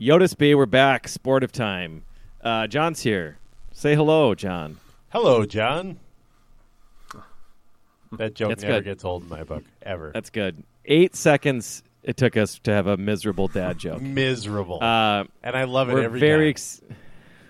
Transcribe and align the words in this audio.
Yotis 0.00 0.36
B, 0.36 0.54
we're 0.54 0.66
back. 0.66 1.08
Sportive 1.08 1.52
time. 1.52 2.04
Uh, 2.42 2.66
John's 2.66 3.00
here. 3.00 3.38
Say 3.72 3.94
hello, 3.94 4.34
John. 4.34 4.78
Hello, 5.10 5.44
John. 5.46 5.98
That 8.12 8.34
joke 8.34 8.50
That's 8.50 8.62
never 8.62 8.74
good. 8.76 8.84
gets 8.84 9.04
old 9.04 9.24
in 9.24 9.28
my 9.28 9.42
book, 9.42 9.64
ever. 9.82 10.10
That's 10.14 10.30
good. 10.30 10.62
Eight 10.84 11.16
seconds 11.16 11.82
it 12.02 12.16
took 12.16 12.36
us 12.36 12.58
to 12.60 12.70
have 12.72 12.86
a 12.86 12.96
miserable 12.96 13.48
dad 13.48 13.78
joke. 13.80 14.00
miserable. 14.00 14.82
Uh, 14.82 15.24
and 15.42 15.56
I 15.56 15.64
love 15.64 15.88
it 15.90 15.94
we're 15.94 16.02
every 16.04 16.20
very 16.20 16.44
time. 16.44 16.50
ex- 16.50 16.80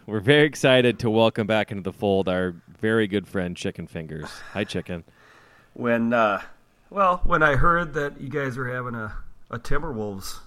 we're 0.07 0.21
very 0.21 0.47
excited 0.47 1.01
to 1.01 1.11
welcome 1.11 1.47
back 1.47 1.71
into 1.71 1.83
the 1.83 1.93
fold 1.93 2.29
our 2.29 2.55
very 2.81 3.07
good 3.07 3.27
friend 3.29 3.57
Chicken 3.57 3.87
Fingers. 3.87 4.29
Hi, 4.53 4.65
Chicken. 4.65 5.05
when 5.75 6.13
uh 6.15 6.41
well 6.91 7.21
when 7.25 7.43
i 7.43 7.57
heard 7.57 7.93
that 7.95 8.21
you 8.21 8.29
guys 8.31 8.57
were 8.57 8.69
having 8.73 8.95
a, 8.95 9.13
a 9.51 9.59
timberwolves 9.59 10.39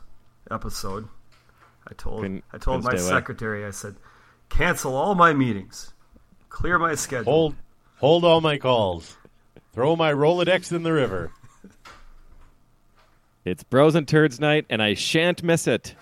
episode 0.50 1.08
i 1.90 1.94
told 1.94 2.22
Couldn't- 2.22 2.44
i 2.54 2.58
told 2.58 2.84
my 2.84 2.92
couldn't 2.92 3.06
away. 3.06 3.14
secretary 3.16 3.66
i 3.66 3.72
said 3.72 3.96
cancel 4.50 4.96
all 4.96 5.16
my 5.16 5.34
meetings 5.34 5.94
clear 6.50 6.78
my 6.80 6.96
schedule 6.96 7.32
Hold, 7.32 7.56
hold 7.98 8.24
all 8.26 8.42
my 8.42 8.58
calls. 8.58 9.16
Throw 9.74 9.96
my 9.96 10.12
Rolodex 10.12 10.72
in 10.72 10.82
the 10.84 10.92
river. 10.92 11.32
It's 13.46 13.64
Bros 13.64 13.96
and 13.96 14.08
Turds 14.08 14.40
night, 14.40 14.66
and 14.70 14.82
I 14.82 14.94
shan't 14.96 15.44
miss 15.44 15.68
it. 15.68 15.96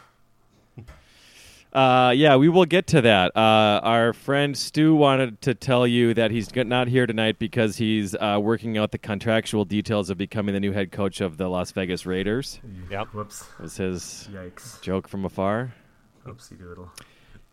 Uh, 1.74 2.12
yeah, 2.16 2.36
we 2.36 2.50
will 2.50 2.66
get 2.66 2.88
to 2.88 3.02
that. 3.02 3.36
Uh, 3.36 3.80
our 3.84 4.14
friend 4.14 4.58
Stu 4.58 4.96
wanted 4.96 5.42
to 5.42 5.54
tell 5.54 5.86
you 5.86 6.14
that 6.14 6.32
he's 6.32 6.54
not 6.56 6.88
here 6.88 7.06
tonight 7.06 7.38
because 7.40 7.78
he's 7.78 8.16
uh, 8.16 8.40
working 8.42 8.78
out 8.78 8.92
the 8.92 8.98
contractual 8.98 9.66
details 9.66 10.10
of 10.10 10.18
becoming 10.18 10.54
the 10.54 10.60
new 10.60 10.72
head 10.72 10.92
coach 10.92 11.22
of 11.22 11.38
the 11.38 11.48
Las 11.50 11.72
Vegas 11.72 12.06
Raiders. 12.06 12.60
Yep. 12.90 13.08
whoops 13.14 13.46
Was 13.60 13.78
his 13.78 14.30
yikes 14.32 14.82
joke 14.82 15.08
from 15.08 15.26
afar? 15.26 15.74
oopsie 16.26 16.58
doodle 16.58 16.92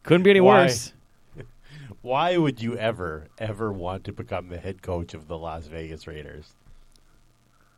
Couldn't 0.04 0.22
be 0.22 0.30
any 0.30 0.40
Why? 0.40 0.62
worse. 0.62 0.92
Why 2.02 2.36
would 2.36 2.62
you 2.62 2.76
ever, 2.78 3.28
ever 3.38 3.72
want 3.72 4.04
to 4.04 4.12
become 4.12 4.48
the 4.48 4.58
head 4.58 4.80
coach 4.80 5.12
of 5.14 5.26
the 5.28 5.36
Las 5.36 5.66
Vegas 5.66 6.06
Raiders? 6.06 6.54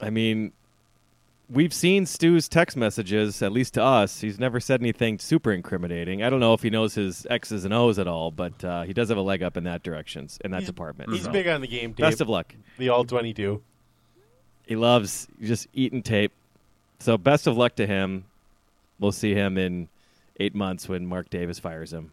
I 0.00 0.10
mean, 0.10 0.52
we've 1.48 1.72
seen 1.72 2.06
Stu's 2.06 2.48
text 2.48 2.76
messages, 2.76 3.42
at 3.42 3.52
least 3.52 3.74
to 3.74 3.82
us. 3.82 4.20
He's 4.20 4.38
never 4.38 4.60
said 4.60 4.80
anything 4.80 5.18
super 5.18 5.52
incriminating. 5.52 6.22
I 6.22 6.30
don't 6.30 6.40
know 6.40 6.54
if 6.54 6.62
he 6.62 6.70
knows 6.70 6.94
his 6.94 7.26
X's 7.28 7.64
and 7.64 7.72
O's 7.72 7.98
at 7.98 8.06
all, 8.06 8.30
but 8.30 8.62
uh, 8.64 8.82
he 8.82 8.92
does 8.92 9.08
have 9.08 9.18
a 9.18 9.22
leg 9.22 9.42
up 9.42 9.56
in 9.56 9.64
that 9.64 9.82
direction, 9.82 10.28
in 10.44 10.50
that 10.52 10.66
department. 10.66 11.12
He's 11.12 11.24
so. 11.24 11.30
big 11.30 11.46
on 11.48 11.60
the 11.60 11.68
game 11.68 11.94
tape. 11.94 12.04
Best 12.04 12.20
of 12.20 12.28
luck. 12.28 12.54
The 12.78 12.88
all 12.88 13.04
22. 13.04 13.62
He 14.66 14.76
loves 14.76 15.28
just 15.40 15.68
eating 15.72 16.02
tape. 16.02 16.32
So 16.98 17.16
best 17.18 17.46
of 17.46 17.56
luck 17.56 17.76
to 17.76 17.86
him. 17.86 18.24
We'll 18.98 19.12
see 19.12 19.34
him 19.34 19.58
in 19.58 19.88
eight 20.40 20.54
months 20.54 20.88
when 20.88 21.06
Mark 21.06 21.30
Davis 21.30 21.58
fires 21.58 21.92
him. 21.92 22.12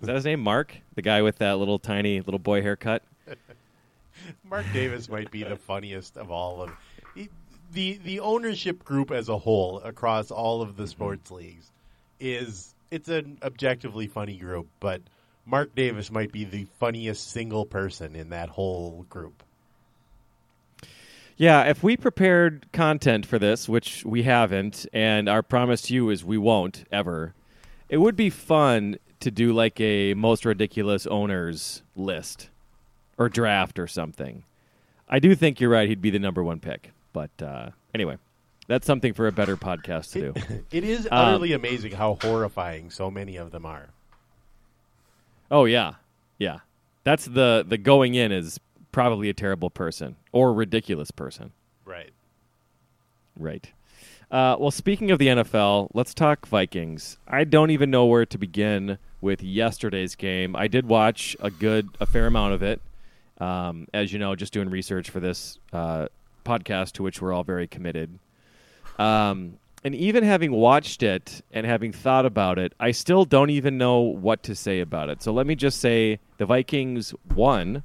Is 0.00 0.06
that 0.06 0.16
his 0.16 0.24
name, 0.24 0.40
Mark? 0.40 0.76
The 0.94 1.02
guy 1.02 1.22
with 1.22 1.38
that 1.38 1.58
little 1.58 1.78
tiny 1.78 2.20
little 2.20 2.38
boy 2.38 2.62
haircut? 2.62 3.02
Mark 4.50 4.66
Davis 4.72 5.08
might 5.08 5.30
be 5.30 5.44
the 5.44 5.56
funniest 5.56 6.16
of 6.16 6.30
all 6.30 6.62
of 6.62 6.72
he- 7.14 7.30
the 7.72 7.98
the 8.04 8.20
ownership 8.20 8.84
group 8.84 9.10
as 9.10 9.28
a 9.28 9.38
whole 9.38 9.80
across 9.80 10.30
all 10.30 10.62
of 10.62 10.76
the 10.76 10.84
mm-hmm. 10.84 10.90
sports 10.90 11.30
leagues 11.30 11.70
is 12.20 12.74
it's 12.90 13.08
an 13.08 13.38
objectively 13.42 14.06
funny 14.06 14.36
group, 14.36 14.68
but 14.78 15.00
Mark 15.46 15.74
Davis 15.74 16.10
might 16.10 16.30
be 16.30 16.44
the 16.44 16.66
funniest 16.78 17.30
single 17.30 17.64
person 17.64 18.14
in 18.14 18.30
that 18.30 18.50
whole 18.50 19.06
group. 19.08 19.42
Yeah, 21.36 21.64
if 21.64 21.82
we 21.82 21.96
prepared 21.96 22.66
content 22.72 23.26
for 23.26 23.38
this, 23.38 23.68
which 23.68 24.04
we 24.04 24.22
haven't, 24.22 24.86
and 24.92 25.28
our 25.28 25.42
promise 25.42 25.82
to 25.82 25.94
you 25.94 26.10
is 26.10 26.24
we 26.24 26.38
won't 26.38 26.84
ever, 26.92 27.34
it 27.88 27.96
would 27.96 28.14
be 28.14 28.30
fun 28.30 28.98
to 29.20 29.30
do 29.30 29.52
like 29.52 29.80
a 29.80 30.14
most 30.14 30.44
ridiculous 30.44 31.06
owners 31.06 31.82
list 31.96 32.50
or 33.18 33.28
draft 33.28 33.78
or 33.78 33.86
something. 33.86 34.44
I 35.08 35.18
do 35.18 35.34
think 35.34 35.60
you're 35.60 35.70
right. 35.70 35.88
He'd 35.88 36.02
be 36.02 36.10
the 36.10 36.18
number 36.18 36.44
one 36.44 36.60
pick. 36.60 36.92
But 37.12 37.30
uh, 37.42 37.70
anyway, 37.94 38.16
that's 38.68 38.86
something 38.86 39.12
for 39.12 39.26
a 39.26 39.32
better 39.32 39.56
podcast 39.56 40.12
to 40.12 40.32
do. 40.32 40.64
It 40.70 40.84
is 40.84 41.06
Um, 41.06 41.10
utterly 41.12 41.52
amazing 41.52 41.92
how 41.92 42.18
horrifying 42.22 42.90
so 42.90 43.10
many 43.10 43.36
of 43.36 43.50
them 43.50 43.66
are. 43.66 43.90
Oh 45.50 45.64
yeah, 45.64 45.94
yeah. 46.38 46.60
That's 47.04 47.26
the 47.26 47.64
the 47.66 47.78
going 47.78 48.14
in 48.14 48.32
is 48.32 48.58
probably 48.92 49.28
a 49.28 49.34
terrible 49.34 49.70
person 49.70 50.16
or 50.32 50.52
ridiculous 50.54 51.10
person. 51.10 51.52
Right. 51.84 52.10
Right. 53.38 53.70
Uh, 54.30 54.56
well, 54.58 54.70
speaking 54.70 55.10
of 55.10 55.18
the 55.18 55.26
NFL, 55.26 55.90
let's 55.92 56.14
talk 56.14 56.46
Vikings. 56.46 57.18
I 57.28 57.44
don't 57.44 57.70
even 57.70 57.90
know 57.90 58.06
where 58.06 58.24
to 58.24 58.38
begin 58.38 58.96
with 59.20 59.42
yesterday's 59.42 60.14
game. 60.14 60.56
I 60.56 60.68
did 60.68 60.86
watch 60.86 61.36
a 61.40 61.50
good, 61.50 61.88
a 62.00 62.06
fair 62.06 62.26
amount 62.26 62.54
of 62.54 62.62
it. 62.62 62.80
Um, 63.38 63.88
as 63.92 64.10
you 64.12 64.18
know, 64.18 64.34
just 64.34 64.52
doing 64.54 64.70
research 64.70 65.10
for 65.10 65.20
this 65.20 65.58
uh, 65.72 66.06
podcast, 66.44 66.92
to 66.92 67.02
which 67.02 67.20
we're 67.20 67.32
all 67.32 67.44
very 67.44 67.66
committed. 67.66 68.18
Um, 68.98 69.58
and 69.84 69.94
even 69.94 70.22
having 70.22 70.52
watched 70.52 71.02
it 71.02 71.42
and 71.52 71.66
having 71.66 71.92
thought 71.92 72.24
about 72.24 72.58
it, 72.58 72.72
I 72.78 72.92
still 72.92 73.24
don't 73.24 73.50
even 73.50 73.78
know 73.78 74.00
what 74.00 74.42
to 74.44 74.54
say 74.54 74.80
about 74.80 75.08
it. 75.08 75.22
So 75.22 75.32
let 75.32 75.46
me 75.46 75.54
just 75.56 75.80
say 75.80 76.20
the 76.38 76.46
Vikings 76.46 77.14
won 77.34 77.82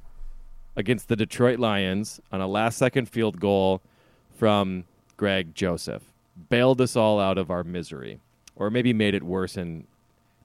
against 0.76 1.08
the 1.08 1.16
Detroit 1.16 1.58
Lions 1.58 2.20
on 2.30 2.40
a 2.40 2.46
last 2.46 2.78
second 2.78 3.08
field 3.08 3.40
goal 3.40 3.82
from 4.36 4.84
Greg 5.16 5.54
Joseph. 5.54 6.04
Bailed 6.48 6.80
us 6.80 6.94
all 6.94 7.18
out 7.18 7.36
of 7.36 7.50
our 7.50 7.64
misery, 7.64 8.20
or 8.54 8.70
maybe 8.70 8.92
made 8.92 9.14
it 9.14 9.24
worse 9.24 9.56
and 9.56 9.84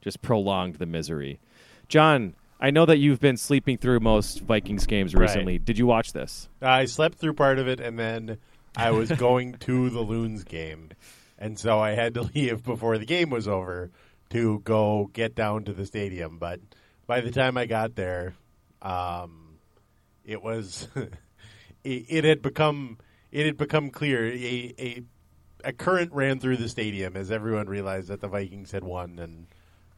just 0.01 0.23
prolonged 0.23 0.75
the 0.75 0.87
misery. 0.87 1.39
John, 1.87 2.33
I 2.63 2.71
know 2.71 2.85
that 2.85 2.97
you've 2.97 3.19
been 3.19 3.35
sleeping 3.35 3.77
through 3.77 3.99
most 3.99 4.39
Vikings 4.39 4.85
games 4.85 5.13
Right. 5.13 5.23
recently. 5.23 5.59
Did 5.59 5.77
you 5.77 5.85
watch 5.85 6.13
this? 6.13 6.47
I 6.61 6.85
slept 6.85 7.19
through 7.19 7.33
part 7.33 7.59
of 7.59 7.67
it, 7.67 7.81
and 7.81 7.99
then 7.99 8.37
I 8.77 8.91
was 8.91 9.11
going 9.17 9.55
to 9.55 9.89
the 9.89 9.99
Loons 9.99 10.45
game, 10.45 10.91
and 11.37 11.59
so 11.59 11.79
I 11.79 11.91
had 11.91 12.13
to 12.13 12.21
leave 12.33 12.63
before 12.63 12.97
the 12.97 13.05
game 13.05 13.29
was 13.29 13.49
over 13.49 13.91
to 14.29 14.59
go 14.59 15.09
get 15.11 15.35
down 15.35 15.65
to 15.65 15.73
the 15.73 15.85
stadium. 15.85 16.39
But 16.39 16.61
by 17.05 17.19
the 17.19 17.31
time 17.31 17.57
I 17.57 17.65
got 17.65 17.95
there, 17.95 18.33
um, 18.81 19.57
it 20.23 20.41
was 20.41 20.87
it, 21.83 22.05
it 22.07 22.23
had 22.23 22.41
become 22.41 22.97
it 23.29 23.45
had 23.45 23.57
become 23.57 23.89
clear 23.89 24.25
a, 24.25 24.73
a 24.79 25.03
a 25.65 25.73
current 25.73 26.13
ran 26.13 26.39
through 26.39 26.57
the 26.57 26.69
stadium 26.69 27.17
as 27.17 27.29
everyone 27.29 27.67
realized 27.67 28.07
that 28.07 28.21
the 28.21 28.29
Vikings 28.29 28.71
had 28.71 28.85
won, 28.85 29.19
and 29.19 29.47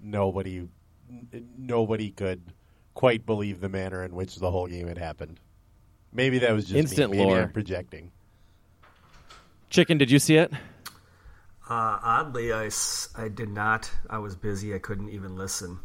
nobody 0.02 0.68
nobody 1.58 2.12
could 2.12 2.42
quite 2.94 3.26
believe 3.26 3.60
the 3.60 3.70
manner 3.70 4.04
in 4.04 4.16
which 4.16 4.38
the 4.38 4.50
whole 4.52 4.68
game 4.68 4.88
had 4.88 4.98
happened. 4.98 5.40
Maybe 6.14 6.40
that 6.40 6.54
was 6.54 6.66
just 6.66 6.76
Instant 6.76 7.12
me. 7.12 7.18
Maybe 7.18 7.30
lore. 7.30 7.42
I'm 7.42 7.52
projecting. 7.52 8.12
Chicken, 9.70 9.98
did 9.98 10.10
you 10.10 10.20
see 10.20 10.38
it? 10.38 10.52
Uh, 11.68 12.00
oddly, 12.02 12.54
I, 12.54 12.70
I 13.18 13.28
did 13.28 13.50
not. 13.50 13.92
I 14.10 14.20
was 14.20 14.36
busy. 14.36 14.74
I 14.74 14.80
couldn't 14.80 15.10
even 15.10 15.36
listen. 15.36 15.80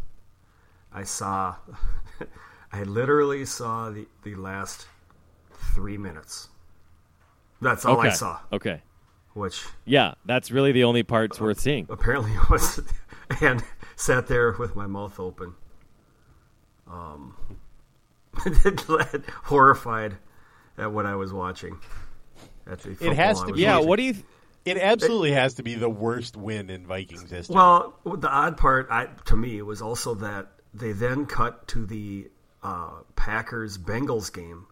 I 0.92 1.04
saw, 1.04 1.56
I 2.72 2.82
literally 2.84 3.44
saw 3.44 3.90
the, 3.90 4.06
the 4.22 4.34
last 4.34 4.86
three 5.74 5.96
minutes. 5.96 6.48
That's 7.60 7.84
all 7.84 7.98
okay. 7.98 8.08
I 8.08 8.12
saw. 8.12 8.38
Okay. 8.52 8.82
which 9.32 9.64
Yeah, 9.84 10.14
that's 10.24 10.50
really 10.50 10.72
the 10.72 10.84
only 10.84 11.02
parts 11.02 11.40
worth 11.40 11.60
seeing. 11.60 11.86
apparently 11.90 12.32
was, 12.50 12.80
and 13.40 13.62
sat 14.00 14.26
there 14.26 14.52
with 14.58 14.74
my 14.74 14.86
mouth 14.86 15.20
open, 15.20 15.54
um, 16.90 17.34
horrified 19.44 20.16
at 20.78 20.90
what 20.92 21.06
I 21.06 21.14
was 21.14 21.32
watching. 21.32 21.78
At 22.66 22.80
the 22.80 22.94
football 22.94 23.14
has 23.14 23.42
to 23.44 23.52
be- 23.52 23.60
Yeah, 23.62 23.74
watching. 23.76 23.88
what 23.88 23.96
do 23.96 24.02
you? 24.04 24.12
Th- 24.14 24.24
It 24.64 24.76
absolutely 24.78 25.32
has 25.32 25.54
to 25.54 25.62
be 25.62 25.74
the 25.74 25.88
worst 25.88 26.36
win 26.36 26.70
in 26.70 26.86
Vikings 26.86 27.30
history. 27.30 27.54
Well, 27.56 27.94
the 28.04 28.28
odd 28.28 28.56
part 28.56 28.88
I, 28.90 29.06
to 29.26 29.36
me 29.36 29.62
was 29.62 29.80
also 29.82 30.14
that 30.16 30.48
they 30.74 30.92
then 30.92 31.26
cut 31.26 31.66
to 31.68 31.86
the 31.86 32.30
uh, 32.62 33.00
Packers 33.16 33.78
Bengals 33.78 34.32
game, 34.32 34.66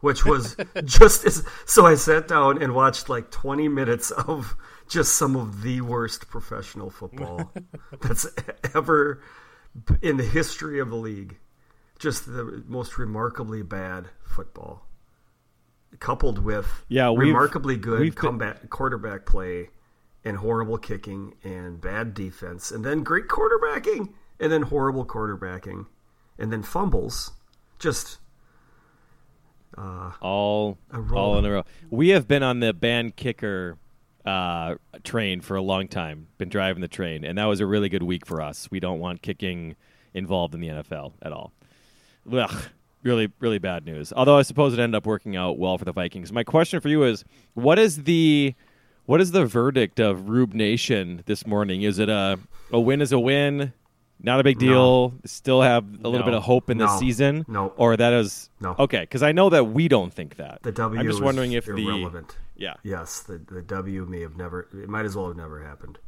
which 0.00 0.24
was 0.24 0.56
just 0.84 1.24
as. 1.26 1.44
So 1.66 1.86
I 1.86 1.94
sat 1.94 2.26
down 2.26 2.60
and 2.62 2.74
watched 2.74 3.08
like 3.08 3.30
20 3.30 3.68
minutes 3.68 4.10
of 4.10 4.56
just 4.94 5.16
some 5.16 5.34
of 5.36 5.62
the 5.62 5.80
worst 5.80 6.28
professional 6.28 6.88
football 6.88 7.52
that's 8.00 8.26
ever 8.74 9.20
in 10.00 10.16
the 10.16 10.24
history 10.24 10.78
of 10.78 10.88
the 10.88 10.96
league. 10.96 11.36
Just 11.98 12.26
the 12.26 12.62
most 12.66 12.96
remarkably 12.98 13.62
bad 13.62 14.06
football, 14.24 14.86
coupled 15.98 16.38
with 16.38 16.84
Yeah, 16.88 17.12
remarkably 17.16 17.76
good 17.76 18.00
we've 18.00 18.14
been- 18.14 18.68
quarterback 18.70 19.26
play 19.26 19.70
and 20.24 20.36
horrible 20.38 20.78
kicking 20.78 21.34
and 21.44 21.80
bad 21.80 22.14
defense 22.14 22.70
and 22.70 22.84
then 22.84 23.02
great 23.02 23.26
quarterbacking 23.28 24.12
and 24.40 24.50
then 24.52 24.62
horrible 24.62 25.04
quarterbacking 25.04 25.86
and 26.38 26.52
then 26.52 26.62
fumbles 26.62 27.32
just 27.78 28.18
uh, 29.76 30.12
all 30.20 30.78
roll. 30.92 31.18
all 31.18 31.38
in 31.38 31.44
a 31.44 31.50
row. 31.50 31.64
We 31.90 32.10
have 32.10 32.26
been 32.28 32.42
on 32.42 32.60
the 32.60 32.72
band 32.72 33.16
kicker 33.16 33.76
uh, 34.24 34.76
train 35.02 35.40
for 35.40 35.56
a 35.56 35.62
long 35.62 35.88
time. 35.88 36.28
Been 36.38 36.48
driving 36.48 36.80
the 36.80 36.88
train, 36.88 37.24
and 37.24 37.38
that 37.38 37.44
was 37.44 37.60
a 37.60 37.66
really 37.66 37.88
good 37.88 38.02
week 38.02 38.26
for 38.26 38.40
us. 38.40 38.68
We 38.70 38.80
don't 38.80 38.98
want 38.98 39.22
kicking 39.22 39.76
involved 40.12 40.54
in 40.54 40.60
the 40.60 40.68
NFL 40.68 41.12
at 41.22 41.32
all. 41.32 41.52
Ugh, 42.32 42.64
really, 43.02 43.30
really 43.40 43.58
bad 43.58 43.84
news. 43.84 44.12
Although 44.16 44.38
I 44.38 44.42
suppose 44.42 44.72
it 44.72 44.78
ended 44.78 44.96
up 44.96 45.06
working 45.06 45.36
out 45.36 45.58
well 45.58 45.76
for 45.78 45.84
the 45.84 45.92
Vikings. 45.92 46.32
My 46.32 46.44
question 46.44 46.80
for 46.80 46.88
you 46.88 47.04
is: 47.04 47.24
What 47.54 47.78
is 47.78 48.04
the 48.04 48.54
what 49.06 49.20
is 49.20 49.32
the 49.32 49.44
verdict 49.44 50.00
of 50.00 50.28
Rube 50.28 50.54
Nation 50.54 51.22
this 51.26 51.46
morning? 51.46 51.82
Is 51.82 51.98
it 51.98 52.08
a 52.08 52.38
a 52.72 52.80
win 52.80 53.02
is 53.02 53.12
a 53.12 53.18
win? 53.18 53.72
Not 54.20 54.40
a 54.40 54.44
big 54.44 54.58
deal. 54.58 55.12
Still 55.26 55.60
have 55.62 55.84
a 55.84 56.08
little 56.08 56.20
No. 56.20 56.24
bit 56.24 56.34
of 56.34 56.42
hope 56.44 56.70
in 56.70 56.78
the 56.78 56.86
No. 56.86 56.98
season. 56.98 57.44
No. 57.48 57.68
Or 57.76 57.96
that 57.96 58.12
is 58.14 58.48
No. 58.60 58.74
okay 58.78 59.00
because 59.00 59.22
I 59.22 59.32
know 59.32 59.50
that 59.50 59.64
we 59.68 59.86
don't 59.88 60.12
think 60.12 60.36
that. 60.36 60.62
the 60.62 60.72
W 60.72 60.98
I'm 61.00 61.06
just 61.06 61.18
is 61.18 61.22
wondering 61.22 61.52
if 61.52 61.66
the 61.66 61.72
irrelevant. 61.76 62.38
yeah 62.56 62.74
Yes, 62.82 63.20
the 63.20 63.38
the 63.38 63.60
W 63.60 64.06
may 64.06 64.20
have 64.20 64.36
never 64.36 64.68
it 64.72 64.88
might 64.88 65.04
as 65.04 65.14
well 65.16 65.28
have 65.28 65.36
never 65.36 65.62
happened. 65.62 65.98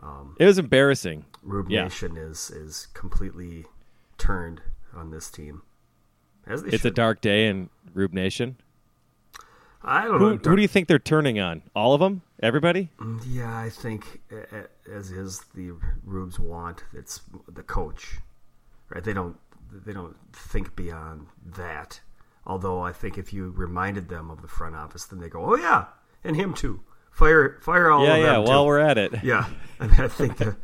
Um, 0.00 0.36
it 0.38 0.46
was 0.46 0.58
embarrassing. 0.58 1.24
Rube 1.42 1.70
Yeah. 1.70 1.84
Nation 1.84 2.16
is 2.16 2.50
is 2.50 2.88
completely 2.94 3.66
turned 4.16 4.62
on 4.94 5.10
this 5.10 5.30
team. 5.30 5.62
As 6.46 6.62
they 6.62 6.70
It's 6.70 6.84
a 6.84 6.90
dark 6.90 7.20
day 7.20 7.46
in 7.48 7.68
Rube 7.92 8.12
Nation. 8.14 8.56
I 9.82 10.04
don't 10.06 10.18
Who, 10.18 10.30
know. 10.30 10.40
who 10.42 10.56
do 10.56 10.62
you 10.62 10.68
think 10.68 10.88
they're 10.88 10.98
turning 10.98 11.38
on? 11.40 11.62
All 11.76 11.92
of 11.92 12.00
them? 12.00 12.22
Everybody? 12.44 12.90
Yeah, 13.26 13.58
I 13.58 13.70
think 13.70 14.20
as 14.92 15.10
is 15.10 15.40
the 15.54 15.72
Rubes 16.04 16.38
want, 16.38 16.84
it's 16.92 17.22
the 17.48 17.62
coach, 17.62 18.18
right? 18.90 19.02
They 19.02 19.14
don't 19.14 19.38
they 19.72 19.94
don't 19.94 20.14
think 20.34 20.76
beyond 20.76 21.28
that. 21.56 22.00
Although 22.46 22.82
I 22.82 22.92
think 22.92 23.16
if 23.16 23.32
you 23.32 23.48
reminded 23.48 24.10
them 24.10 24.30
of 24.30 24.42
the 24.42 24.48
front 24.48 24.76
office, 24.76 25.06
then 25.06 25.20
they 25.20 25.30
go, 25.30 25.42
"Oh 25.42 25.56
yeah, 25.56 25.86
and 26.22 26.36
him 26.36 26.52
too. 26.52 26.80
Fire 27.10 27.58
fire 27.62 27.90
all 27.90 28.04
yeah, 28.04 28.14
of 28.16 28.20
yeah. 28.20 28.32
them 28.34 28.44
While 28.44 28.64
too." 28.64 28.66
we're 28.66 28.78
at 28.78 28.98
it, 28.98 29.14
yeah." 29.24 29.48
I 29.80 29.86
mean, 29.86 30.00
I 30.00 30.08
think 30.08 30.36
the 30.36 30.54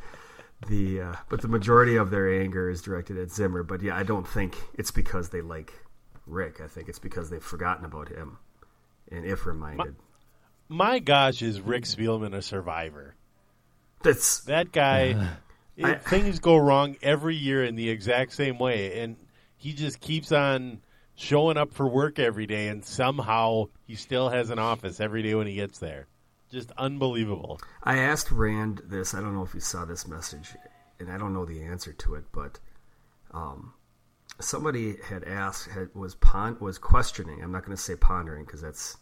the 0.68 1.00
uh, 1.00 1.16
but 1.30 1.40
the 1.40 1.48
majority 1.48 1.96
of 1.96 2.10
their 2.10 2.42
anger 2.42 2.68
is 2.68 2.82
directed 2.82 3.16
at 3.16 3.30
Zimmer. 3.30 3.62
But 3.62 3.80
yeah, 3.80 3.96
I 3.96 4.02
don't 4.02 4.28
think 4.28 4.54
it's 4.74 4.90
because 4.90 5.30
they 5.30 5.40
like 5.40 5.72
Rick. 6.26 6.60
I 6.60 6.66
think 6.66 6.90
it's 6.90 6.98
because 6.98 7.30
they've 7.30 7.42
forgotten 7.42 7.86
about 7.86 8.10
him, 8.10 8.36
and 9.10 9.24
if 9.24 9.46
reminded, 9.46 9.96
My 10.72 11.00
gosh, 11.00 11.42
is 11.42 11.60
Rick 11.60 11.82
Spielman 11.84 12.32
a 12.32 12.40
survivor? 12.42 13.16
that's 14.02 14.40
That 14.44 14.70
guy, 14.72 15.36
it- 15.76 15.84
I- 15.84 15.94
things 15.96 16.38
go 16.38 16.56
wrong 16.56 16.96
every 17.02 17.34
year 17.36 17.64
in 17.64 17.74
the 17.74 17.90
exact 17.90 18.32
same 18.32 18.58
way, 18.58 19.00
and 19.00 19.16
he 19.56 19.72
just 19.72 20.00
keeps 20.00 20.30
on 20.30 20.80
showing 21.16 21.56
up 21.58 21.74
for 21.74 21.88
work 21.88 22.18
every 22.20 22.46
day, 22.46 22.68
and 22.68 22.84
somehow 22.84 23.64
he 23.84 23.96
still 23.96 24.28
has 24.30 24.48
an 24.50 24.58
office 24.60 25.00
every 25.00 25.22
day 25.22 25.34
when 25.34 25.48
he 25.48 25.54
gets 25.56 25.80
there. 25.80 26.06
Just 26.50 26.70
unbelievable. 26.78 27.60
I 27.82 27.98
asked 27.98 28.30
Rand 28.30 28.82
this. 28.86 29.12
I 29.12 29.20
don't 29.20 29.34
know 29.34 29.42
if 29.42 29.54
you 29.54 29.60
saw 29.60 29.84
this 29.84 30.06
message, 30.06 30.54
and 31.00 31.10
I 31.10 31.18
don't 31.18 31.34
know 31.34 31.44
the 31.44 31.62
answer 31.62 31.92
to 31.92 32.14
it, 32.14 32.24
but 32.32 32.58
um, 33.32 33.74
somebody 34.38 34.96
had 35.04 35.24
asked, 35.24 35.68
had, 35.68 35.92
was 35.94 36.14
pon- 36.14 36.58
was 36.60 36.78
questioning. 36.78 37.42
I'm 37.42 37.50
not 37.52 37.64
going 37.64 37.76
to 37.76 37.82
say 37.82 37.96
pondering 37.96 38.44
because 38.44 38.62
that's 38.62 38.96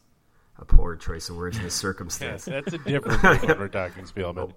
a 0.58 0.64
poor 0.64 0.96
choice 0.96 1.28
of 1.28 1.36
words 1.36 1.56
in 1.56 1.62
this 1.64 1.74
Yes, 1.74 1.80
circumstance. 1.80 2.44
that's 2.44 2.72
a 2.72 2.78
different 2.78 3.20
thing 3.20 3.48
when 3.48 3.58
we're 3.58 3.68
talking 3.68 4.04
Spielman. 4.04 4.52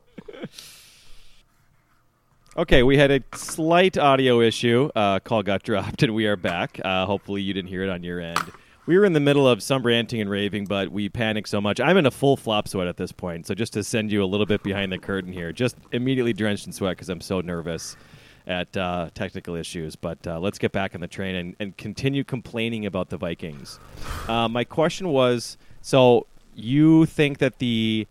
Okay, 2.58 2.84
we 2.84 2.98
had 2.98 3.12
a 3.12 3.22
slight 3.34 3.98
audio 3.98 4.42
issue. 4.42 4.90
Uh, 4.94 5.20
call 5.20 5.42
got 5.42 5.64
dropped, 5.64 6.04
and 6.04 6.14
we 6.14 6.26
are 6.26 6.36
back. 6.36 6.80
Uh, 6.84 7.06
hopefully, 7.06 7.42
you 7.42 7.54
didn't 7.54 7.70
hear 7.70 7.84
it 7.84 7.90
on 7.90 8.04
your 8.04 8.20
end. 8.20 8.40
We 8.88 8.98
were 8.98 9.06
in 9.06 9.14
the 9.14 9.20
middle 9.22 9.48
of 9.48 9.64
some 9.64 9.84
ranting 9.84 10.20
and 10.20 10.30
raving, 10.30 10.66
but 10.66 10.90
we 10.92 11.08
panicked 11.08 11.48
so 11.48 11.62
much. 11.62 11.80
I'm 11.80 11.96
in 11.98 12.06
a 12.06 12.12
full 12.12 12.36
flop 12.36 12.68
sweat 12.68 12.88
at 12.88 12.98
this 12.98 13.12
point, 13.12 13.46
so 13.48 13.54
just 13.54 13.74
to 13.74 13.84
send 13.84 14.12
you 14.12 14.24
a 14.24 14.26
little 14.26 14.46
bit 14.48 14.64
behind 14.64 14.92
the 14.92 14.98
curtain 14.98 15.32
here, 15.32 15.54
just 15.54 15.78
immediately 15.94 16.34
drenched 16.34 16.66
in 16.68 16.74
sweat 16.74 16.98
because 16.98 17.08
I'm 17.08 17.22
so 17.22 17.40
nervous 17.42 17.96
at 18.48 18.76
uh, 18.76 19.12
technical 19.14 19.56
issues. 19.56 19.96
But 19.96 20.26
uh, 20.28 20.40
let's 20.40 20.58
get 20.58 20.72
back 20.74 20.94
on 20.94 21.00
the 21.00 21.08
train 21.08 21.36
and, 21.36 21.56
and 21.60 21.78
continue 21.78 22.24
complaining 22.26 22.86
about 22.86 23.10
the 23.10 23.18
Vikings. 23.18 23.80
Uh, 24.28 24.50
my 24.50 24.66
question 24.66 25.08
was: 25.10 25.58
so 25.82 26.28
you 26.56 27.06
think 27.06 27.40
that 27.40 27.60
the 27.60 28.08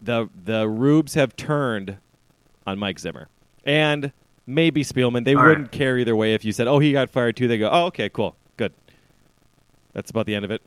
the 0.00 0.28
the 0.44 0.68
Rubes 0.68 1.14
have 1.14 1.36
turned 1.36 1.98
on 2.66 2.78
Mike 2.78 2.98
Zimmer. 2.98 3.28
And 3.64 4.12
maybe 4.46 4.84
Spielman. 4.84 5.24
They 5.24 5.34
All 5.34 5.44
wouldn't 5.44 5.68
right. 5.68 5.72
care 5.72 5.98
either 5.98 6.14
way 6.14 6.34
if 6.34 6.44
you 6.44 6.52
said, 6.52 6.66
oh, 6.66 6.78
he 6.78 6.92
got 6.92 7.10
fired 7.10 7.36
too. 7.36 7.48
They 7.48 7.58
go, 7.58 7.68
oh, 7.70 7.86
okay, 7.86 8.08
cool, 8.08 8.36
good. 8.56 8.72
That's 9.92 10.10
about 10.10 10.26
the 10.26 10.34
end 10.34 10.44
of 10.44 10.50
it. 10.50 10.62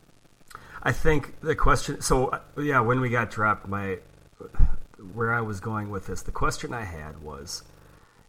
I 0.84 0.92
think 0.92 1.40
the 1.42 1.56
question. 1.56 2.02
So 2.02 2.28
uh, 2.28 2.40
yeah, 2.58 2.80
when 2.80 3.00
we 3.02 3.10
got 3.10 3.30
dropped, 3.30 3.68
my 3.68 4.00
where 5.14 5.34
I 5.34 5.42
was 5.42 5.60
going 5.60 5.90
with 5.90 6.08
this, 6.08 6.22
the 6.22 6.32
question 6.32 6.74
I 6.74 6.84
had 6.84 7.22
was, 7.22 7.64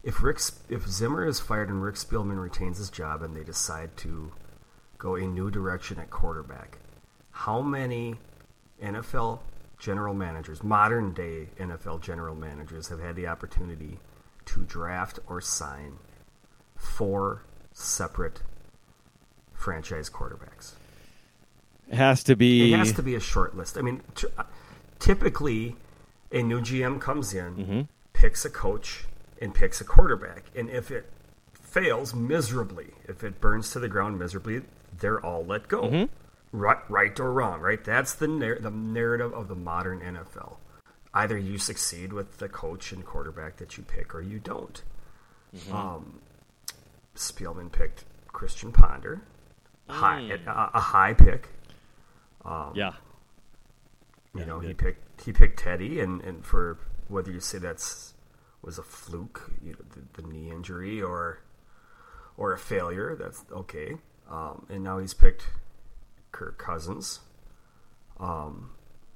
if 0.02 0.22
Rick, 0.22 0.40
if 0.68 0.86
Zimmer 0.86 1.26
is 1.26 1.40
fired 1.40 1.68
and 1.68 1.82
Rick 1.82 1.96
Spielman 1.96 2.40
retains 2.40 2.78
his 2.78 2.90
job 2.90 3.22
and 3.22 3.34
they 3.34 3.44
decide 3.44 3.96
to 3.98 4.32
go 4.98 5.14
a 5.14 5.22
new 5.22 5.50
direction 5.50 5.98
at 5.98 6.10
quarterback, 6.10 6.78
how 7.44 7.60
many 7.62 8.16
NFL 8.82 9.38
general 9.78 10.12
managers, 10.14 10.62
modern 10.64 11.12
day 11.14 11.48
NFL 11.58 12.00
general 12.02 12.34
managers, 12.34 12.88
have 12.88 12.98
had 13.00 13.14
the 13.14 13.28
opportunity 13.28 13.98
to 14.46 14.60
draft 14.64 15.20
or 15.28 15.40
sign 15.40 15.98
four 16.76 17.42
separate 17.72 18.42
franchise 19.52 20.10
quarterbacks? 20.10 20.72
It 21.88 21.94
has 21.96 22.22
to 22.24 22.34
be. 22.36 22.72
It 22.72 22.76
has 22.76 22.92
to 22.94 23.02
be 23.02 23.14
a 23.14 23.20
short 23.20 23.56
list. 23.56 23.78
I 23.78 23.82
mean, 23.82 24.02
t- 24.16 24.26
uh, 24.36 24.42
typically, 24.98 25.76
a 26.32 26.42
new 26.42 26.60
GM 26.60 27.00
comes 27.00 27.32
in, 27.34 27.54
Mm-hmm. 27.56 27.80
picks 28.12 28.44
a 28.44 28.50
coach, 28.50 29.04
and 29.40 29.54
picks 29.54 29.80
a 29.80 29.84
quarterback. 29.84 30.44
And 30.56 30.68
if 30.68 30.90
it 30.90 31.08
fails 31.54 32.14
miserably, 32.14 32.94
if 33.08 33.22
it 33.22 33.40
burns 33.40 33.70
to 33.70 33.78
the 33.78 33.88
ground 33.88 34.18
miserably, 34.18 34.62
they're 34.98 35.24
all 35.24 35.44
let 35.46 35.68
go. 35.68 35.82
Mm-hmm. 35.84 36.04
Right, 36.52 36.78
right 36.88 37.18
or 37.20 37.32
wrong, 37.32 37.60
right? 37.60 37.82
That's 37.84 38.14
the 38.14 38.26
nar- 38.28 38.58
the 38.58 38.70
narrative 38.70 39.32
of 39.34 39.48
the 39.48 39.54
modern 39.54 40.00
NFL. 40.00 40.56
Either 41.12 41.36
you 41.38 41.58
succeed 41.58 42.12
with 42.12 42.38
the 42.38 42.48
coach 42.48 42.92
and 42.92 43.04
quarterback 43.04 43.56
that 43.58 43.76
you 43.76 43.82
pick, 43.82 44.14
or 44.14 44.20
you 44.22 44.38
don't. 44.38 44.82
Mm-hmm. 45.56 45.74
Um, 45.74 46.20
Spielman 47.16 47.70
picked 47.72 48.04
Christian 48.28 48.72
Ponder, 48.72 49.22
high, 49.88 50.20
Mm. 50.22 50.46
a, 50.46 50.70
a 50.74 50.80
high 50.80 51.14
pick. 51.14 51.48
yeah. 52.74 52.92
You 54.34 54.44
know, 54.46 54.60
he 54.60 54.72
picked 54.74 55.22
he 55.22 55.32
picked 55.32 55.58
Teddy, 55.58 56.00
and, 56.00 56.20
and 56.22 56.44
for 56.44 56.78
whether 57.08 57.30
you 57.32 57.40
say 57.40 57.58
that's 57.58 58.14
was 58.62 58.78
a 58.78 58.82
fluke, 58.82 59.50
you 59.64 59.72
know, 59.72 59.78
the, 59.94 60.22
the 60.22 60.28
knee 60.28 60.50
injury, 60.50 61.02
or 61.02 61.40
or 62.36 62.52
a 62.52 62.58
failure, 62.58 63.16
that's 63.16 63.44
okay. 63.50 63.96
Um, 64.30 64.66
and 64.68 64.84
now 64.84 64.98
he's 64.98 65.14
picked 65.14 65.46
Kirk 66.32 66.58
Cousins. 66.58 67.20
Um, 68.18 68.70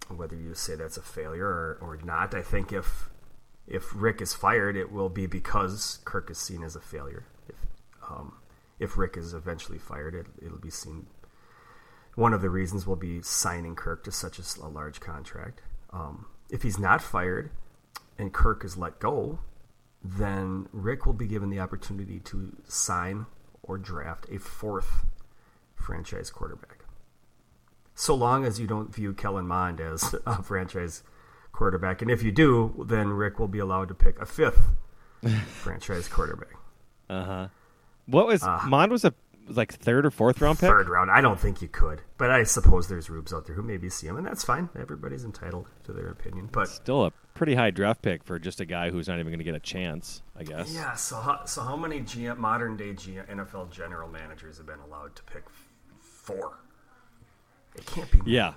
whether 0.08 0.36
you 0.36 0.54
say 0.54 0.74
that's 0.74 0.96
a 0.96 1.02
failure 1.02 1.46
or, 1.46 1.78
or 1.80 1.98
not, 2.04 2.34
I 2.34 2.42
think 2.42 2.72
if 2.72 3.08
if 3.66 3.84
Rick 3.94 4.20
is 4.20 4.34
fired, 4.34 4.76
it 4.76 4.90
will 4.90 5.08
be 5.08 5.26
because 5.26 6.00
Kirk 6.04 6.30
is 6.30 6.38
seen 6.38 6.62
as 6.62 6.76
a 6.76 6.80
failure. 6.80 7.24
If 7.48 7.56
um, 8.08 8.34
if 8.78 8.96
Rick 8.96 9.16
is 9.16 9.34
eventually 9.34 9.78
fired, 9.78 10.14
it, 10.14 10.26
it'll 10.44 10.58
be 10.58 10.70
seen 10.70 11.06
one 12.14 12.34
of 12.34 12.42
the 12.42 12.50
reasons 12.50 12.86
will 12.86 12.96
be 12.96 13.22
signing 13.22 13.74
Kirk 13.74 14.04
to 14.04 14.12
such 14.12 14.38
a 14.38 14.66
large 14.66 15.00
contract. 15.00 15.62
Um, 15.92 16.26
if 16.50 16.62
he's 16.62 16.78
not 16.78 17.00
fired 17.00 17.50
and 18.18 18.32
Kirk 18.32 18.64
is 18.64 18.76
let 18.76 18.98
go, 18.98 19.38
then 20.04 20.68
Rick 20.72 21.06
will 21.06 21.12
be 21.14 21.26
given 21.26 21.48
the 21.48 21.60
opportunity 21.60 22.20
to 22.20 22.56
sign 22.68 23.26
or 23.62 23.78
draft 23.78 24.26
a 24.30 24.38
fourth 24.38 25.06
franchise 25.74 26.30
quarterback. 26.30 26.71
So 27.94 28.14
long 28.14 28.44
as 28.44 28.58
you 28.58 28.66
don't 28.66 28.94
view 28.94 29.12
Kellen 29.12 29.46
Mond 29.46 29.80
as 29.80 30.14
a 30.26 30.42
franchise 30.42 31.02
quarterback. 31.52 32.02
And 32.02 32.10
if 32.10 32.22
you 32.22 32.32
do, 32.32 32.84
then 32.88 33.08
Rick 33.08 33.38
will 33.38 33.48
be 33.48 33.58
allowed 33.58 33.88
to 33.88 33.94
pick 33.94 34.18
a 34.20 34.26
fifth 34.26 34.74
franchise 35.46 36.08
quarterback. 36.08 36.54
Uh 37.08 37.24
huh. 37.24 37.48
What 38.06 38.26
was 38.26 38.42
Mond 38.66 38.90
was 38.90 39.04
a 39.04 39.14
like 39.48 39.72
third 39.72 40.06
or 40.06 40.10
fourth 40.10 40.40
round 40.40 40.58
pick? 40.58 40.68
Third 40.68 40.88
round. 40.88 41.10
I 41.10 41.20
don't 41.20 41.38
think 41.38 41.62
you 41.62 41.68
could. 41.68 42.00
But 42.16 42.30
I 42.30 42.44
suppose 42.44 42.88
there's 42.88 43.10
rubes 43.10 43.32
out 43.32 43.46
there 43.46 43.54
who 43.54 43.62
maybe 43.62 43.88
see 43.88 44.06
him, 44.06 44.16
and 44.16 44.26
that's 44.26 44.44
fine. 44.44 44.68
Everybody's 44.78 45.24
entitled 45.24 45.68
to 45.84 45.92
their 45.92 46.08
opinion. 46.08 46.48
But 46.50 46.68
Still 46.68 47.04
a 47.06 47.12
pretty 47.34 47.54
high 47.54 47.70
draft 47.70 48.02
pick 48.02 48.24
for 48.24 48.38
just 48.38 48.60
a 48.60 48.64
guy 48.64 48.90
who's 48.90 49.08
not 49.08 49.18
even 49.18 49.28
going 49.28 49.38
to 49.38 49.44
get 49.44 49.54
a 49.54 49.60
chance, 49.60 50.22
I 50.36 50.44
guess. 50.44 50.72
Yeah. 50.72 50.94
So 50.94 51.16
how, 51.16 51.44
so 51.44 51.62
how 51.62 51.76
many 51.76 52.00
GM, 52.00 52.38
modern 52.38 52.76
day 52.76 52.92
GM, 52.92 53.28
NFL 53.28 53.70
general 53.70 54.08
managers 54.08 54.58
have 54.58 54.66
been 54.66 54.80
allowed 54.80 55.14
to 55.16 55.22
pick 55.24 55.44
four? 56.00 56.58
It 57.74 57.86
can't 57.86 58.10
be. 58.10 58.18
many. 58.18 58.30
Yeah. 58.30 58.54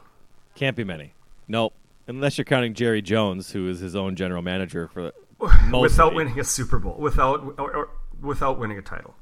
Can't 0.55 0.75
be 0.75 0.83
many. 0.83 1.13
Nope. 1.47 1.73
Unless 2.07 2.37
you're 2.37 2.45
counting 2.45 2.73
Jerry 2.73 3.01
Jones, 3.01 3.51
who 3.51 3.67
is 3.69 3.79
his 3.79 3.95
own 3.95 4.15
general 4.15 4.41
manager 4.41 4.87
for 4.87 5.11
most 5.67 5.91
without 5.93 6.09
of 6.09 6.13
winning 6.13 6.39
a 6.39 6.43
Super 6.43 6.79
Bowl, 6.79 6.95
without 6.99 7.41
or, 7.57 7.75
or 7.75 7.89
without 8.21 8.57
winning 8.59 8.77
a 8.77 8.81
title, 8.81 9.15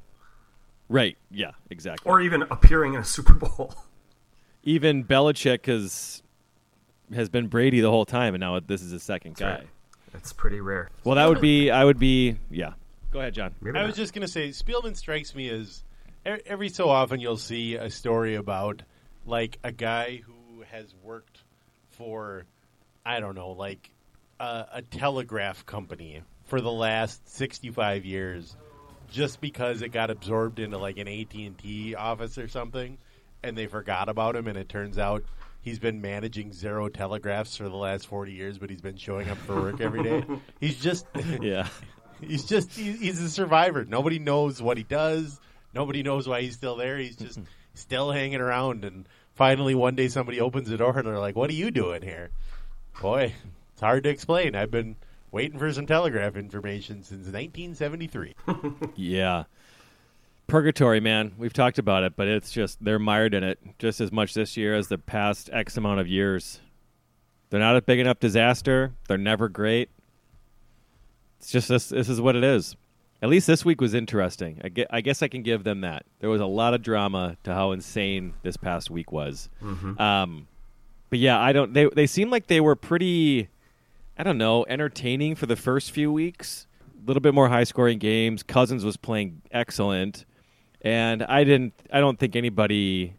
Right. 0.90 1.18
Yeah, 1.32 1.52
exactly. 1.70 2.10
or 2.10 2.22
even 2.22 2.44
appearing 2.44 2.94
in 2.94 3.00
a 3.00 3.06
Super 3.06 3.34
Bowl. 3.34 3.74
even 4.64 5.04
Belichick 5.06 5.66
has 5.68 6.22
has 7.16 7.30
been 7.30 7.48
Brady 7.48 7.80
the 7.82 7.90
whole 7.90 8.06
time, 8.06 8.34
and 8.36 8.42
now 8.42 8.60
this 8.60 8.82
is 8.82 8.92
his 8.92 9.04
second 9.04 9.36
guy. 9.38 9.50
right. 9.56 9.68
That's 10.12 10.32
pretty 10.34 10.62
rare. 10.62 10.90
Well, 11.04 11.16
that 11.16 11.28
would 11.28 11.42
be. 11.42 11.72
I 11.72 11.84
would 11.84 11.98
be. 12.00 12.38
Yeah. 12.52 12.74
Go 13.12 13.20
ahead, 13.20 13.34
John. 13.34 13.54
Maybe 13.62 13.78
I 13.78 13.82
not. 13.82 13.88
was 13.88 13.96
just 13.96 14.14
going 14.14 14.22
to 14.26 14.32
say, 14.32 14.50
Spielman 14.50 14.96
strikes 14.96 15.34
me 15.36 15.50
as 15.50 15.84
e- 16.28 16.38
every 16.46 16.70
so 16.70 16.90
often 16.90 17.20
you'll 17.20 17.38
see 17.38 17.76
a 17.76 17.90
story 17.90 18.36
about 18.36 18.84
like 19.26 19.60
a 19.64 19.72
guy 19.72 20.22
who 20.26 20.64
has 20.72 20.94
worked 21.04 21.44
for, 21.92 22.46
I 23.06 23.20
don't 23.20 23.36
know, 23.36 23.52
like 23.52 23.90
a, 24.40 24.66
a 24.74 24.82
telegraph 24.82 25.66
company 25.66 26.22
for 26.46 26.62
the 26.62 26.72
last 26.72 27.28
sixty-five 27.30 28.06
years, 28.06 28.56
just 29.12 29.42
because 29.42 29.82
it 29.82 29.90
got 29.90 30.10
absorbed 30.10 30.60
into 30.60 30.78
like 30.78 30.98
an 30.98 31.08
AT 31.08 31.34
and 31.34 31.58
T 31.58 31.96
office 31.96 32.38
or 32.38 32.48
something, 32.48 32.98
and 33.44 33.58
they 33.58 33.68
forgot 33.68 34.10
about 34.10 34.36
him, 34.36 34.48
and 34.48 34.58
it 34.58 34.70
turns 34.70 34.98
out. 34.98 35.24
He's 35.62 35.80
been 35.80 36.02
managing 36.02 36.52
zero 36.52 36.90
telegraphs 36.90 37.56
for 37.56 37.70
the 37.70 37.76
last 37.78 38.08
forty 38.08 38.34
years, 38.34 38.58
but 38.58 38.70
he's 38.70 38.82
been 38.82 38.98
showing 38.98 39.30
up 39.30 39.38
for 39.38 39.62
work 39.62 39.80
every 39.80 40.04
day. 40.04 40.22
He's 40.60 40.78
just 40.78 41.06
Yeah. 41.42 41.70
He's 42.22 42.44
just 42.46 42.72
he's, 42.72 43.00
he's 43.00 43.22
a 43.22 43.30
survivor. 43.30 43.86
Nobody 43.86 44.20
knows 44.20 44.62
what 44.62 44.78
he 44.78 44.84
does. 44.84 45.40
Nobody 45.74 46.04
knows 46.04 46.28
why 46.28 46.42
he's 46.42 46.54
still 46.56 46.76
there. 46.76 46.98
He's 46.98 47.16
just 47.18 47.40
still 47.74 48.12
hanging 48.12 48.42
around. 48.42 48.86
And 48.86 49.08
finally, 49.36 49.76
one 49.76 49.96
day, 49.96 50.08
somebody 50.08 50.40
opens 50.40 50.70
the 50.70 50.78
door 50.78 50.98
and 50.98 51.08
they're 51.08 51.20
like, 51.20 51.36
"What 51.36 51.50
are 51.50 51.54
you 51.54 51.72
doing 51.72 52.02
here?" 52.02 52.30
Boy, 53.02 53.34
it's 53.72 53.82
hard 53.82 54.04
to 54.04 54.10
explain. 54.10 54.56
I've 54.56 54.72
been 54.72 54.96
waiting 55.32 55.58
for 55.60 55.72
some 55.74 55.86
telegraph 55.88 56.36
information 56.36 57.04
since 57.04 57.28
1973. 57.28 58.36
Yeah. 58.96 59.46
Purgatory, 60.46 61.00
man. 61.00 61.34
We've 61.38 61.54
talked 61.54 61.80
about 61.80 62.04
it, 62.04 62.16
but 62.16 62.28
it's 62.28 62.52
just 62.52 62.84
they're 62.84 63.00
mired 63.00 63.34
in 63.34 63.44
it 63.44 63.60
just 63.80 64.02
as 64.02 64.12
much 64.12 64.34
this 64.34 64.58
year 64.58 64.76
as 64.76 64.90
the 64.90 64.98
past 64.98 65.50
X 65.52 65.78
amount 65.78 66.02
of 66.02 66.08
years. 66.08 66.60
They're 67.50 67.62
not 67.62 67.78
a 67.78 67.82
big 67.82 68.00
enough 68.00 68.20
disaster. 68.20 68.92
They're 69.08 69.18
never 69.18 69.48
great. 69.48 69.90
It's 71.40 71.52
just 71.52 71.70
this. 71.70 71.90
This 71.90 72.10
is 72.10 72.20
what 72.20 72.36
it 72.36 72.44
is. 72.44 72.76
At 73.24 73.30
least 73.30 73.48
this 73.48 73.64
week 73.64 73.80
was 73.80 73.94
interesting. 73.94 74.60
I, 74.92 75.00
guess 75.00 75.24
I 75.24 75.30
can 75.30 75.44
give 75.44 75.64
them 75.64 75.80
that. 75.82 76.06
There 76.20 76.30
was 76.30 76.42
a 76.42 76.46
lot 76.46 76.74
of 76.74 76.82
drama 76.82 77.38
to 77.44 77.54
how 77.54 77.72
insane 77.72 78.34
this 78.44 78.58
past 78.58 78.90
week 78.90 79.14
was. 79.14 79.48
Um, 79.98 80.48
but 81.10 81.20
yeah, 81.20 81.40
I 81.40 81.54
don't. 81.54 81.72
They 81.74 81.86
they 81.86 82.06
seem 82.06 82.30
like 82.30 82.48
they 82.48 82.60
were 82.60 82.76
pretty. 82.76 83.48
I 84.18 84.24
don't 84.24 84.38
know, 84.38 84.66
entertaining 84.68 85.36
for 85.36 85.46
the 85.46 85.56
first 85.56 85.92
few 85.92 86.12
weeks. 86.12 86.68
A 87.02 87.08
little 87.08 87.22
bit 87.22 87.34
more 87.34 87.48
high 87.48 87.64
scoring 87.64 87.98
games. 87.98 88.44
Cousins 88.44 88.84
was 88.84 88.98
playing 88.98 89.42
excellent, 89.52 90.26
and 90.82 91.24
I 91.24 91.46
didn't. 91.46 91.74
I 91.94 92.02
don't 92.02 92.20
think 92.20 92.36
anybody 92.36 93.14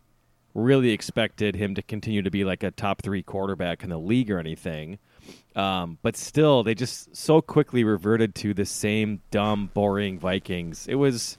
really 0.52 0.90
expected 0.90 1.56
him 1.56 1.74
to 1.76 1.82
continue 1.82 2.20
to 2.20 2.30
be 2.30 2.44
like 2.44 2.62
a 2.62 2.70
top 2.70 3.00
three 3.00 3.22
quarterback 3.22 3.82
in 3.82 3.88
the 3.88 3.98
league 3.98 4.30
or 4.30 4.38
anything. 4.38 4.98
Um, 5.56 5.98
but 6.02 6.16
still, 6.16 6.62
they 6.62 6.74
just 6.74 7.14
so 7.14 7.40
quickly 7.40 7.84
reverted 7.84 8.34
to 8.36 8.54
the 8.54 8.64
same 8.64 9.20
dumb, 9.30 9.70
boring 9.72 10.18
Vikings. 10.18 10.86
It 10.88 10.96
was 10.96 11.38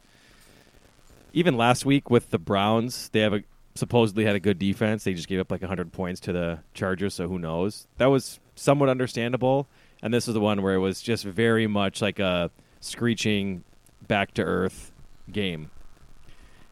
even 1.34 1.58
last 1.58 1.86
week 1.86 2.10
with 2.10 2.30
the 2.30 2.40
Browns. 2.40 3.10
They 3.10 3.20
have 3.20 3.34
a 3.34 3.44
supposedly 3.76 4.24
had 4.26 4.36
a 4.36 4.40
good 4.40 4.58
defense. 4.58 5.04
They 5.04 5.14
just 5.14 5.28
gave 5.28 5.40
up 5.40 5.52
like 5.52 5.62
100 5.62 5.92
points 5.92 6.22
to 6.22 6.34
the 6.34 6.60
Chargers, 6.74 7.14
so 7.14 7.28
who 7.28 7.38
knows? 7.38 7.88
That 7.98 8.08
was 8.08 8.40
somewhat 8.56 8.90
understandable. 8.90 9.68
And 10.02 10.14
this 10.14 10.28
is 10.28 10.34
the 10.34 10.40
one 10.40 10.62
where 10.62 10.76
it 10.76 10.80
was 10.80 11.02
just 11.02 11.26
very 11.26 11.68
much 11.68 12.02
like 12.02 12.20
a 12.20 12.52
screeching 12.80 13.64
back 14.08 14.34
to 14.36 14.44
earth 14.44 14.92
game. 15.32 15.72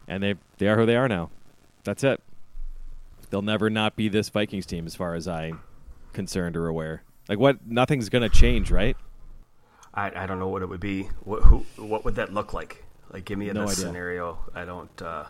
And 0.08 0.22
they 0.22 0.34
they 0.58 0.68
are 0.68 0.76
who 0.76 0.86
they 0.86 0.96
are 0.96 1.08
now. 1.08 1.30
That's 1.84 2.04
it. 2.04 2.22
They'll 3.30 3.42
never 3.42 3.68
not 3.70 3.96
be 3.96 4.08
this 4.08 4.28
Vikings 4.28 4.66
team 4.66 4.86
as 4.86 4.94
far 4.94 5.14
as 5.14 5.26
I'm 5.26 5.60
concerned 6.12 6.56
or 6.56 6.68
aware. 6.68 7.02
Like 7.28 7.38
what 7.38 7.66
nothing's 7.66 8.08
going 8.08 8.22
to 8.22 8.28
change, 8.28 8.70
right? 8.70 8.96
I, 9.94 10.24
I 10.24 10.26
don't 10.26 10.38
know 10.38 10.48
what 10.48 10.62
it 10.62 10.68
would 10.68 10.80
be. 10.80 11.04
What 11.22 11.42
who 11.42 11.64
what 11.76 12.04
would 12.04 12.16
that 12.16 12.32
look 12.34 12.52
like? 12.52 12.84
Like, 13.12 13.24
give 13.24 13.38
me 13.38 13.48
a 13.48 13.54
No 13.54 13.66
this 13.66 13.78
scenario. 13.78 14.38
I 14.54 14.64
don't. 14.64 15.02
Uh, 15.02 15.24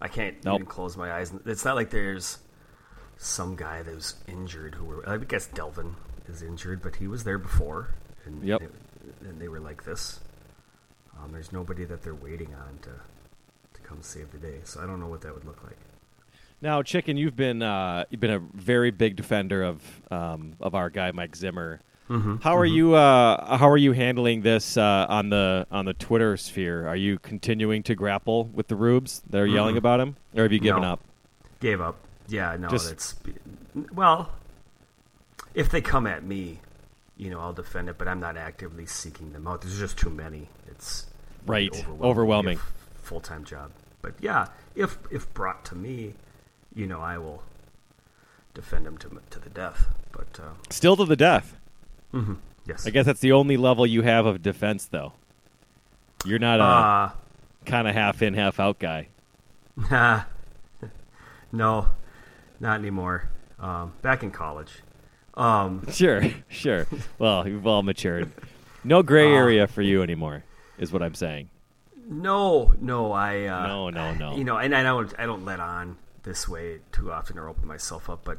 I 0.00 0.08
can't 0.08 0.44
Nope. 0.44 0.54
even 0.56 0.66
close 0.66 0.96
my 0.96 1.12
eyes. 1.12 1.32
It's 1.46 1.64
not 1.64 1.74
like 1.76 1.90
there's 1.90 2.38
some 3.16 3.56
guy 3.56 3.82
that 3.82 3.94
was 3.94 4.14
injured. 4.28 4.74
Who 4.74 4.84
were 4.84 5.08
I 5.08 5.16
guess 5.18 5.48
Dalvin 5.48 5.94
is 6.28 6.42
injured, 6.42 6.82
but 6.82 6.96
he 6.96 7.06
was 7.06 7.24
there 7.24 7.38
before. 7.38 7.94
And 8.26 8.42
Yep. 8.44 8.60
they, 8.60 9.28
and 9.28 9.40
they 9.40 9.48
were 9.48 9.60
like 9.60 9.84
this. 9.84 10.20
Um, 11.18 11.32
there's 11.32 11.52
nobody 11.52 11.84
that 11.84 12.02
they're 12.02 12.14
waiting 12.14 12.54
on 12.54 12.78
to 12.82 12.90
to 13.74 13.80
come 13.82 14.02
save 14.02 14.32
the 14.32 14.38
day. 14.38 14.60
So 14.64 14.82
I 14.82 14.86
don't 14.86 15.00
know 15.00 15.08
what 15.08 15.22
that 15.22 15.34
would 15.34 15.44
look 15.44 15.62
like. 15.64 15.78
Now, 16.62 16.82
Chicken, 16.82 17.16
you've 17.16 17.36
been 17.36 17.62
uh, 17.62 18.04
you've 18.10 18.20
been 18.20 18.30
a 18.32 18.38
very 18.38 18.90
big 18.90 19.16
defender 19.16 19.62
of 19.62 19.82
um, 20.10 20.54
of 20.60 20.74
our 20.74 20.90
guy 20.90 21.10
Mike 21.12 21.36
Zimmer. 21.36 21.80
How 22.42 22.56
are 22.56 22.64
you? 22.66 22.94
Uh, 22.96 23.56
how 23.56 23.68
are 23.70 23.76
you 23.76 23.92
handling 23.92 24.42
this 24.42 24.76
uh, 24.76 25.06
on 25.08 25.30
the 25.30 25.64
on 25.70 25.84
the 25.84 25.94
Twitter 25.94 26.36
sphere? 26.36 26.88
Are 26.88 26.96
you 26.96 27.20
continuing 27.20 27.84
to 27.84 27.94
grapple 27.94 28.46
with 28.46 28.66
the 28.66 28.74
rubes 28.74 29.22
that 29.30 29.38
are 29.38 29.46
yelling 29.46 29.76
about 29.76 30.00
him, 30.00 30.16
or 30.34 30.42
have 30.42 30.50
you 30.52 30.58
given 30.58 30.82
No. 30.82 30.88
up? 30.94 31.00
Gave 31.60 31.80
up. 31.80 31.96
Yeah, 32.26 32.56
no, 32.58 32.68
Just- 32.68 32.88
that's 32.88 33.14
well. 33.92 34.30
If 35.54 35.70
they 35.70 35.80
come 35.80 36.06
at 36.08 36.24
me, 36.24 36.58
you 37.16 37.30
know, 37.30 37.38
I'll 37.40 37.52
defend 37.52 37.88
it, 37.88 37.96
but 37.96 38.08
I'm 38.08 38.18
not 38.20 38.36
actively 38.36 38.86
seeking 38.86 39.32
them 39.32 39.46
out. 39.46 39.62
There's 39.62 39.78
just 39.78 39.96
too 39.96 40.10
many. 40.10 40.48
It's 40.68 41.06
Right. 41.46 41.72
Overwhelming. 42.00 42.58
Full 43.02 43.20
time 43.20 43.44
job, 43.44 43.70
but 44.02 44.14
yeah, 44.20 44.48
if 44.74 44.98
if 45.12 45.32
brought 45.32 45.64
to 45.66 45.76
me, 45.76 46.14
you 46.74 46.86
know, 46.86 47.00
I 47.00 47.18
will 47.18 47.42
defend 48.54 48.86
him 48.86 48.96
to 48.98 49.20
to 49.30 49.38
the 49.38 49.50
death. 49.50 49.86
But 50.12 50.38
uh, 50.40 50.52
Still 50.70 50.96
to 50.96 51.04
the 51.04 51.16
death. 51.16 51.56
yes, 52.66 52.86
I 52.86 52.90
guess 52.90 53.06
that's 53.06 53.20
the 53.20 53.32
only 53.32 53.56
level 53.56 53.86
you 53.86 54.02
have 54.02 54.26
of 54.26 54.42
defense, 54.42 54.86
though. 54.86 55.12
You're 56.24 56.38
not 56.38 56.60
a 56.60 56.64
Uh, 56.64 57.10
kind 57.64 57.88
of 57.88 57.94
half 57.94 58.20
in, 58.22 58.34
half 58.34 58.58
out 58.60 58.78
guy. 58.78 59.08
Nah. 59.90 60.22
no, 61.52 61.86
not 62.58 62.78
anymore. 62.80 63.28
Um, 63.58 63.92
back 64.02 64.22
in 64.22 64.30
college. 64.30 64.70
Um, 65.34 65.86
Sure, 65.92 66.22
sure. 66.48 66.86
Well, 67.18 67.46
you've 67.48 67.66
all 67.66 67.82
matured. 67.82 68.30
No 68.84 69.02
gray 69.02 69.32
area 69.32 69.66
for 69.66 69.82
you 69.82 70.02
anymore, 70.02 70.44
is 70.78 70.92
what 70.92 71.02
I'm 71.02 71.14
saying. 71.14 71.48
no, 72.08 72.74
no, 72.80 73.12
I. 73.12 73.44
Uh, 73.46 73.66
No, 73.66 73.90
no, 73.90 74.14
no. 74.14 74.36
You 74.36 74.44
know, 74.44 74.56
and 74.58 74.74
I 74.74 74.82
don't, 74.82 75.12
I 75.18 75.26
don't 75.26 75.44
let 75.44 75.60
on 75.60 75.96
this 76.22 76.48
way 76.48 76.80
too 76.92 77.10
often 77.12 77.38
or 77.38 77.48
open 77.48 77.66
myself 77.66 78.08
up. 78.10 78.24
But, 78.24 78.38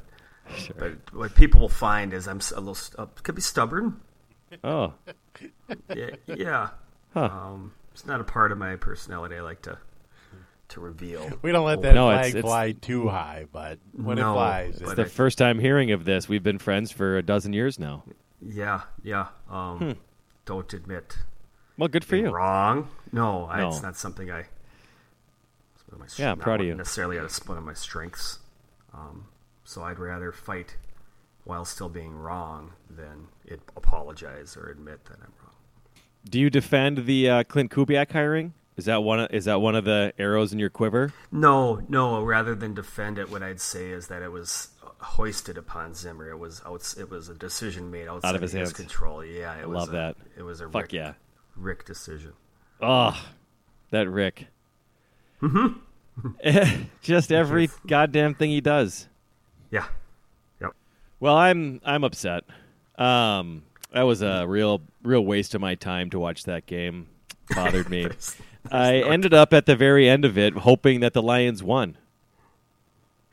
Sure. 0.57 0.75
but 0.77 1.13
what 1.13 1.35
people 1.35 1.61
will 1.61 1.69
find 1.69 2.13
is 2.13 2.27
I'm 2.27 2.39
a 2.55 2.59
little, 2.59 2.77
uh, 3.01 3.05
could 3.23 3.35
be 3.35 3.41
stubborn. 3.41 4.01
Oh, 4.63 4.93
Yeah, 5.95 6.09
yeah. 6.27 6.69
Huh. 7.13 7.25
Um, 7.25 7.73
it's 7.93 8.05
not 8.05 8.19
a 8.21 8.23
part 8.23 8.51
of 8.51 8.57
my 8.57 8.75
personality. 8.75 9.35
I 9.35 9.41
like 9.41 9.61
to, 9.63 9.77
to 10.69 10.79
reveal. 10.81 11.29
We 11.41 11.51
don't 11.51 11.65
let 11.65 11.81
that 11.83 11.93
No, 11.95 12.07
flag 12.09 12.29
it's- 12.29 12.41
fly 12.43 12.71
too 12.73 13.07
high, 13.07 13.45
but 13.51 13.79
when 13.93 14.17
No, 14.17 14.31
it 14.31 14.35
flies, 14.35 14.81
it's 14.81 14.91
it- 14.91 14.95
the 14.95 15.05
first 15.05 15.37
time 15.37 15.59
hearing 15.59 15.91
of 15.91 16.03
this. 16.05 16.27
We've 16.27 16.43
been 16.43 16.59
friends 16.59 16.91
for 16.91 17.17
a 17.17 17.23
dozen 17.23 17.53
years 17.53 17.79
now. 17.79 18.03
Yeah, 18.41 18.81
yeah. 19.03 19.27
Um, 19.49 19.77
Hmm. 19.77 19.91
don't 20.45 20.73
admit 20.73 21.17
Well, 21.77 21.87
good 21.89 22.03
for 22.03 22.15
you. 22.15 22.29
wrong. 22.31 22.89
No, 23.11 23.45
I, 23.47 23.59
No. 23.59 23.69
it's 23.69 23.81
not 23.83 23.95
something 23.95 24.31
I. 24.31 24.45
my 25.99 26.05
Yeah, 26.17 26.31
I'm 26.31 26.39
proud 26.39 26.61
of 26.61 26.67
you. 26.67 26.75
Necessarily, 26.75 27.17
it's 27.17 27.45
one 27.47 27.57
of 27.57 27.63
my 27.63 27.73
strengths. 27.73 28.39
Um, 28.93 29.25
so 29.63 29.83
I'd 29.83 29.99
rather 29.99 30.31
fight 30.31 30.77
while 31.43 31.65
still 31.65 31.89
being 31.89 32.15
wrong, 32.15 32.73
than 32.89 33.27
it 33.45 33.61
apologize 33.75 34.55
or 34.55 34.69
admit 34.69 35.05
that 35.05 35.17
I'm 35.17 35.33
wrong. 35.41 35.55
Do 36.29 36.39
you 36.39 36.49
defend 36.49 37.05
the 37.05 37.29
uh, 37.29 37.43
Klint 37.43 37.69
Kubiak 37.69 38.11
hiring? 38.11 38.53
Is 38.77 38.85
that 38.85 39.03
one? 39.03 39.21
Of, 39.21 39.31
is 39.33 39.45
that 39.45 39.59
one 39.59 39.75
of 39.75 39.83
the 39.85 40.13
arrows 40.17 40.53
in 40.53 40.59
your 40.59 40.69
quiver? 40.69 41.13
No, 41.31 41.81
no. 41.89 42.21
Rather 42.23 42.55
than 42.55 42.73
defend 42.73 43.17
it, 43.17 43.29
what 43.29 43.43
I'd 43.43 43.59
say 43.59 43.89
is 43.89 44.07
that 44.07 44.21
it 44.21 44.31
was 44.31 44.69
hoisted 44.99 45.57
upon 45.57 45.93
Zimmer. 45.93 46.29
It 46.29 46.37
was 46.37 46.61
outs, 46.65 46.95
It 46.95 47.09
was 47.09 47.27
a 47.27 47.33
decision 47.33 47.91
made 47.91 48.07
outside 48.07 48.29
Out 48.29 48.35
of 48.35 48.41
his 48.41 48.53
hands. 48.53 48.73
control. 48.73 49.25
Yeah, 49.25 49.59
it 49.59 49.67
was 49.67 49.75
Love 49.77 49.89
a, 49.89 49.91
that. 49.93 50.15
It 50.37 50.43
was 50.43 50.61
a 50.61 50.69
Fuck 50.69 50.83
Rick, 50.83 50.93
yeah. 50.93 51.13
Rick 51.55 51.85
decision. 51.85 52.33
Oh, 52.81 53.19
that 53.89 54.07
Rick. 54.09 54.47
Mm-hmm. 55.41 56.83
Just 57.01 57.31
every 57.31 57.69
goddamn 57.87 58.35
thing 58.35 58.49
he 58.51 58.61
does. 58.61 59.07
Yeah. 59.71 59.85
Yep. 60.61 60.71
Well, 61.19 61.35
I'm 61.35 61.81
I'm 61.85 62.03
upset. 62.03 62.43
Um, 62.97 63.63
that 63.93 64.03
was 64.03 64.21
a 64.21 64.45
real 64.45 64.81
real 65.03 65.25
waste 65.25 65.55
of 65.55 65.61
my 65.61 65.75
time 65.75 66.09
to 66.11 66.19
watch 66.19 66.43
that 66.43 66.65
game. 66.65 67.07
Bothered 67.55 67.89
me. 67.89 68.03
There's- 68.03 68.37
I 68.71 68.97
ended 68.97 69.33
up 69.33 69.53
at 69.53 69.65
the 69.65 69.75
very 69.75 70.07
end 70.07 70.23
of 70.23 70.37
it 70.37 70.53
hoping 70.53 70.99
that 70.99 71.13
the 71.13 71.21
Lions 71.23 71.63
won. 71.63 71.97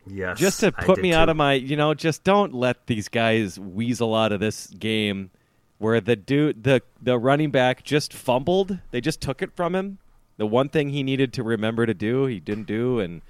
Yes. 0.06 0.38
Just 0.38 0.60
to 0.60 0.72
put 0.72 1.02
me 1.02 1.12
out 1.12 1.28
of 1.28 1.36
my, 1.36 1.52
you 1.52 1.76
know, 1.76 1.92
just 1.92 2.24
don't 2.24 2.54
let 2.54 2.86
these 2.86 3.08
guys 3.08 3.58
weasel 3.60 4.14
out 4.14 4.32
of 4.32 4.40
this 4.40 4.68
game 4.68 5.30
where 5.76 6.00
the 6.00 6.16
dude 6.16 6.64
the 6.64 6.80
the 7.02 7.18
running 7.18 7.50
back 7.50 7.84
just 7.84 8.14
fumbled. 8.14 8.78
They 8.90 9.02
just 9.02 9.20
took 9.20 9.42
it 9.42 9.54
from 9.54 9.74
him. 9.74 9.98
The 10.38 10.46
one 10.46 10.68
thing 10.70 10.88
he 10.88 11.02
needed 11.02 11.32
to 11.34 11.42
remember 11.42 11.84
to 11.84 11.94
do, 11.94 12.24
he 12.24 12.40
didn't 12.40 12.66
do 12.66 13.00
and 13.00 13.22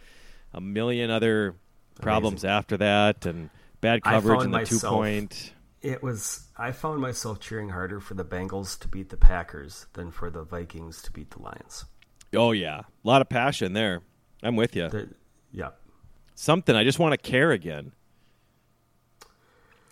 a 0.52 0.60
million 0.60 1.10
other 1.10 1.56
problems 2.00 2.44
after 2.44 2.76
that 2.76 3.26
and 3.26 3.50
bad 3.80 4.02
coverage 4.02 4.44
in 4.44 4.50
the 4.52 4.64
two 4.64 4.78
point. 4.78 5.52
It 5.80 6.02
was. 6.02 6.46
I 6.56 6.72
found 6.72 7.00
myself 7.00 7.40
cheering 7.40 7.70
harder 7.70 8.00
for 8.00 8.14
the 8.14 8.24
Bengals 8.24 8.78
to 8.80 8.88
beat 8.88 9.10
the 9.10 9.16
Packers 9.16 9.86
than 9.92 10.10
for 10.10 10.30
the 10.30 10.42
Vikings 10.42 11.02
to 11.02 11.12
beat 11.12 11.30
the 11.30 11.40
Lions. 11.40 11.84
Oh 12.34 12.52
yeah, 12.52 12.80
a 12.80 13.08
lot 13.08 13.22
of 13.22 13.28
passion 13.28 13.72
there. 13.72 14.02
I'm 14.42 14.56
with 14.56 14.76
you. 14.76 14.88
The- 14.88 15.14
yeah. 15.52 15.70
Something 16.34 16.76
I 16.76 16.84
just 16.84 16.98
want 16.98 17.12
to 17.12 17.18
care 17.18 17.50
again. 17.50 17.92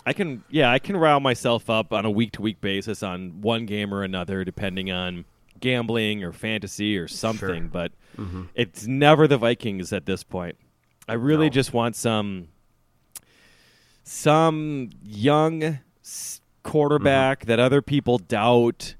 I 0.04 0.12
can, 0.12 0.44
yeah, 0.48 0.70
I 0.70 0.78
can 0.78 0.96
rile 0.96 1.18
myself 1.18 1.68
up 1.68 1.92
on 1.92 2.04
a 2.04 2.10
week 2.10 2.32
to 2.32 2.42
week 2.42 2.60
basis 2.60 3.02
on 3.02 3.40
one 3.40 3.66
game 3.66 3.92
or 3.92 4.04
another, 4.04 4.44
depending 4.44 4.90
on 4.92 5.24
gambling 5.60 6.22
or 6.24 6.32
fantasy 6.32 6.96
or 6.96 7.08
something. 7.08 7.62
Sure. 7.64 7.70
But 7.70 7.92
mm-hmm. 8.16 8.44
it's 8.54 8.86
never 8.86 9.26
the 9.26 9.38
Vikings 9.38 9.92
at 9.92 10.06
this 10.06 10.22
point. 10.22 10.56
I 11.08 11.14
really 11.14 11.46
No. 11.46 11.50
just 11.50 11.72
want 11.72 11.96
some, 11.96 12.48
some 14.04 14.90
young 15.04 15.78
quarterback 16.62 17.40
mm-hmm. 17.40 17.48
that 17.48 17.60
other 17.60 17.82
people 17.82 18.18
doubt 18.18 18.94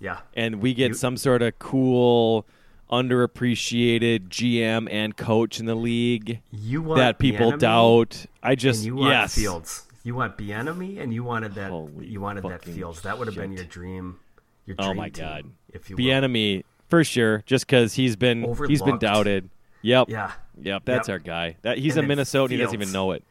Yeah. 0.00 0.18
and 0.34 0.60
we 0.60 0.74
get 0.74 0.88
You- 0.88 0.94
some 0.94 1.16
sort 1.16 1.42
of 1.42 1.58
cool, 1.58 2.46
underappreciated 2.90 4.28
GM 4.28 4.88
and 4.90 5.16
coach 5.16 5.58
in 5.58 5.66
the 5.66 5.74
league 5.74 6.40
You 6.52 6.82
want 6.82 6.98
that 6.98 7.18
people 7.18 7.56
doubt. 7.56 8.26
I 8.42 8.54
just 8.54 8.84
you 8.84 8.96
want 8.96 9.10
yes, 9.10 9.34
Fields. 9.34 9.86
You 10.02 10.14
want 10.14 10.36
Bieniemy, 10.36 11.00
and 11.00 11.14
you 11.14 11.24
wanted 11.24 11.54
that. 11.54 11.70
Holy 11.70 12.06
you 12.06 12.20
wanted 12.20 12.44
that 12.44 12.62
Fields. 12.64 13.02
That 13.02 13.18
would 13.18 13.26
have 13.26 13.36
been 13.36 13.52
your 13.52 13.64
dream. 13.64 14.18
Your 14.66 14.76
Oh 14.78 14.94
my 14.94 15.08
team, 15.08 15.24
god, 15.24 15.44
If 15.74 15.90
you 15.90 15.96
will. 15.96 16.04
Bieniemy 16.04 16.64
for 16.88 17.04
sure, 17.04 17.42
just 17.46 17.66
because 17.66 17.94
he's 17.94 18.16
been 18.16 18.54
he's 18.68 18.80
been 18.82 18.98
doubted. 18.98 19.50
Yep, 19.82 20.08
Yeah. 20.08 20.32
yep, 20.60 20.82
that's 20.86 21.08
Yep. 21.08 21.12
our 21.12 21.18
guy. 21.18 21.56
That 21.62 21.76
he's 21.78 21.96
And 21.96 22.06
a 22.06 22.08
then 22.14 22.24
Minnesotan. 22.24 22.50
He 22.50 22.56
doesn't 22.56 22.80
even 22.80 22.92
know 22.92 23.10
it. 23.12 23.22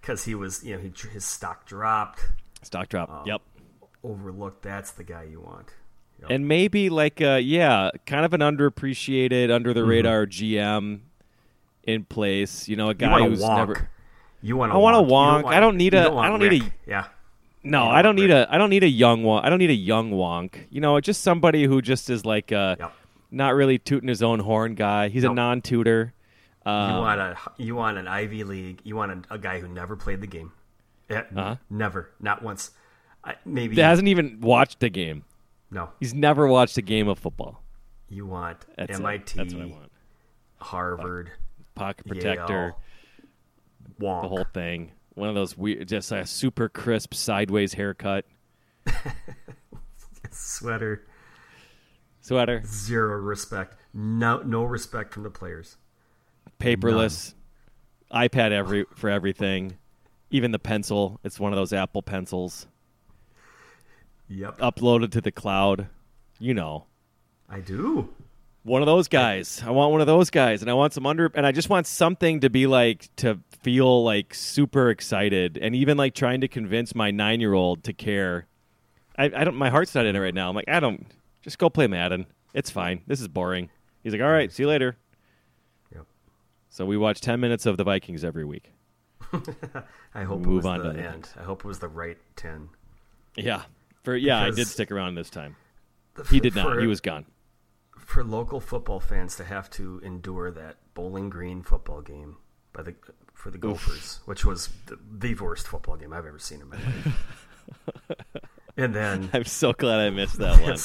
because 0.00 0.24
he 0.24 0.34
was, 0.34 0.62
you 0.64 0.74
know, 0.76 0.80
he, 0.82 0.92
his 1.12 1.24
stock 1.24 1.64
dropped, 1.64 2.20
Stock 2.62 2.88
drop. 2.88 3.08
Oh. 3.10 3.22
Yep. 3.26 3.40
overlooked. 4.04 4.62
That's 4.62 4.90
the 4.90 5.04
guy 5.04 5.22
you 5.24 5.40
want. 5.40 5.68
Yep. 6.20 6.30
And 6.30 6.48
maybe 6.48 6.90
like 6.90 7.20
uh 7.22 7.40
yeah, 7.42 7.90
kind 8.06 8.24
of 8.24 8.34
an 8.34 8.40
underappreciated, 8.40 9.50
under 9.52 9.72
the 9.72 9.84
radar 9.84 10.26
GM 10.26 11.00
in 11.84 12.04
place. 12.04 12.68
You 12.68 12.76
know, 12.76 12.90
a 12.90 12.94
Mm-hmm. 12.94 13.00
guy 13.14 13.20
wonk. 13.20 13.38
wonk. 13.38 13.56
never. 13.56 13.88
You 14.42 14.56
want 14.56 14.72
I 14.72 14.76
want 14.76 14.96
a 14.96 15.00
wonk. 15.00 15.36
You 15.38 15.42
don't 15.42 15.50
wonk. 15.50 15.54
I 15.54 15.60
don't 15.60 15.76
need 15.76 15.94
a- 15.94 16.02
don't 16.04 16.18
I 16.18 16.28
don't 16.28 16.40
need 16.40 16.62
a- 16.62 16.72
Yeah. 16.86 17.04
No, 17.64 17.84
I 17.88 18.02
don't 18.02 18.16
need 18.16 18.30
a 18.30 18.46
I 18.52 18.58
don't 18.58 18.70
need 18.70 18.82
a 18.82 18.88
young 18.88 19.22
one. 19.22 19.44
I 19.44 19.48
don't 19.50 19.58
need 19.58 19.70
a 19.70 19.74
young 19.74 20.10
wonk. 20.12 20.66
You 20.70 20.80
know, 20.80 20.98
just 21.00 21.22
somebody 21.22 21.64
who 21.64 21.80
just 21.82 22.10
is 22.10 22.24
like 22.24 22.50
a 22.52 22.76
Yep. 22.78 22.92
not 23.30 23.54
really 23.54 23.78
tooting 23.78 24.08
his 24.08 24.22
own 24.22 24.40
horn 24.40 24.74
guy. 24.74 25.08
He's 25.08 25.24
a 25.24 25.32
non-tutor. 25.32 26.12
You 26.66 26.70
Um, 26.72 26.98
want 26.98 27.20
a 27.20 27.36
you 27.58 27.74
want 27.76 27.98
an 27.98 28.08
Ivy 28.08 28.44
League. 28.44 28.80
You 28.84 28.96
want 28.96 29.26
a, 29.30 29.34
a 29.34 29.38
guy 29.38 29.60
who 29.60 29.68
never 29.68 29.96
played 29.96 30.20
the 30.20 30.26
game. 30.26 30.52
Yeah, 31.10 31.24
Uh-huh. 31.36 31.56
Never, 31.70 32.10
not 32.20 32.42
once. 32.42 32.70
I, 33.24 33.34
maybe 33.44 33.76
that 33.76 33.84
hasn't 33.84 34.08
even 34.08 34.40
watched 34.40 34.82
a 34.82 34.88
game. 34.88 35.24
no. 35.70 35.90
He's 36.00 36.14
never 36.14 36.46
watched 36.48 36.76
a 36.78 36.82
game 36.82 37.06
of 37.08 37.18
football. 37.18 37.62
You 38.08 38.26
want 38.26 38.58
That's 38.76 38.98
MIT, 38.98 39.34
it. 39.34 39.36
That's 39.36 39.54
what 39.54 39.62
I 39.62 39.66
want. 39.66 39.92
Harvard, 40.58 41.30
Pocket 41.74 42.06
protector, 42.06 42.74
Yale, 43.20 43.28
Wonk. 44.00 44.22
the 44.22 44.28
whole 44.28 44.46
thing. 44.52 44.92
One 45.14 45.28
of 45.28 45.34
those 45.34 45.56
weird, 45.56 45.88
just 45.88 46.10
a 46.12 46.24
super 46.26 46.68
crisp 46.68 47.12
sideways 47.14 47.74
haircut, 47.74 48.24
sweater. 50.30 51.06
sweater, 52.20 52.62
Zero 52.64 53.16
respect. 53.18 53.76
No, 53.92 54.40
no 54.42 54.64
respect 54.64 55.12
from 55.12 55.22
the 55.24 55.30
players. 55.30 55.76
paperless, 56.58 57.34
iPad 58.12 58.52
every 58.52 58.86
for 58.94 59.10
everything. 59.10 59.76
Even 60.30 60.50
the 60.50 60.58
pencil, 60.58 61.20
it's 61.22 61.38
one 61.38 61.52
of 61.52 61.56
those 61.56 61.74
Apple 61.74 62.00
pencils 62.00 62.66
Yep, 64.28 64.58
uploaded 64.58 65.10
to 65.12 65.20
the 65.20 65.32
cloud. 65.32 65.88
You 66.38 66.54
know. 66.54 66.86
I 67.50 67.60
do. 67.60 68.08
One 68.64 68.82
of 68.82 68.86
those 68.86 69.08
guys. 69.08 69.62
I 69.64 69.70
want 69.70 69.92
one 69.92 70.00
of 70.00 70.06
those 70.06 70.30
guys, 70.30 70.62
and 70.62 70.70
I 70.70 70.74
want 70.74 70.92
some 70.92 71.06
under, 71.06 71.30
and 71.34 71.46
I 71.46 71.52
just 71.52 71.68
want 71.68 71.86
something 71.86 72.40
to 72.40 72.50
be 72.50 72.66
like 72.66 73.08
to 73.16 73.38
feel 73.62 74.04
like 74.04 74.34
super 74.34 74.90
excited, 74.90 75.58
and 75.60 75.74
even 75.74 75.96
like 75.96 76.14
trying 76.14 76.40
to 76.42 76.48
convince 76.48 76.94
my 76.94 77.10
nine 77.10 77.40
year 77.40 77.54
old 77.54 77.84
to 77.84 77.92
care. 77.92 78.46
I, 79.18 79.24
I 79.24 79.44
don't. 79.44 79.56
My 79.56 79.70
heart's 79.70 79.94
not 79.94 80.06
in 80.06 80.16
it 80.16 80.18
right 80.20 80.34
now. 80.34 80.48
I'm 80.48 80.54
like, 80.54 80.68
I 80.68 80.80
don't. 80.80 81.06
Just 81.42 81.58
go 81.58 81.68
play 81.68 81.86
Madden. 81.86 82.26
It's 82.54 82.70
fine. 82.70 83.02
This 83.06 83.20
is 83.20 83.28
boring. 83.28 83.68
He's 84.02 84.12
like, 84.12 84.22
all 84.22 84.30
right, 84.30 84.50
see 84.52 84.62
you 84.62 84.68
later. 84.68 84.96
Yep. 85.94 86.06
So 86.70 86.86
we 86.86 86.96
watch 86.96 87.20
ten 87.20 87.40
minutes 87.40 87.66
of 87.66 87.76
the 87.76 87.84
Vikings 87.84 88.24
every 88.24 88.44
week. 88.44 88.72
I 90.14 90.24
hope 90.24 90.40
Move 90.40 90.46
it 90.48 90.56
was 90.56 90.66
on 90.66 90.78
the 90.78 90.84
to 90.84 90.92
the 90.92 91.02
end. 91.08 91.28
I 91.38 91.42
hope 91.42 91.64
it 91.64 91.68
was 91.68 91.78
the 91.78 91.88
right 91.88 92.18
ten. 92.36 92.68
Yeah, 93.36 93.62
for 94.02 94.14
yeah, 94.16 94.42
I 94.42 94.50
did 94.50 94.66
stick 94.66 94.90
around 94.90 95.14
this 95.14 95.30
time. 95.30 95.56
He 96.30 96.40
did 96.40 96.54
not. 96.54 96.74
For- 96.74 96.80
He 96.80 96.86
was 96.86 97.00
gone. 97.00 97.24
For 97.98 98.24
local 98.24 98.60
football 98.60 99.00
fans 99.00 99.36
to 99.36 99.44
have 99.44 99.70
to 99.70 100.00
endure 100.04 100.50
that 100.50 100.76
Bowling 100.94 101.30
Green 101.30 101.62
football 101.62 102.00
game 102.00 102.36
by 102.72 102.82
the 102.82 102.94
for 103.34 103.50
the 103.50 103.58
Gophers, 103.58 104.20
which 104.24 104.44
was 104.44 104.68
the, 104.86 104.98
the 105.10 105.34
worst 105.34 105.66
football 105.66 105.96
game 105.96 106.12
I've 106.12 106.26
ever 106.26 106.38
seen 106.38 106.60
in 106.60 106.68
my 106.68 106.76
life. 106.76 107.36
and 108.76 108.94
then 108.94 109.30
I'm 109.32 109.44
so 109.44 109.72
glad 109.72 110.00
I 110.00 110.10
missed 110.10 110.38
that 110.38 110.60
one. 110.62 110.78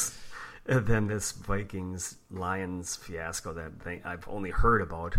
and 0.65 0.87
then 0.87 1.07
this 1.07 1.31
Vikings 1.33 2.17
Lions 2.31 2.95
fiasco 2.95 3.53
that 3.53 3.81
thing 3.81 4.01
I've 4.03 4.27
only 4.27 4.49
heard 4.49 4.81
about, 4.81 5.17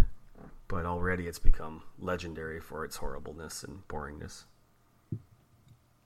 but 0.66 0.84
already 0.84 1.26
it's 1.26 1.38
become 1.38 1.82
legendary 1.98 2.60
for 2.60 2.84
its 2.84 2.96
horribleness 2.96 3.62
and 3.62 3.86
boringness. 3.88 4.44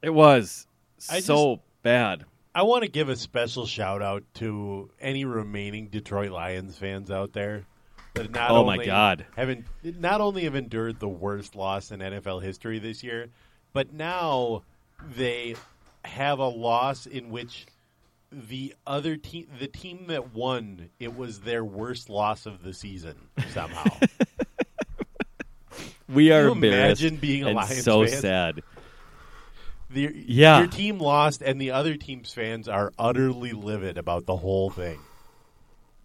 It 0.02 0.12
was 0.12 0.66
I 1.10 1.20
so 1.20 1.62
bad. 1.82 2.24
I 2.54 2.62
want 2.62 2.82
to 2.84 2.90
give 2.90 3.08
a 3.08 3.16
special 3.16 3.66
shout 3.66 4.02
out 4.02 4.24
to 4.34 4.90
any 5.00 5.24
remaining 5.24 5.88
Detroit 5.88 6.30
Lions 6.30 6.76
fans 6.76 7.10
out 7.10 7.32
there 7.32 7.64
that 8.14 8.30
not 8.30 8.50
Oh, 8.50 8.64
my 8.64 8.84
God. 8.84 9.24
haven't 9.36 9.64
not 9.82 10.20
only 10.20 10.44
have 10.44 10.54
endured 10.54 11.00
the 11.00 11.08
worst 11.08 11.54
loss 11.56 11.90
in 11.90 12.00
NFL 12.00 12.42
history 12.42 12.78
this 12.78 13.02
year, 13.02 13.28
but 13.72 13.92
now 13.94 14.62
they 15.16 15.56
have 16.04 16.38
a 16.38 16.48
loss 16.48 17.06
in 17.06 17.30
which 17.30 17.66
the 18.30 18.74
other 18.86 19.16
team, 19.16 19.46
the 19.58 19.66
team 19.66 20.06
that 20.08 20.34
won, 20.34 20.90
it 21.00 21.16
was 21.16 21.40
their 21.40 21.64
worst 21.64 22.10
loss 22.10 22.44
of 22.44 22.62
the 22.62 22.74
season 22.74 23.16
somehow. 23.50 23.84
We 26.08 26.30
are 26.30 26.48
embarrassed 26.48 27.00
imagine 27.00 27.16
being 27.20 27.44
a 27.44 27.46
and 27.48 27.56
Lions 27.56 27.82
so 27.84 28.04
fan? 28.06 28.20
sad. 28.20 28.62
The, 29.92 30.10
Yeah. 30.26 30.58
your 30.60 30.68
team 30.68 30.98
lost, 30.98 31.42
and 31.42 31.60
the 31.60 31.70
other 31.72 31.96
team's 31.96 32.32
fans 32.32 32.68
are 32.68 32.92
utterly 32.98 33.52
livid 33.52 33.98
about 33.98 34.26
the 34.26 34.36
whole 34.36 34.70
thing. 34.70 34.98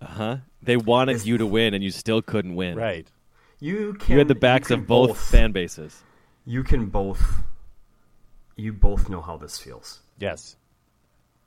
Uh 0.02 0.06
huh? 0.06 0.38
They 0.62 0.78
wanted 0.78 1.26
you 1.26 1.38
to 1.38 1.46
win, 1.46 1.74
and 1.74 1.84
you 1.84 1.92
still 1.92 2.22
couldn't 2.22 2.56
win. 2.56 2.76
Right. 2.78 3.08
You 3.60 3.94
can 4.00 4.14
You 4.14 4.18
had 4.20 4.28
the 4.28 4.36
backs 4.36 4.70
of 4.72 4.86
both, 4.88 5.18
fan 5.20 5.52
bases. 5.52 6.04
You 6.46 6.64
can 6.64 6.88
both. 6.88 7.42
You 8.56 8.74
both 8.74 9.10
know 9.10 9.22
how 9.22 9.38
this 9.38 9.58
feels 9.60 10.00
Yes. 10.20 10.56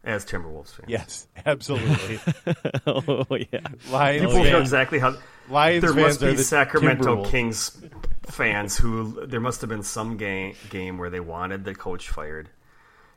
as 0.04 0.24
Timberwolves 0.24 0.74
fans. 0.74 0.88
Yes. 0.88 1.28
Absolutely. 1.46 2.20
oh 2.86 3.26
yeah. 3.52 3.60
Lions 3.90 4.22
You 4.22 4.28
both 4.28 4.36
know 4.36 4.42
fans, 4.44 4.60
exactly 4.62 4.98
how. 4.98 5.14
Lions 5.48 5.82
there 5.82 5.92
fans 5.92 6.06
must 6.06 6.22
are 6.22 6.30
be 6.30 6.36
the 6.36 6.44
Sacramento 6.44 7.24
Kings 7.26 7.80
fans 8.26 8.76
who 8.78 9.26
there 9.26 9.40
must 9.40 9.60
have 9.60 9.70
been 9.70 9.82
some 9.82 10.16
game 10.16 10.54
game 10.70 10.98
where 10.98 11.10
they 11.10 11.20
wanted 11.20 11.64
the 11.64 11.74
coach 11.74 12.08
fired, 12.08 12.48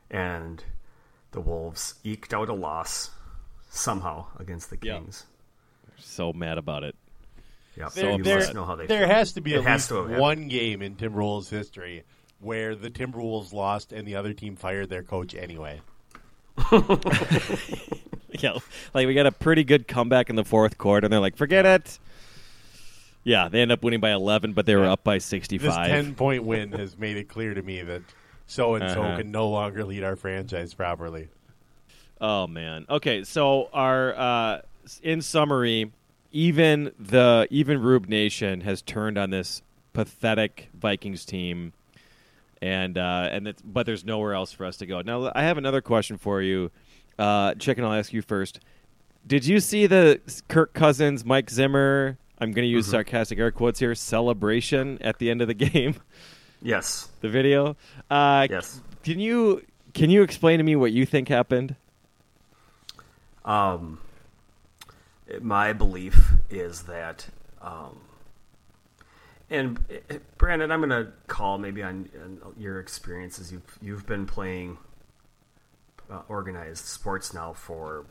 and 0.10 0.64
the 1.32 1.42
Wolves 1.42 1.96
eked 2.04 2.34
out 2.34 2.50
a 2.50 2.54
loss 2.54 3.12
somehow 3.70 4.26
against 4.40 4.70
the 4.70 4.78
Yeah. 4.82 4.98
Kings. 5.00 5.26
So 5.98 6.34
mad 6.34 6.58
about 6.58 6.84
it. 6.84 6.96
Yep. 7.78 7.92
So 7.92 8.16
you 8.18 8.22
upset. 8.36 8.54
know 8.54 8.66
how 8.66 8.76
they 8.76 8.86
there 8.86 9.08
has 9.08 9.34
to 9.34 9.42
be 9.42 9.54
It 9.56 9.60
at 9.60 9.64
has 9.66 9.90
least 9.92 10.08
to 10.10 10.20
one 10.20 10.48
game 10.48 10.82
in 10.82 10.96
Timberwolves 10.96 11.50
history 11.50 12.04
where 12.40 12.76
the 12.76 12.90
Timberwolves 12.92 13.52
lost 13.54 13.92
and 13.94 14.08
the 14.08 14.16
other 14.16 14.34
team 14.34 14.56
fired 14.56 14.90
their 14.90 15.02
coach 15.04 15.34
anyway. 15.34 15.82
Yeah, 18.40 18.54
like 18.96 19.06
we 19.06 19.14
got 19.14 19.28
a 19.28 19.32
pretty 19.32 19.64
good 19.64 19.88
comeback 19.88 20.30
in 20.30 20.36
the 20.36 20.44
fourth 20.44 20.80
quarter, 20.80 21.06
and 21.06 21.14
they're 21.14 21.20
like, 21.20 21.38
"Forget 21.38 21.66
it." 21.68 22.00
Yeah, 23.24 23.48
they 23.50 23.62
end 23.62 23.72
up 23.72 23.84
winning 23.84 24.00
by 24.02 24.12
11, 24.12 24.54
but 24.54 24.66
they 24.66 24.76
were 24.76 24.86
up 24.86 25.04
by 25.04 25.16
This 25.16 25.26
65. 25.26 25.88
ten 25.88 26.16
point 26.16 26.44
win 26.44 26.72
has 26.74 26.98
made 26.98 27.16
it 27.18 27.30
clear 27.30 27.54
to 27.54 27.62
me 27.62 27.82
that 27.82 28.02
so 28.48 28.76
and 28.76 28.92
so 28.92 29.02
Uh-huh. 29.02 29.18
can 29.18 29.32
no 29.32 29.50
longer 29.50 29.86
lead 29.86 30.04
our 30.04 30.16
franchise 30.16 30.74
properly. 30.74 31.30
Oh 32.20 32.48
man. 32.48 32.86
Okay, 32.90 33.24
so 33.24 33.70
our 33.74 34.14
uh, 34.16 34.62
in 35.02 35.22
summary, 35.22 35.92
even 36.32 36.92
the 37.00 37.48
even 37.50 37.82
Rube 37.82 38.08
Nation 38.10 38.62
has 38.62 38.82
turned 38.82 39.18
on 39.18 39.30
this 39.30 39.62
pathetic 39.94 40.70
Vikings 40.74 41.24
team, 41.26 41.74
and 42.62 42.98
uh, 42.98 43.30
and 43.32 43.48
it's, 43.48 43.62
but 43.62 43.86
there's 43.86 44.04
nowhere 44.06 44.34
else 44.34 44.52
for 44.52 44.66
us 44.66 44.78
to 44.78 44.86
go. 44.86 45.02
Now 45.02 45.32
I 45.36 45.44
have 45.44 45.58
another 45.58 45.82
question 45.82 46.18
for 46.18 46.42
you, 46.42 46.72
uh, 47.18 47.56
Chicken. 47.56 47.84
I'll 47.86 47.94
ask 47.94 48.12
you 48.14 48.22
first. 48.22 48.60
Did 49.26 49.46
you 49.46 49.60
see 49.62 49.88
the 49.88 50.20
Kirk 50.50 50.74
Cousins, 50.74 51.24
Mike 51.24 51.50
Zimmer? 51.50 52.18
I'm 52.44 52.52
going 52.52 52.66
to 52.66 52.70
use 52.70 52.88
sarcastic 52.88 53.40
air 53.40 53.52
quotes 53.52 53.80
here. 53.80 53.96
Celebration 53.96 54.98
at 55.02 55.18
the 55.18 55.30
end 55.30 55.42
of 55.42 55.48
the 55.48 55.54
game. 55.72 55.96
Yes. 56.62 57.10
the 57.22 57.30
video. 57.30 57.76
Uh, 58.10 58.48
Yes. 58.50 58.82
Can 59.04 59.20
you 59.20 59.64
can 59.94 60.10
you 60.10 60.24
explain 60.24 60.58
to 60.60 60.64
me 60.64 60.76
what 60.76 60.92
you 60.92 61.06
think 61.06 61.28
happened? 61.28 61.76
Um, 63.46 64.00
my 65.42 65.74
belief 65.74 66.32
is 66.50 66.84
that, 66.84 67.28
um, 67.62 68.00
and 69.50 69.78
uh, 70.10 70.16
Brandon, 70.38 70.72
I'm 70.72 70.80
going 70.80 71.06
to 71.06 71.12
call 71.28 71.58
maybe 71.58 71.84
on, 71.84 72.10
on 72.24 72.54
your 72.58 72.80
experiences. 72.80 73.52
You've 73.52 73.78
you've 73.82 74.06
been 74.08 74.26
playing 74.26 74.78
uh, 76.10 76.22
organized 76.30 76.86
sports 76.86 77.34
now 77.34 77.52
for 77.54 78.06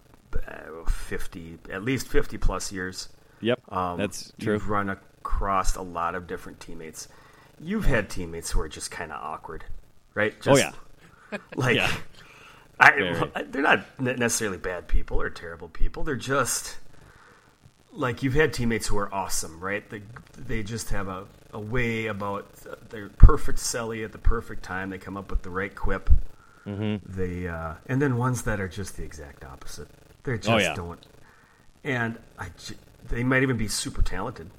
uh, 0.46 0.88
fifty, 0.90 1.58
at 1.70 1.82
least 1.82 2.06
fifty 2.08 2.36
plus 2.36 2.70
years. 2.70 3.08
Yep, 3.42 3.60
Um, 3.72 3.98
that's 3.98 4.32
true. 4.40 4.54
You've 4.54 4.68
run 4.70 4.88
across 4.88 5.76
a 5.76 5.82
lot 5.82 6.14
of 6.14 6.26
different 6.26 6.60
teammates. 6.60 7.08
You've 7.60 7.84
had 7.84 8.08
teammates 8.08 8.50
who 8.52 8.60
are 8.60 8.68
just 8.68 8.90
kind 8.90 9.12
of 9.12 9.20
awkward, 9.22 9.64
right? 10.14 10.34
Oh, 10.46 10.56
yeah. 10.56 10.72
like 11.56 11.76
Yeah. 11.76 11.92
I, 12.80 13.42
they're 13.42 13.62
not 13.62 14.00
necessarily 14.00 14.58
bad 14.58 14.88
people 14.88 15.20
or 15.20 15.30
terrible 15.30 15.68
people. 15.68 16.02
They're 16.02 16.16
just 16.16 16.76
like 17.92 18.22
you've 18.22 18.34
had 18.34 18.52
teammates 18.52 18.86
who 18.88 18.96
are 18.98 19.12
awesome, 19.14 19.60
right? 19.60 19.88
They 19.88 20.02
they 20.36 20.62
just 20.64 20.90
have 20.90 21.06
a, 21.08 21.26
a 21.52 21.60
way 21.60 22.06
about 22.06 22.48
they're 22.90 23.08
perfect 23.10 23.58
selly 23.58 24.04
at 24.04 24.10
the 24.12 24.18
perfect 24.18 24.62
time. 24.64 24.90
They 24.90 24.98
come 24.98 25.16
up 25.16 25.30
with 25.30 25.42
the 25.42 25.50
right 25.50 25.74
quip. 25.74 26.10
Mm-hmm. 26.66 27.12
They 27.12 27.46
uh, 27.46 27.74
and 27.86 28.00
then 28.02 28.16
ones 28.16 28.42
that 28.42 28.60
are 28.60 28.68
just 28.68 28.96
the 28.96 29.04
exact 29.04 29.44
opposite. 29.44 29.88
They 30.24 30.36
just 30.38 30.48
Oh, 30.48 30.58
yeah. 30.58 30.74
don't. 30.74 31.04
And 31.84 32.18
I, 32.38 32.48
they 33.08 33.22
might 33.24 33.42
even 33.42 33.56
be 33.56 33.68
super 33.68 34.02
talented. 34.02 34.50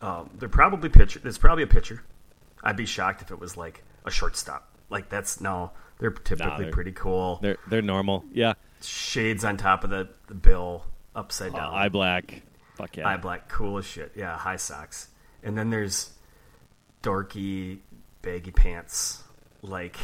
Um, 0.00 0.30
they're 0.38 0.48
probably 0.48 0.88
pitcher. 0.88 1.18
There's 1.18 1.38
probably 1.38 1.64
a 1.64 1.68
pitcher. 1.68 2.02
I'd 2.62 2.76
be 2.76 2.86
shocked 2.86 3.22
if 3.22 3.30
it 3.30 3.38
was 3.38 3.56
like 3.56 3.82
a 4.04 4.10
shortstop. 4.10 4.68
Like 4.90 5.08
that's 5.08 5.40
no. 5.40 5.70
They're 5.98 6.10
typically 6.10 6.64
they're- 6.64 6.72
pretty 6.72 6.92
cool. 6.92 7.38
They're 7.40 7.56
they're 7.68 7.82
normal. 7.82 8.24
Yeah, 8.32 8.54
Shades 8.82 9.44
on 9.44 9.56
top 9.56 9.84
of 9.84 9.90
the, 9.90 10.08
the 10.26 10.34
bill, 10.34 10.84
upside 11.14 11.54
uh, 11.54 11.58
down. 11.58 11.74
eye 11.74 11.88
black. 11.88 12.42
Fuck 12.76 12.96
yeah. 12.96 13.08
Eye 13.08 13.16
black, 13.16 13.48
cool 13.48 13.78
as 13.78 13.86
shit. 13.86 14.12
Yeah, 14.16 14.36
high 14.36 14.56
socks. 14.56 15.08
And 15.42 15.56
then 15.56 15.70
there's 15.70 16.10
dorky, 17.02 17.78
baggy 18.22 18.50
pants. 18.50 19.22
Like 19.62 19.96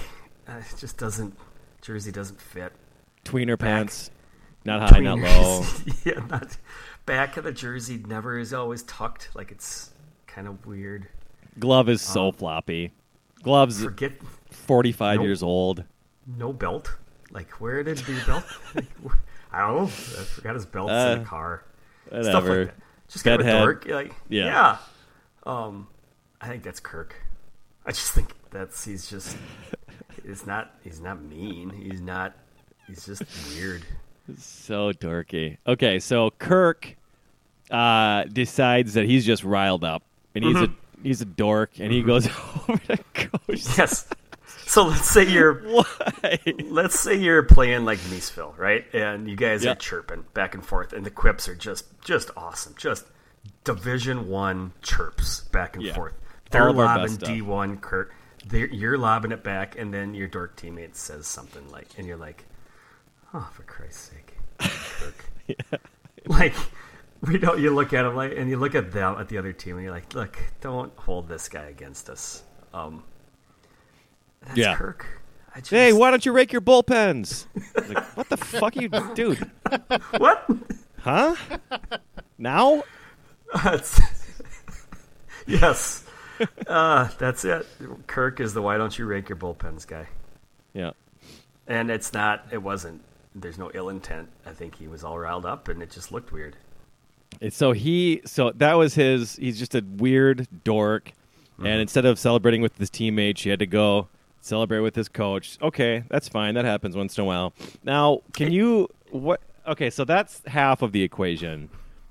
uh, 0.48 0.52
it 0.70 0.76
just 0.78 0.96
doesn't. 0.96 1.37
Jersey 1.83 2.12
doesn't 2.12 2.40
fit. 2.40 2.72
Tweener 3.24 3.59
pants. 3.59 4.11
Not 4.64 4.90
high, 4.90 5.01
not 5.01 5.18
low. 5.18 5.64
Yeah, 6.05 6.20
not 6.29 6.57
back 7.07 7.37
of 7.37 7.44
the 7.44 7.53
jersey. 7.53 8.03
Never 8.07 8.38
is 8.38 8.53
always 8.53 8.83
tucked. 8.85 9.31
Like 9.35 9.51
it's 9.51 9.90
kind 10.27 10.46
of 10.49 10.66
weird. 10.66 11.09
Glove 11.59 11.88
is 11.88 12.03
so 12.03 12.31
floppy. 12.33 12.92
Gloves 13.42 13.83
Forget 13.83 14.12
45 14.51 15.16
Nope. 15.16 15.25
years 15.25 15.42
old. 15.42 15.85
no 16.27 16.53
belt. 16.53 16.94
Like 17.31 17.51
where 17.61 17.83
did 17.83 17.99
the 17.99 18.23
belt? 18.27 18.44
I 19.53 19.66
don't 19.66 19.77
know. 19.77 19.85
I 19.85 19.88
forgot 19.88 20.55
his 20.55 20.66
belt's 20.66 20.90
in 20.90 20.96
Uh, 20.96 21.14
the 21.16 21.25
car. 21.25 21.64
Stuff 22.09 22.25
Whatever. 22.25 22.59
like 22.64 22.66
that. 22.77 22.83
Just 23.09 23.25
kind 23.25 23.40
of 23.40 23.46
a 23.46 23.51
Bedhead. 23.75 23.90
Like 23.92 24.14
Yeah. 24.29 24.44
yeah. 24.44 24.77
Um, 25.44 25.88
I 26.40 26.49
think 26.49 26.62
that's 26.62 26.81
Kirk. 26.81 27.14
I 27.87 27.90
just 27.92 28.12
think 28.12 28.33
that's 28.51 28.85
he's 28.85 29.09
just. 29.09 29.37
It's 30.25 30.46
not. 30.46 30.75
He's 30.85 31.01
not 31.01 31.20
mean. 31.23 31.70
He's 31.70 32.01
not. 32.01 32.35
He's 32.87 33.07
just 33.07 33.23
weird. 33.57 33.83
So 34.38 34.93
dorky. 34.93 35.57
Okay, 35.66 35.99
so 35.99 36.31
Kirk 36.38 36.97
uh, 37.71 38.25
decides 38.25 38.95
that 38.95 39.07
he's 39.07 39.25
just 39.25 39.45
riled 39.45 39.85
up, 39.85 40.03
and 40.35 40.45
he's 40.45 40.57
Mm-hmm. 40.57 40.73
a 40.73 41.03
he's 41.03 41.21
a 41.21 41.25
dork, 41.27 41.71
and 41.79 41.93
he 41.93 42.03
goes 42.03 42.27
over 42.69 42.79
to 42.79 42.97
coach. 43.14 43.79
Yes. 43.79 44.07
So 44.66 44.85
let's 44.87 45.09
say 45.11 45.29
you're 45.29 45.55
Why? 45.64 46.38
let's 46.64 46.99
say 46.99 47.16
you're 47.16 47.43
playing 47.43 47.85
like 47.85 47.99
Meesville, 48.01 48.57
right? 48.59 48.85
And 48.95 49.29
you 49.29 49.37
guys 49.37 49.64
Yeah. 49.64 49.73
are 49.73 49.77
chirping 49.77 50.25
back 50.35 50.55
and 50.55 50.64
forth, 50.64 50.93
and 50.93 51.05
the 51.05 51.11
quips 51.11 51.49
are 51.49 51.55
just 51.57 51.87
just 52.03 52.31
awesome, 52.37 52.75
just 52.77 53.07
Division 53.64 54.29
One 54.29 54.73
chirps 54.83 55.40
back 55.53 55.77
and 55.77 55.85
Yeah. 55.85 55.95
forth. 55.95 56.14
They're 56.51 56.73
lobbing. 56.73 57.16
D 57.16 57.43
one 57.43 57.79
Kurt. 57.79 58.12
They're, 58.47 58.66
you're 58.69 58.97
lobbing 58.99 59.33
it 59.33 59.45
back, 59.45 59.77
and 59.79 59.93
then 59.93 60.14
your 60.14 60.27
dork 60.27 60.57
teammate 60.57 60.95
says 60.97 61.27
something 61.27 61.69
like, 61.71 61.87
and 61.99 62.07
you're 62.07 62.16
like, 62.16 62.45
"Oh, 63.35 63.49
for 63.53 63.62
Christ's 63.64 64.11
sake, 64.11 64.37
Kirk!" 64.59 65.81
Like, 66.27 66.55
we 67.23 67.38
don't. 67.38 67.59
You 67.61 67.75
look 67.75 67.93
at 67.95 68.05
him 68.05 68.14
like, 68.14 68.33
and 68.37 68.49
you 68.51 68.59
look 68.59 68.75
at 68.75 68.93
them 68.93 69.16
at 69.19 69.29
the 69.29 69.38
other 69.38 69.53
team, 69.53 69.77
and 69.77 69.85
you're 69.85 69.93
like, 69.95 70.14
"Look, 70.14 70.38
don't 70.61 70.93
hold 70.97 71.29
this 71.29 71.49
guy 71.49 71.64
against 71.64 72.11
us." 72.11 72.43
Um, 72.75 73.03
that's 74.43 74.57
Yeah. 74.59 74.77
Kirk. 74.77 75.07
Just, 75.57 75.71
Hey, 75.71 75.93
why 75.93 76.11
don't 76.11 76.25
you 76.25 76.31
rake 76.33 76.53
your 76.53 76.61
bullpens? 76.61 77.47
like, 77.88 78.16
what 78.16 78.29
the 78.29 78.37
fuck 78.37 78.77
are 78.77 78.83
you, 78.83 78.88
dude? 79.14 79.51
what? 80.19 80.49
Huh? 81.01 81.35
Now? 82.38 82.85
Yes. 85.47 86.05
Uh, 86.66 87.09
that's 87.19 87.45
it. 87.45 87.66
Kirk 88.07 88.38
is 88.40 88.55
the 88.55 88.62
why 88.62 88.77
don't 88.79 88.97
you 88.97 89.05
rake 89.07 89.29
your 89.29 89.37
bullpens 89.37 89.87
guy. 89.87 90.07
Yeah. 90.73 90.93
And 91.66 91.90
it's 91.90 92.12
not, 92.12 92.47
it 92.53 92.59
wasn't, 92.62 93.03
there's 93.35 93.59
no 93.59 93.71
ill 93.75 93.88
intent. 93.88 94.29
I 94.47 94.51
think 94.51 94.75
he 94.77 94.88
was 94.88 95.05
all 95.05 95.19
riled 95.19 95.47
up 95.47 95.69
and 95.69 95.83
it 95.83 95.90
just 95.90 96.11
looked 96.12 96.33
weird. 96.33 96.57
And 97.40 97.53
so 97.53 97.73
he, 97.73 98.21
so 98.25 98.51
that 98.57 98.75
was 98.75 98.95
his. 98.95 99.37
He's 99.37 99.59
just 99.59 99.75
a 99.75 99.83
weird 99.97 100.49
dork, 100.64 101.12
Mm-hmm. 101.53 101.66
and 101.66 101.81
instead 101.83 102.07
of 102.07 102.19
celebrating 102.19 102.62
with 102.62 102.77
his 102.79 102.88
teammates, 102.88 103.43
he 103.43 103.51
had 103.51 103.59
to 103.59 103.66
go 103.66 104.09
celebrate 104.40 104.81
with 104.81 104.97
his 104.97 105.09
coach. 105.11 105.59
Okay, 105.61 106.05
that's 106.09 106.27
fine. 106.27 106.55
That 106.55 106.64
happens 106.64 106.97
once 106.97 107.19
in 107.19 107.23
a 107.23 107.25
while. 107.27 107.53
Now, 107.85 108.23
can 108.33 108.51
you 108.51 108.88
what? 109.11 109.43
Okay, 109.66 109.90
so 109.90 110.05
that's 110.07 110.40
half 110.47 110.81
of 110.81 110.93
the 110.93 111.03
equation. 111.03 111.69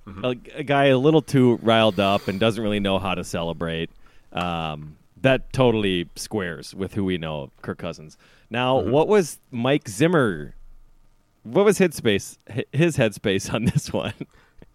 Mm-hmm. 0.07 0.23
A, 0.25 0.29
a 0.59 0.63
guy 0.63 0.85
a 0.85 0.97
little 0.99 1.23
too 1.23 1.57
riled 1.63 1.99
up 1.99 2.27
and 2.27 2.39
doesn't 2.39 2.63
really 2.63 2.79
know 2.79 2.99
how 2.99 3.15
to 3.15 3.23
celebrate. 3.23 3.89
Um, 4.33 4.97
that 5.21 5.51
totally 5.51 6.07
squares 6.15 6.75
with 6.75 6.93
who 6.93 7.03
we 7.03 7.17
know, 7.17 7.49
Kirk 7.63 7.79
Cousins. 7.79 8.17
Now, 8.51 8.79
Mm-hmm. 8.79 8.91
what 8.91 9.07
was 9.07 9.39
Mike 9.51 9.89
Zimmer? 9.89 10.53
What 11.43 11.65
was 11.65 11.79
headspace? 11.79 12.37
hi- 12.51 12.65
His 12.71 12.97
headspace 12.97 13.53
on 13.53 13.65
this 13.65 13.91
one? 13.93 14.13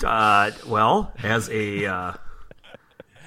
Uh, 0.03 0.51
well, 0.67 1.13
as 1.23 1.49
a, 1.51 1.87
uh, 1.87 2.13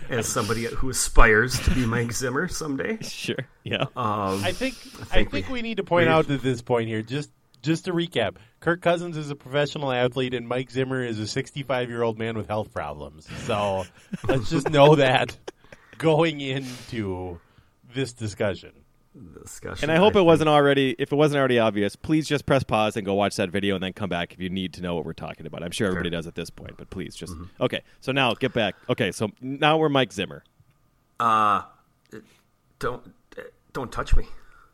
as 0.09 0.27
somebody 0.27 0.65
who 0.65 0.89
aspires 0.89 1.59
to 1.61 1.71
be 1.73 1.85
Mike 1.85 2.11
Zimmer 2.11 2.47
someday, 2.47 2.97
Sure. 3.01 3.35
Yeah. 3.63 3.83
um, 3.95 4.43
I 4.43 4.51
think 4.53 4.75
I 4.75 5.03
think 5.05 5.31
think, 5.31 5.47
we- 5.47 5.53
we, 5.53 5.61
need 5.61 5.77
to 5.77 5.83
point 5.83 6.09
out 6.09 6.29
at 6.29 6.41
this 6.41 6.61
point 6.61 6.87
here, 6.87 7.01
just 7.01 7.31
just 7.63 7.85
to 7.85 7.93
recap, 7.93 8.35
Kirk 8.59 8.81
Cousins 8.81 9.17
is 9.17 9.29
a 9.31 9.35
professional 9.35 9.91
athlete, 9.91 10.33
and 10.33 10.47
Mike 10.47 10.69
Zimmer 10.71 11.03
is 11.03 11.19
a 11.19 11.27
65 11.27 11.89
year 11.89 12.03
old 12.03 12.17
man 12.17 12.37
with 12.37 12.47
health 12.47 12.73
problems. 12.73 13.27
So 13.45 13.85
let's 14.27 14.49
just 14.49 14.69
know 14.69 14.95
that 14.95 15.37
going 15.97 16.39
into 16.41 17.39
this 17.93 18.13
discussion. 18.13 18.71
Discussion. 19.41 19.89
And 19.89 19.91
I 19.91 19.99
hope 20.01 20.11
it 20.11 20.19
think- 20.19 20.25
wasn't 20.27 20.49
already. 20.49 20.95
If 20.99 21.11
it 21.11 21.15
wasn't 21.15 21.39
already 21.39 21.59
obvious, 21.59 21.95
please 21.95 22.27
just 22.27 22.45
press 22.45 22.63
pause 22.63 22.95
and 22.97 23.05
go 23.05 23.13
watch 23.13 23.35
that 23.37 23.49
video, 23.49 23.75
and 23.75 23.83
then 23.83 23.93
come 23.93 24.09
back 24.09 24.33
if 24.33 24.39
you 24.39 24.49
need 24.49 24.73
to 24.73 24.81
know 24.81 24.95
what 24.95 25.05
we're 25.05 25.13
talking 25.13 25.45
about. 25.45 25.63
I'm 25.63 25.71
sure 25.71 25.87
everybody 25.87 26.09
does 26.09 26.27
at 26.27 26.35
this 26.35 26.49
point, 26.49 26.75
but 26.77 26.89
please 26.89 27.15
just 27.15 27.33
Mm-hmm. 27.33 27.63
okay. 27.63 27.81
So 27.99 28.11
now 28.11 28.33
get 28.33 28.53
back. 28.53 28.75
Okay, 28.89 29.11
so 29.11 29.31
now 29.41 29.77
we're 29.77 29.89
Mike 29.89 30.11
Zimmer. 30.13 30.43
Uh, 31.19 31.63
don't 32.79 33.01
don't 33.73 33.91
touch 33.91 34.15
me. 34.15 34.25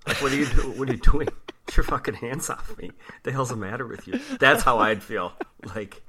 Like, 0.08 0.22
what 0.22 0.32
are 0.32 0.36
you 0.36 0.46
do- 0.46 0.72
What 0.78 0.90
are 0.90 0.94
you 0.94 1.00
doing? 1.00 1.28
Get 1.66 1.78
your 1.78 1.84
fucking 1.86 2.16
hands 2.16 2.50
off 2.50 2.78
me. 2.78 2.92
The 3.24 3.32
hell's 3.32 3.48
the 3.50 3.56
matter 3.56 3.88
with 3.88 4.06
you? 4.06 4.20
That's 4.38 4.64
how 4.64 4.80
I'd 4.80 5.02
feel. 5.02 5.32
Like, 5.64 6.04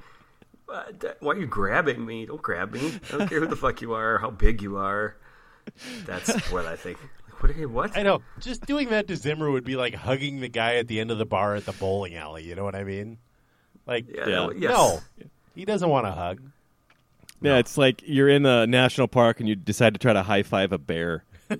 uh, 0.68 0.82
that- 0.98 1.22
why 1.22 1.34
are 1.34 1.38
you 1.38 1.46
grabbing 1.46 2.04
me? 2.04 2.26
Don't 2.26 2.42
grab 2.42 2.72
me. 2.72 2.98
I 3.12 3.18
don't 3.18 3.28
care 3.28 3.38
who 3.38 3.46
the 3.46 3.54
fuck 3.54 3.80
you 3.80 3.92
are, 3.94 4.18
how 4.18 4.30
big 4.30 4.60
you 4.62 4.76
are. 4.78 5.16
That's 6.06 6.50
what 6.50 6.66
I 6.66 6.74
think. 6.74 6.98
Like, 7.42 7.56
what? 7.58 7.70
What? 7.70 7.96
I 7.98 8.02
know. 8.02 8.22
Just 8.40 8.66
doing 8.66 8.88
that 8.90 9.08
to 9.08 9.16
Zimmer 9.16 9.50
would 9.50 9.64
be 9.64 9.76
like 9.76 9.94
hugging 9.94 10.40
the 10.40 10.48
guy 10.48 10.76
at 10.76 10.88
the 10.88 11.00
end 11.00 11.10
of 11.10 11.18
the 11.18 11.26
bar 11.26 11.54
at 11.54 11.66
the 11.66 11.72
bowling 11.72 12.14
alley. 12.14 12.44
You 12.44 12.54
know 12.54 12.64
what 12.64 12.74
I 12.74 12.84
mean? 12.84 13.18
Like, 13.86 14.06
Yeah, 14.08 14.20
Yeah. 14.28 14.34
no, 14.34 14.50
yes. 14.52 14.70
no, 14.70 15.00
he 15.54 15.64
doesn't 15.64 15.88
want 15.88 16.06
a 16.06 16.12
hug. 16.12 16.40
Yeah, 17.42 17.58
it's 17.58 17.76
like 17.76 18.02
you're 18.06 18.28
in 18.30 18.46
a 18.46 18.66
national 18.66 19.06
park 19.08 19.38
and 19.40 19.48
you 19.48 19.54
decide 19.54 19.92
to 19.94 19.98
try 19.98 20.12
to 20.14 20.22
high 20.22 20.42
five 20.42 20.72
a 20.72 20.78
bear. 20.78 21.24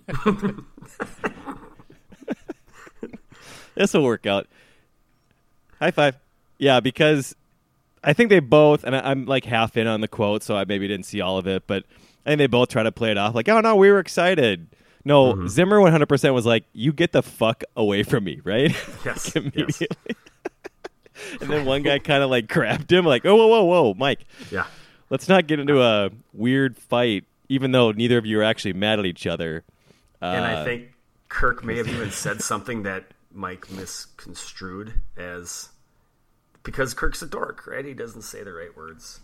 this 3.75 3.93
will 3.93 4.05
work 4.05 4.27
out. 4.27 4.47
High 5.79 5.91
five. 5.91 6.17
Yeah, 6.59 6.81
because 6.81 7.35
I 8.03 8.13
think 8.13 8.31
they 8.31 8.41
both, 8.41 8.85
and 8.85 8.95
I, 8.97 9.11
I'm 9.11 9.27
like 9.27 9.45
half 9.45 9.77
in 9.77 9.87
on 9.87 10.01
the 10.01 10.09
quote, 10.09 10.43
so 10.43 10.57
I 10.57 10.65
maybe 10.65 10.89
didn't 10.89 11.07
see 11.07 11.21
all 11.21 11.37
of 11.39 11.47
it, 11.47 11.67
but 11.67 11.85
I 12.25 12.31
think 12.31 12.39
they 12.39 12.47
both 12.47 12.69
try 12.71 12.83
to 12.83 12.93
play 12.93 13.11
it 13.11 13.19
off 13.19 13.35
like, 13.35 13.49
oh 13.49 13.61
no, 13.61 13.77
we 13.77 13.91
were 13.91 13.99
excited. 13.99 14.67
No, 15.05 15.35
Mm-hmm. 15.35 15.49
Zimmer 15.49 15.79
100% 15.81 16.33
was 16.35 16.47
like, 16.47 16.65
you 16.73 16.93
get 16.93 17.13
the 17.13 17.23
fuck 17.23 17.63
away 17.77 18.03
from 18.03 18.25
me, 18.25 18.41
right? 18.45 18.71
Yes, 19.05 19.05
Like, 19.05 19.05
yes. 19.05 19.37
immediately. 19.37 19.87
and 21.41 21.51
then 21.51 21.65
one 21.67 21.83
guy 21.83 21.99
kind 21.99 22.23
of 22.23 22.31
like 22.31 22.49
grabbed 22.49 22.91
him, 22.93 23.05
like, 23.05 23.25
oh, 23.27 23.37
whoa, 23.37 23.47
whoa, 23.49 23.65
whoa, 23.65 23.95
Mike, 23.95 24.25
Yeah. 24.51 24.67
let's 25.11 25.29
not 25.29 25.47
get 25.47 25.61
into 25.61 25.83
a 25.83 26.11
weird 26.33 26.77
fight, 26.79 27.25
even 27.49 27.73
though 27.73 27.93
neither 27.93 28.17
of 28.19 28.25
you 28.27 28.41
are 28.41 28.45
actually 28.45 28.73
mad 28.73 28.99
at 28.99 29.07
each 29.07 29.27
other. 29.27 29.63
Uh, 30.23 30.27
And 30.27 30.45
I 30.45 30.65
think 30.65 30.89
Kirk 31.29 31.63
may 31.65 31.77
have 31.77 31.89
even 31.95 32.11
said 32.11 32.41
something 32.43 32.83
that 32.85 33.05
Mike 33.33 33.71
misconstrued 33.71 34.95
as 35.17 35.69
because 36.63 36.95
Kirk's 36.95 37.21
a 37.21 37.27
dork, 37.27 37.67
right? 37.67 37.85
He 37.85 37.93
doesn't 37.93 38.23
say 38.23 38.43
the 38.43 38.53
right 38.55 38.75
words. 38.75 39.21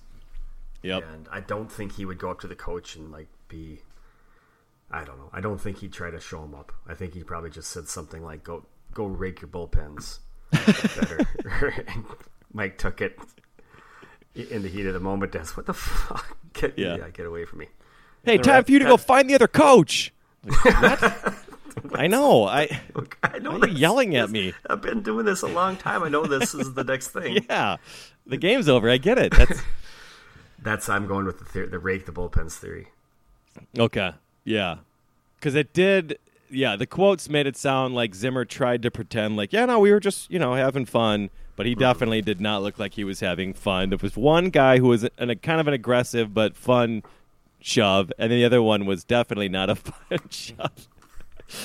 yep. 0.82 1.02
And 1.10 1.26
I 1.32 1.40
don't 1.40 1.72
think 1.72 1.92
he 1.92 2.04
would 2.04 2.18
go 2.18 2.30
up 2.30 2.40
to 2.40 2.46
the 2.46 2.54
coach 2.54 2.96
and 2.96 3.10
like 3.10 3.28
be 3.48 3.80
I 4.90 5.04
don't 5.04 5.18
know. 5.18 5.30
I 5.32 5.40
don't 5.40 5.60
think 5.60 5.78
he'd 5.78 5.92
try 5.92 6.10
to 6.10 6.18
show 6.20 6.42
him 6.42 6.54
up. 6.54 6.72
I 6.88 6.94
think 6.94 7.14
he 7.14 7.22
probably 7.22 7.50
just 7.50 7.70
said 7.70 7.88
something 7.88 8.22
like 8.24 8.42
go 8.42 8.64
go 8.92 9.04
rake 9.06 9.40
your 9.40 9.48
bullpens 9.48 10.18
better. 10.50 11.26
and 11.88 12.04
Mike 12.52 12.76
took 12.78 13.00
it 13.00 13.18
in 14.34 14.62
the 14.62 14.68
heat 14.68 14.86
of 14.86 14.94
the 14.94 15.00
moment 15.00 15.34
as 15.36 15.56
what 15.56 15.66
the 15.66 15.74
fuck? 15.74 16.36
Get, 16.52 16.76
Yeah. 16.78 16.96
yeah. 16.96 17.08
get 17.10 17.26
away 17.26 17.44
from 17.44 17.60
me. 17.60 17.68
Hey, 18.24 18.36
time 18.38 18.64
for 18.64 18.72
you 18.72 18.78
to 18.80 18.84
go 18.84 18.96
find 18.96 19.30
the 19.30 19.34
other 19.34 19.48
coach. 19.48 20.12
Like, 20.44 20.74
what? 20.82 21.34
I 21.94 22.06
know. 22.08 22.46
I 22.46 22.80
Look, 22.94 23.16
I 23.22 23.38
know 23.38 23.60
are 23.60 23.68
yelling 23.68 24.16
at 24.16 24.30
me? 24.30 24.52
I've 24.68 24.82
been 24.82 25.02
doing 25.02 25.24
this 25.24 25.42
a 25.42 25.46
long 25.46 25.76
time. 25.76 26.02
I 26.02 26.08
know 26.08 26.26
this 26.26 26.52
is 26.54 26.74
the 26.74 26.84
next 26.84 27.08
thing. 27.08 27.44
yeah. 27.48 27.76
The 28.26 28.36
game's 28.36 28.68
over. 28.68 28.90
I 28.90 28.98
get 28.98 29.18
it. 29.18 29.32
That's 29.32 29.62
That's 30.62 30.88
I'm 30.88 31.06
going 31.06 31.24
with 31.24 31.38
the 31.38 31.44
theory, 31.44 31.68
the 31.68 31.78
rake 31.78 32.06
the 32.06 32.12
bullpens 32.12 32.54
theory. 32.58 32.88
okay. 33.78 34.12
Yeah, 34.50 34.76
because 35.38 35.54
it 35.54 35.72
did. 35.72 36.18
Yeah, 36.50 36.74
the 36.74 36.86
quotes 36.86 37.28
made 37.28 37.46
it 37.46 37.56
sound 37.56 37.94
like 37.94 38.12
Zimmer 38.14 38.44
tried 38.44 38.82
to 38.82 38.90
pretend 38.90 39.36
like, 39.36 39.52
yeah, 39.52 39.66
no, 39.66 39.78
we 39.78 39.92
were 39.92 40.00
just 40.00 40.28
you 40.30 40.38
know 40.40 40.54
having 40.54 40.84
fun, 40.84 41.30
but 41.54 41.64
he 41.66 41.74
definitely 41.76 42.22
did 42.22 42.40
not 42.40 42.62
look 42.62 42.78
like 42.78 42.94
he 42.94 43.04
was 43.04 43.20
having 43.20 43.54
fun. 43.54 43.90
There 43.90 43.98
was 44.02 44.16
one 44.16 44.50
guy 44.50 44.78
who 44.78 44.88
was 44.88 45.04
an, 45.18 45.30
a 45.30 45.36
kind 45.36 45.60
of 45.60 45.68
an 45.68 45.74
aggressive 45.74 46.34
but 46.34 46.56
fun 46.56 47.04
shove, 47.60 48.12
and 48.18 48.32
then 48.32 48.38
the 48.40 48.44
other 48.44 48.60
one 48.62 48.84
was 48.86 49.04
definitely 49.04 49.48
not 49.48 49.70
a 49.70 49.74
fun 49.76 50.18
shove. 50.30 50.88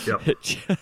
Yep. 0.06 0.28
It 0.28 0.42
ju- 0.44 0.76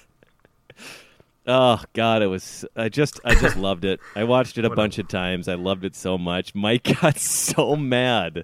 oh 1.48 1.82
God, 1.94 2.22
it 2.22 2.28
was. 2.28 2.66
I 2.76 2.89
just, 2.89 3.20
I 3.24 3.36
just 3.36 3.56
loved 3.70 3.86
it. 3.86 4.00
I 4.16 4.24
watched 4.26 4.58
it 4.58 4.66
a 4.66 4.70
What 4.70 4.74
a- 4.74 4.76
bunch 4.76 4.98
of 5.00 5.08
times. 5.08 5.48
I 5.48 5.56
loved 5.56 5.86
it 5.86 5.96
so 5.96 6.18
much. 6.18 6.54
Mike 6.56 6.98
got 7.02 7.18
so 7.20 7.76
mad, 7.76 8.44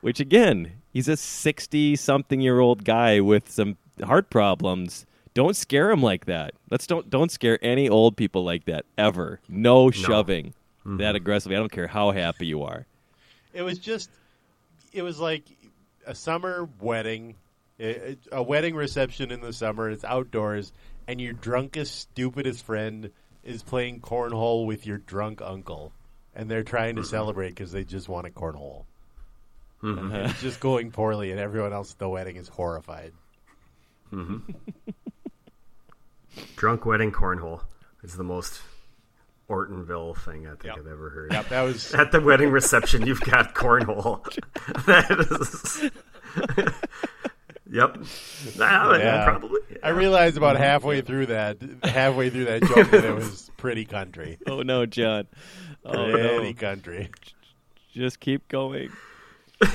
which 0.00 0.20
again, 0.20 0.72
he's 0.96 1.08
a 1.08 1.16
sixty-something-year-old 1.16 2.82
guy 2.82 3.20
with 3.20 3.50
some 3.50 3.76
heart 4.02 4.30
problems. 4.30 5.04
Don't 5.34 5.54
scare 5.54 5.90
him 5.90 6.02
like 6.02 6.24
that. 6.24 6.54
Let's 6.70 6.86
don't 6.86 7.10
don't 7.10 7.30
scare 7.30 7.58
any 7.60 7.86
old 7.86 8.16
people 8.16 8.44
like 8.44 8.64
that 8.64 8.86
ever. 8.96 9.38
No 9.46 9.90
shoving 9.90 10.54
mm-hmm. 10.80 10.96
that 10.96 11.14
aggressively. 11.14 11.54
I 11.54 11.58
don't 11.58 11.70
care 11.70 11.86
how 11.86 12.12
happy 12.12 12.46
you 12.46 12.62
are. 12.62 12.86
It 13.52 13.60
was 13.60 13.78
just, 13.78 14.08
it 14.94 15.02
was 15.02 15.20
like 15.20 15.42
a 16.06 16.14
summer 16.14 16.66
wedding, 16.80 17.34
a 17.78 18.16
a 18.32 18.42
wedding 18.42 18.74
reception 18.74 19.30
in 19.30 19.42
the 19.42 19.52
summer. 19.52 19.90
It's 19.90 20.02
outdoors, 20.02 20.72
and 21.06 21.20
your 21.20 21.34
drunkest, 21.34 21.94
stupidest 21.94 22.64
friend 22.64 23.10
is 23.44 23.62
playing 23.62 24.00
cornhole 24.00 24.64
with 24.64 24.86
your 24.86 24.96
drunk 24.96 25.42
uncle, 25.42 25.92
and 26.34 26.50
they're 26.50 26.62
trying 26.62 26.96
to 26.96 27.02
mm-hmm. 27.02 27.10
celebrate 27.10 27.50
because 27.50 27.72
they 27.72 27.84
just 27.84 28.08
want 28.08 28.26
a 28.26 28.30
cornhole. 28.30 28.84
Mm-hmm. 29.86 30.14
And 30.14 30.30
it's 30.30 30.40
just 30.40 30.58
going 30.60 30.90
poorly, 30.90 31.30
and 31.30 31.38
everyone 31.38 31.72
else 31.72 31.92
at 31.92 31.98
the 31.98 32.08
wedding 32.08 32.36
is 32.36 32.48
horrified. 32.48 33.12
Mm-hmm. 34.12 34.52
Drunk 36.56 36.84
wedding 36.84 37.12
cornhole 37.12 37.62
is 38.02 38.16
the 38.16 38.24
most 38.24 38.60
Ortonville 39.48 40.16
thing 40.16 40.46
I 40.46 40.50
think 40.50 40.64
Yep. 40.64 40.78
I've 40.78 40.86
ever 40.86 41.10
heard. 41.10 41.32
Yep, 41.32 41.48
that 41.50 41.62
was 41.62 41.94
At 41.94 42.10
the 42.10 42.20
wedding 42.20 42.50
reception, 42.50 43.06
you've 43.06 43.20
got 43.20 43.54
cornhole. 43.54 44.24
that 44.86 45.10
is. 45.20 45.90
yep. 47.70 47.96
Nah, 48.58 48.96
Yeah. 48.96 49.24
Probably. 49.24 49.60
I 49.82 49.90
realized 49.90 50.36
about 50.36 50.54
mm-hmm. 50.54 50.64
halfway 50.64 51.00
through 51.00 51.26
that, 51.26 51.58
halfway 51.84 52.30
through 52.30 52.46
that 52.46 52.62
joke, 52.62 52.90
that 52.90 53.04
it 53.04 53.14
was 53.14 53.50
pretty 53.56 53.84
country. 53.84 54.38
Oh 54.48 54.62
no, 54.62 54.84
John. 54.84 55.28
Oh 55.84 56.10
Pretty 56.10 56.52
no. 56.52 56.54
country. 56.54 57.10
Just 57.92 58.18
keep 58.18 58.48
going. 58.48 58.90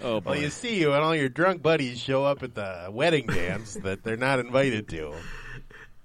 Oh 0.00 0.20
boy. 0.20 0.30
Well, 0.30 0.40
you 0.40 0.50
see, 0.50 0.86
when 0.86 1.00
all 1.00 1.14
your 1.16 1.28
drunk 1.28 1.60
buddies 1.60 1.98
show 1.98 2.24
up 2.24 2.44
at 2.44 2.54
the 2.54 2.88
wedding 2.90 3.26
dance 3.26 3.74
that 3.82 4.04
they're 4.04 4.16
not 4.16 4.38
invited 4.38 4.88
to. 4.90 5.12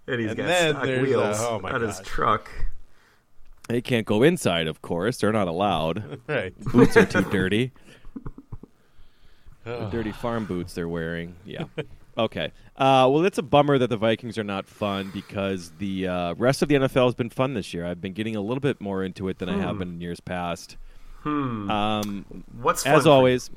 And 0.08 0.20
he's 0.20 0.30
And 0.30 0.38
got 0.38 0.48
then 0.48 0.72
stock 0.74 0.84
there's, 0.86 1.08
wheels 1.08 1.38
oh 1.40 1.60
my 1.60 1.72
on 1.72 1.82
his 1.82 2.00
truck. 2.02 2.50
They 3.70 3.82
can't 3.82 4.06
go 4.08 4.24
inside, 4.24 4.66
of 4.68 4.82
course. 4.82 5.18
They're 5.18 5.32
not 5.32 5.48
allowed. 5.48 6.20
Right. 6.28 6.60
Boots 6.60 6.98
are 6.98 7.06
too 7.06 7.22
dirty. 7.24 7.72
The 9.66 9.88
dirty 9.90 10.12
farm 10.12 10.44
boots 10.44 10.74
they're 10.74 10.90
wearing. 10.90 11.38
Yeah. 11.46 11.64
Okay. 12.18 12.52
Uh, 12.76 13.08
well, 13.10 13.24
it's 13.26 13.38
a 13.38 13.42
bummer 13.44 13.78
that 13.78 13.90
the 13.90 13.96
Vikings 13.96 14.38
are 14.38 14.44
not 14.44 14.68
fun 14.68 15.10
because 15.14 15.72
the 15.78 16.06
uh, 16.08 16.34
rest 16.34 16.62
of 16.62 16.68
the 16.68 16.76
NFL 16.76 17.06
has 17.06 17.16
been 17.16 17.30
fun 17.30 17.54
this 17.54 17.74
year. 17.74 17.86
I've 17.86 18.02
been 18.02 18.12
getting 18.12 18.36
a 18.36 18.42
little 18.42 18.60
bit 18.60 18.82
more 18.82 19.06
into 19.06 19.30
it 19.30 19.38
than 19.38 19.48
I 19.48 19.58
have 19.58 19.80
been 19.80 19.88
in 19.88 20.02
years 20.02 20.20
past. 20.20 20.76
Um, 21.26 22.44
What's 22.62 22.84
fun 22.84 22.96
as 22.96 23.08
always. 23.08 23.50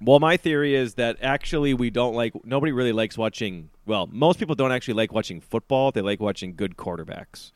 Well, 0.00 0.18
my 0.20 0.36
theory 0.36 0.74
is 0.74 0.94
that 0.94 1.18
actually 1.22 1.72
we 1.74 1.90
don't 1.90 2.14
like. 2.14 2.32
Nobody 2.44 2.72
really 2.72 2.92
likes 2.92 3.16
watching. 3.16 3.70
Well, 3.86 4.08
most 4.10 4.38
people 4.38 4.54
don't 4.54 4.72
actually 4.72 4.94
like 4.94 5.12
watching 5.12 5.40
football. 5.40 5.92
They 5.92 6.00
like 6.02 6.20
watching 6.20 6.54
good 6.56 6.76
quarterbacks. 6.76 7.52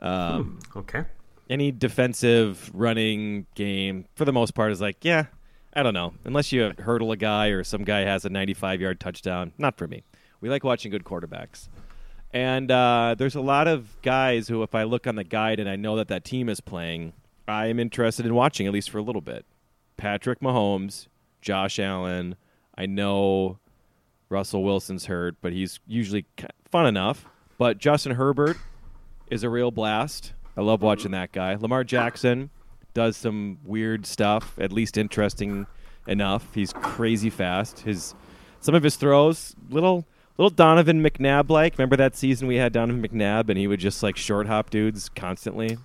Um, 0.00 0.60
Okay. 0.76 1.04
any 1.50 1.72
defensive 1.72 2.70
running 2.72 3.46
game 3.54 4.04
for 4.14 4.24
the 4.24 4.32
most 4.32 4.54
part 4.54 4.70
is 4.70 4.80
like, 4.80 5.04
yeah, 5.04 5.26
I 5.74 5.82
don't 5.82 5.94
know. 5.94 6.14
Unless 6.24 6.52
you 6.52 6.72
hurdle 6.78 7.10
a 7.12 7.16
guy 7.16 7.48
or 7.48 7.64
some 7.64 7.82
guy 7.84 8.00
has 8.00 8.24
a 8.24 8.28
95 8.28 8.80
yard 8.80 9.00
touchdown, 9.00 9.52
not 9.58 9.76
for 9.76 9.88
me. 9.88 10.04
We 10.40 10.48
like 10.48 10.62
watching 10.62 10.90
good 10.92 11.04
quarterbacks. 11.04 11.68
And 12.32 12.70
uh, 12.70 13.16
there's 13.18 13.34
a 13.34 13.40
lot 13.40 13.66
of 13.66 13.96
guys 14.02 14.46
who, 14.48 14.62
if 14.62 14.74
I 14.74 14.84
look 14.84 15.06
on 15.06 15.16
the 15.16 15.24
guide 15.24 15.58
and 15.58 15.68
I 15.68 15.76
know 15.76 15.96
that 15.96 16.08
that 16.08 16.24
team 16.24 16.48
is 16.48 16.60
playing, 16.60 17.12
I 17.48 17.66
am 17.66 17.80
interested 17.80 18.26
in 18.26 18.34
watching 18.34 18.66
at 18.66 18.72
least 18.72 18.90
for 18.90 18.98
a 18.98 19.02
little 19.02 19.22
bit. 19.22 19.46
Patrick 19.96 20.40
Mahomes, 20.40 21.08
Josh 21.40 21.78
Allen. 21.78 22.36
I 22.76 22.84
know 22.86 23.58
Russell 24.28 24.62
Wilson's 24.62 25.06
hurt, 25.06 25.36
but 25.40 25.52
he's 25.52 25.80
usually 25.86 26.26
fun 26.70 26.86
enough. 26.86 27.26
But 27.56 27.78
Justin 27.78 28.12
Herbert 28.12 28.58
is 29.30 29.42
a 29.42 29.48
real 29.48 29.70
blast. 29.70 30.34
I 30.56 30.60
love 30.60 30.82
watching 30.82 31.12
that 31.12 31.32
guy. 31.32 31.54
Lamar 31.54 31.84
Jackson 31.84 32.50
does 32.92 33.16
some 33.16 33.58
weird 33.64 34.04
stuff, 34.04 34.54
at 34.60 34.72
least 34.72 34.98
interesting 34.98 35.66
enough. 36.06 36.54
He's 36.54 36.72
crazy 36.72 37.30
fast. 37.30 37.80
His 37.80 38.14
some 38.60 38.74
of 38.74 38.82
his 38.82 38.96
throws, 38.96 39.56
little 39.70 40.06
little 40.36 40.50
Donovan 40.50 41.02
McNabb 41.02 41.48
like. 41.48 41.78
Remember 41.78 41.96
that 41.96 42.16
season 42.16 42.46
we 42.46 42.56
had 42.56 42.72
Donovan 42.72 43.02
McNabb 43.02 43.48
and 43.48 43.58
he 43.58 43.66
would 43.66 43.80
just 43.80 44.02
like 44.02 44.16
short 44.16 44.46
hop 44.46 44.70
dudes 44.70 45.08
constantly. 45.08 45.78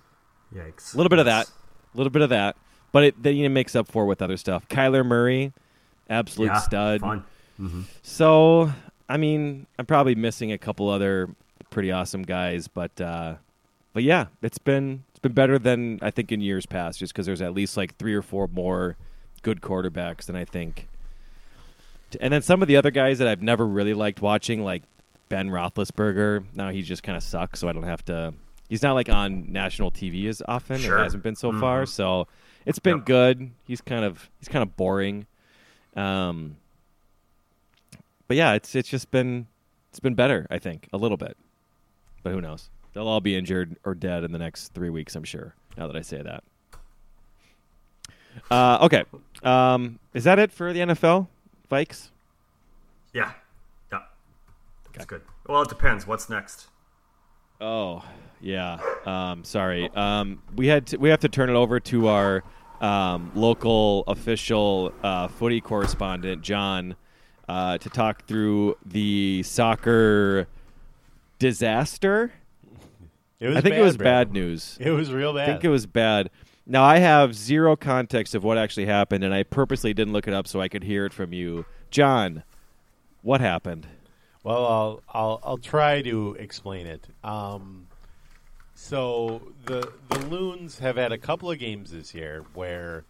Yikes. 0.54 0.94
A 0.94 0.96
little 0.96 1.08
bit 1.08 1.18
of 1.18 1.26
that. 1.26 1.46
A 1.46 1.96
little 1.96 2.10
bit 2.10 2.22
of 2.22 2.30
that. 2.30 2.56
But 2.92 3.04
it 3.04 3.22
then 3.22 3.34
he 3.34 3.48
makes 3.48 3.74
up 3.74 3.88
for 3.88 4.06
with 4.06 4.22
other 4.22 4.36
stuff. 4.36 4.68
Kyler 4.68 5.04
Murray, 5.04 5.52
absolute 6.08 6.46
Yeah, 6.46 6.58
stud. 6.58 7.00
Fun. 7.00 7.24
So, 8.02 8.72
I 9.08 9.16
mean, 9.16 9.66
I'm 9.78 9.86
probably 9.86 10.14
missing 10.14 10.52
a 10.52 10.58
couple 10.58 10.88
other 10.88 11.30
pretty 11.70 11.90
awesome 11.90 12.22
guys, 12.22 12.68
but 12.68 13.00
uh, 13.00 13.34
but 13.92 14.02
yeah, 14.02 14.26
it's 14.42 14.58
been 14.58 15.04
it's 15.10 15.18
been 15.20 15.32
better 15.32 15.58
than 15.58 15.98
I 16.02 16.10
think 16.10 16.30
in 16.30 16.40
years 16.40 16.66
past, 16.66 16.98
just 16.98 17.12
because 17.12 17.26
there's 17.26 17.42
at 17.42 17.54
least 17.54 17.76
like 17.76 17.96
three 17.96 18.14
or 18.14 18.22
four 18.22 18.48
more 18.48 18.96
good 19.42 19.60
quarterbacks 19.60 20.26
than 20.26 20.36
I 20.36 20.44
think 20.44 20.88
and 22.20 22.32
then 22.32 22.42
some 22.42 22.62
of 22.62 22.68
the 22.68 22.76
other 22.76 22.90
guys 22.90 23.18
that 23.18 23.28
I've 23.28 23.42
never 23.42 23.66
really 23.66 23.94
liked 23.94 24.20
watching, 24.22 24.62
like 24.62 24.82
Ben 25.28 25.48
Roethlisberger. 25.50 26.44
Now 26.54 26.70
he 26.70 26.82
just 26.82 27.02
kind 27.02 27.16
of 27.16 27.22
sucks, 27.22 27.60
so 27.60 27.68
I 27.68 27.72
don't 27.72 27.84
have 27.84 28.04
to. 28.06 28.34
He's 28.68 28.82
not 28.82 28.94
like 28.94 29.08
on 29.08 29.52
national 29.52 29.90
TV 29.90 30.28
as 30.28 30.42
often. 30.48 30.78
Sure. 30.78 30.98
It 30.98 31.02
hasn't 31.02 31.22
been 31.22 31.36
so 31.36 31.52
far, 31.52 31.86
so 31.86 32.26
it's 32.66 32.78
been 32.78 33.00
good. 33.00 33.50
He's 33.64 33.80
kind 33.80 34.04
of 34.04 34.30
he's 34.38 34.48
kind 34.48 34.62
of 34.62 34.76
boring. 34.76 35.26
Um, 35.96 36.56
but 38.26 38.36
yeah, 38.36 38.54
it's 38.54 38.74
it's 38.74 38.88
just 38.88 39.10
been 39.10 39.46
it's 39.90 40.00
been 40.00 40.14
better, 40.14 40.46
I 40.50 40.58
think, 40.58 40.88
a 40.92 40.96
little 40.96 41.16
bit. 41.16 41.36
But 42.22 42.32
who 42.32 42.40
knows? 42.40 42.70
They'll 42.94 43.08
all 43.08 43.20
be 43.20 43.36
injured 43.36 43.76
or 43.84 43.94
dead 43.94 44.24
in 44.24 44.32
the 44.32 44.38
next 44.38 44.72
three 44.72 44.90
weeks, 44.90 45.14
I'm 45.14 45.24
sure. 45.24 45.54
Now 45.76 45.86
that 45.86 45.96
I 45.96 46.00
say 46.00 46.22
that. 46.22 46.44
Uh, 48.50 48.78
okay, 48.82 49.04
um, 49.42 49.98
is 50.14 50.24
that 50.24 50.38
it 50.38 50.50
for 50.50 50.72
the 50.72 50.80
NFL, 50.80 51.28
Vikes? 51.70 52.10
Yeah. 53.12 53.32
Yeah. 53.92 54.00
That's 54.92 55.06
good. 55.06 55.22
Well, 55.46 55.62
it 55.62 55.68
depends. 55.68 56.06
What's 56.06 56.28
next? 56.28 56.66
Oh, 57.60 58.04
yeah. 58.44 58.78
Um, 59.06 59.42
sorry. 59.42 59.90
Um, 59.94 60.42
we 60.54 60.66
had 60.66 60.86
to, 60.88 60.98
we 60.98 61.08
have 61.08 61.20
to 61.20 61.28
turn 61.28 61.48
it 61.48 61.54
over 61.54 61.80
to 61.80 62.08
our 62.08 62.44
um, 62.80 63.32
local 63.34 64.04
official 64.06 64.92
uh, 65.02 65.28
footy 65.28 65.60
correspondent, 65.60 66.42
John, 66.42 66.94
uh, 67.48 67.78
to 67.78 67.88
talk 67.88 68.26
through 68.26 68.76
the 68.84 69.42
soccer 69.44 70.46
disaster. 71.38 72.32
It 73.40 73.48
was 73.48 73.56
I 73.56 73.60
think 73.62 73.76
it 73.76 73.82
was 73.82 73.96
bro. 73.96 74.04
bad 74.04 74.32
news. 74.32 74.76
It 74.78 74.90
was 74.90 75.10
real 75.12 75.32
bad. 75.32 75.48
I 75.48 75.52
think 75.52 75.64
it 75.64 75.70
was 75.70 75.86
bad. 75.86 76.30
Now 76.66 76.84
I 76.84 76.98
have 76.98 77.34
zero 77.34 77.76
context 77.76 78.34
of 78.34 78.44
what 78.44 78.58
actually 78.58 78.86
happened, 78.86 79.24
and 79.24 79.34
I 79.34 79.42
purposely 79.42 79.92
didn't 79.94 80.12
look 80.12 80.28
it 80.28 80.34
up 80.34 80.46
so 80.46 80.60
I 80.60 80.68
could 80.68 80.84
hear 80.84 81.04
it 81.06 81.12
from 81.12 81.32
you, 81.32 81.64
John. 81.90 82.42
What 83.22 83.40
happened? 83.40 83.86
Well, 84.42 84.66
I'll 84.66 85.02
I'll 85.08 85.40
I'll 85.42 85.58
try 85.58 86.02
to 86.02 86.36
explain 86.38 86.86
it. 86.86 87.06
Um, 87.22 87.86
so 88.74 89.40
the 89.66 89.92
the 90.10 90.26
loons 90.26 90.78
have 90.78 90.96
had 90.96 91.12
a 91.12 91.18
couple 91.18 91.50
of 91.50 91.58
games 91.58 91.90
this 91.90 92.14
year 92.14 92.44
where 92.54 93.04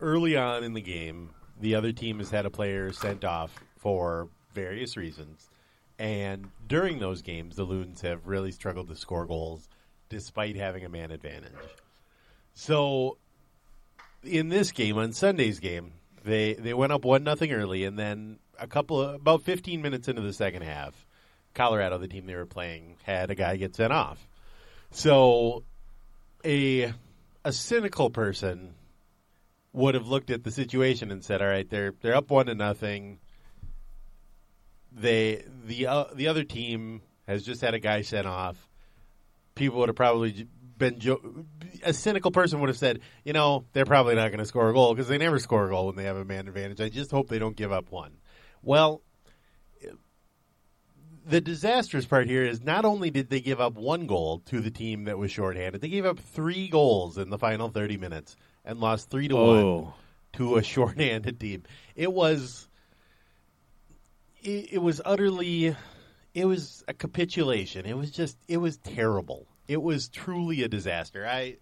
early 0.00 0.36
on 0.36 0.62
in 0.62 0.74
the 0.74 0.80
game, 0.80 1.30
the 1.60 1.74
other 1.74 1.92
team 1.92 2.18
has 2.18 2.30
had 2.30 2.46
a 2.46 2.50
player 2.50 2.92
sent 2.92 3.24
off 3.24 3.52
for 3.76 4.28
various 4.52 4.96
reasons, 4.96 5.50
and 5.98 6.50
during 6.68 6.98
those 6.98 7.22
games, 7.22 7.56
the 7.56 7.64
loons 7.64 8.00
have 8.02 8.26
really 8.26 8.52
struggled 8.52 8.88
to 8.88 8.96
score 8.96 9.26
goals 9.26 9.68
despite 10.08 10.56
having 10.56 10.84
a 10.84 10.88
man 10.88 11.10
advantage. 11.10 11.52
So 12.54 13.18
in 14.22 14.48
this 14.48 14.70
game, 14.70 14.96
on 14.96 15.12
Sunday's 15.12 15.60
game, 15.60 15.92
they 16.24 16.54
they 16.54 16.74
went 16.74 16.92
up 16.92 17.04
one 17.04 17.24
nothing 17.24 17.52
early, 17.52 17.84
and 17.84 17.98
then 17.98 18.38
a 18.58 18.66
couple 18.66 19.00
of, 19.00 19.14
about 19.16 19.42
fifteen 19.42 19.82
minutes 19.82 20.08
into 20.08 20.22
the 20.22 20.32
second 20.32 20.62
half, 20.62 21.06
Colorado, 21.54 21.98
the 21.98 22.08
team 22.08 22.26
they 22.26 22.36
were 22.36 22.46
playing, 22.46 22.96
had 23.02 23.30
a 23.30 23.34
guy 23.34 23.56
get 23.56 23.74
sent 23.74 23.92
off. 23.92 24.26
So 24.94 25.64
a 26.44 26.94
a 27.44 27.52
cynical 27.52 28.10
person 28.10 28.74
would 29.72 29.94
have 29.94 30.06
looked 30.06 30.30
at 30.30 30.44
the 30.44 30.52
situation 30.52 31.10
and 31.10 31.22
said, 31.22 31.42
"All 31.42 31.48
right, 31.48 31.68
they're 31.68 31.94
they're 32.00 32.14
up 32.14 32.30
one 32.30 32.46
to 32.46 32.54
nothing. 32.54 33.18
They 34.92 35.44
the 35.66 35.88
uh, 35.88 36.04
the 36.14 36.28
other 36.28 36.44
team 36.44 37.02
has 37.26 37.42
just 37.42 37.60
had 37.60 37.74
a 37.74 37.80
guy 37.80 38.02
sent 38.02 38.28
off. 38.28 38.56
People 39.56 39.80
would 39.80 39.88
have 39.88 39.96
probably 39.96 40.46
been 40.78 41.00
jo- 41.00 41.44
a 41.82 41.92
cynical 41.92 42.30
person 42.30 42.60
would 42.60 42.68
have 42.68 42.78
said, 42.78 43.00
you 43.24 43.32
know, 43.32 43.64
they're 43.72 43.84
probably 43.84 44.14
not 44.14 44.28
going 44.28 44.38
to 44.38 44.46
score 44.46 44.68
a 44.68 44.72
goal 44.72 44.94
because 44.94 45.08
they 45.08 45.18
never 45.18 45.40
score 45.40 45.66
a 45.66 45.70
goal 45.70 45.86
when 45.86 45.96
they 45.96 46.04
have 46.04 46.16
a 46.16 46.24
man 46.24 46.46
advantage. 46.46 46.80
I 46.80 46.88
just 46.88 47.10
hope 47.10 47.28
they 47.28 47.40
don't 47.40 47.56
give 47.56 47.72
up 47.72 47.90
one. 47.90 48.12
Well, 48.62 49.02
the 51.26 51.40
disastrous 51.40 52.04
part 52.06 52.28
here 52.28 52.44
is 52.44 52.62
not 52.62 52.84
only 52.84 53.10
did 53.10 53.30
they 53.30 53.40
give 53.40 53.60
up 53.60 53.74
one 53.74 54.06
goal 54.06 54.40
to 54.46 54.60
the 54.60 54.70
team 54.70 55.04
that 55.04 55.18
was 55.18 55.30
shorthanded, 55.30 55.80
they 55.80 55.88
gave 55.88 56.04
up 56.04 56.18
three 56.18 56.68
goals 56.68 57.16
in 57.18 57.30
the 57.30 57.38
final 57.38 57.68
30 57.68 57.96
minutes 57.96 58.36
and 58.64 58.78
lost 58.80 59.10
3 59.10 59.28
to 59.28 59.36
1 59.36 59.44
Oh. 59.44 59.94
to 60.34 60.56
a 60.56 60.62
shorthanded 60.74 61.40
team. 61.40 61.62
It 61.94 62.12
was 62.12 62.68
it, 64.42 64.74
it 64.74 64.78
was 64.82 65.00
utterly 65.04 65.74
it 66.34 66.44
was 66.46 66.84
a 66.88 66.94
capitulation. 66.94 67.86
It 67.86 67.96
was 67.96 68.10
just 68.10 68.36
it 68.48 68.58
was 68.58 68.76
terrible. 68.78 69.46
It 69.68 69.80
was 69.80 70.08
truly 70.08 70.62
a 70.62 70.68
disaster. 70.68 71.26
I 71.26 71.56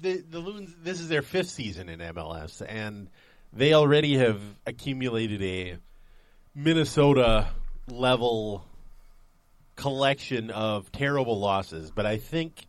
the 0.00 0.18
the 0.28 0.40
Loons 0.40 0.74
this 0.82 1.00
is 1.00 1.08
their 1.08 1.22
fifth 1.22 1.50
season 1.50 1.88
in 1.88 2.00
MLS 2.00 2.60
and 2.66 3.08
they 3.52 3.72
already 3.72 4.16
have 4.16 4.40
accumulated 4.66 5.42
a 5.42 5.76
Minnesota 6.54 7.48
level 7.88 8.64
collection 9.76 10.50
of 10.50 10.90
terrible 10.92 11.38
losses, 11.38 11.90
but 11.90 12.06
I 12.06 12.18
think 12.18 12.66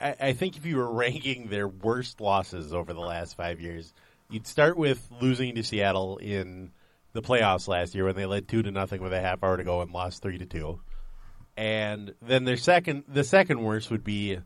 I, 0.00 0.32
think 0.32 0.56
if 0.56 0.66
you 0.66 0.76
were 0.76 0.92
ranking 0.92 1.48
their 1.48 1.68
worst 1.68 2.20
losses 2.20 2.72
over 2.72 2.92
the 2.92 3.00
last 3.00 3.36
five 3.36 3.60
years, 3.60 3.92
you'd 4.30 4.46
start 4.46 4.76
with 4.76 5.06
losing 5.20 5.54
to 5.54 5.62
Seattle 5.62 6.18
in 6.18 6.72
the 7.12 7.22
playoffs 7.22 7.68
last 7.68 7.94
year 7.94 8.04
when 8.04 8.14
they 8.14 8.26
led 8.26 8.48
two 8.48 8.62
to 8.62 8.70
nothing 8.70 9.00
with 9.00 9.12
a 9.12 9.20
half 9.20 9.42
hour 9.42 9.56
to 9.56 9.64
go 9.64 9.80
and 9.80 9.92
lost 9.92 10.22
three 10.22 10.38
to 10.38 10.46
two. 10.46 10.80
And 11.56 12.14
then 12.20 12.44
their 12.44 12.58
second, 12.58 13.04
the 13.08 13.24
second 13.24 13.62
worst 13.62 13.90
would 13.90 14.04
be 14.04 14.38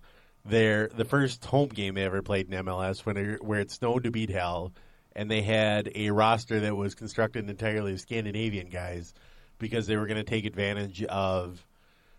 their 0.44 0.88
the 0.88 1.04
first 1.04 1.44
home 1.44 1.68
game 1.68 1.94
they 1.94 2.04
ever 2.04 2.22
played 2.22 2.52
in 2.52 2.64
MLS 2.64 3.04
when 3.04 3.16
it, 3.16 3.44
where 3.44 3.60
it 3.60 3.70
snowed 3.70 4.04
to 4.04 4.10
beat 4.10 4.30
hell, 4.30 4.72
and 5.14 5.30
they 5.30 5.42
had 5.42 5.90
a 5.94 6.10
roster 6.10 6.60
that 6.60 6.76
was 6.76 6.94
constructed 6.94 7.48
entirely 7.48 7.92
of 7.92 8.00
Scandinavian 8.00 8.68
guys 8.68 9.14
because 9.58 9.86
they 9.86 9.96
were 9.96 10.06
going 10.06 10.16
to 10.16 10.24
take 10.24 10.44
advantage 10.44 11.02
of 11.04 11.64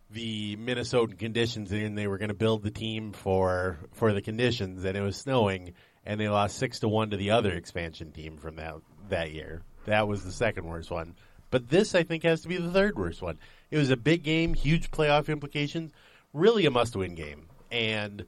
the 0.09 0.57
Minnesotan 0.57 1.17
conditions 1.17 1.71
and 1.71 1.97
they 1.97 2.07
were 2.07 2.17
going 2.17 2.29
to 2.29 2.35
build 2.35 2.63
the 2.63 2.71
team 2.71 3.13
for 3.13 3.77
for 3.93 4.13
the 4.13 4.21
conditions 4.21 4.83
and 4.83 4.97
it 4.97 5.01
was 5.01 5.17
snowing 5.17 5.73
and 6.05 6.19
they 6.19 6.27
lost 6.27 6.57
6 6.57 6.79
to 6.79 6.87
1 6.87 7.11
to 7.11 7.17
the 7.17 7.31
other 7.31 7.51
expansion 7.51 8.11
team 8.11 8.37
from 8.37 8.57
that 8.57 8.75
that 9.09 9.31
year. 9.31 9.61
That 9.85 10.07
was 10.07 10.23
the 10.23 10.31
second 10.31 10.65
worst 10.65 10.91
one. 10.91 11.15
But 11.49 11.69
this 11.69 11.95
I 11.95 12.03
think 12.03 12.23
has 12.23 12.41
to 12.41 12.47
be 12.47 12.57
the 12.57 12.71
third 12.71 12.97
worst 12.97 13.21
one. 13.21 13.37
It 13.69 13.77
was 13.77 13.89
a 13.89 13.97
big 13.97 14.23
game, 14.23 14.53
huge 14.53 14.91
playoff 14.91 15.29
implications, 15.29 15.91
really 16.33 16.65
a 16.65 16.71
must-win 16.71 17.15
game. 17.15 17.47
And 17.71 18.25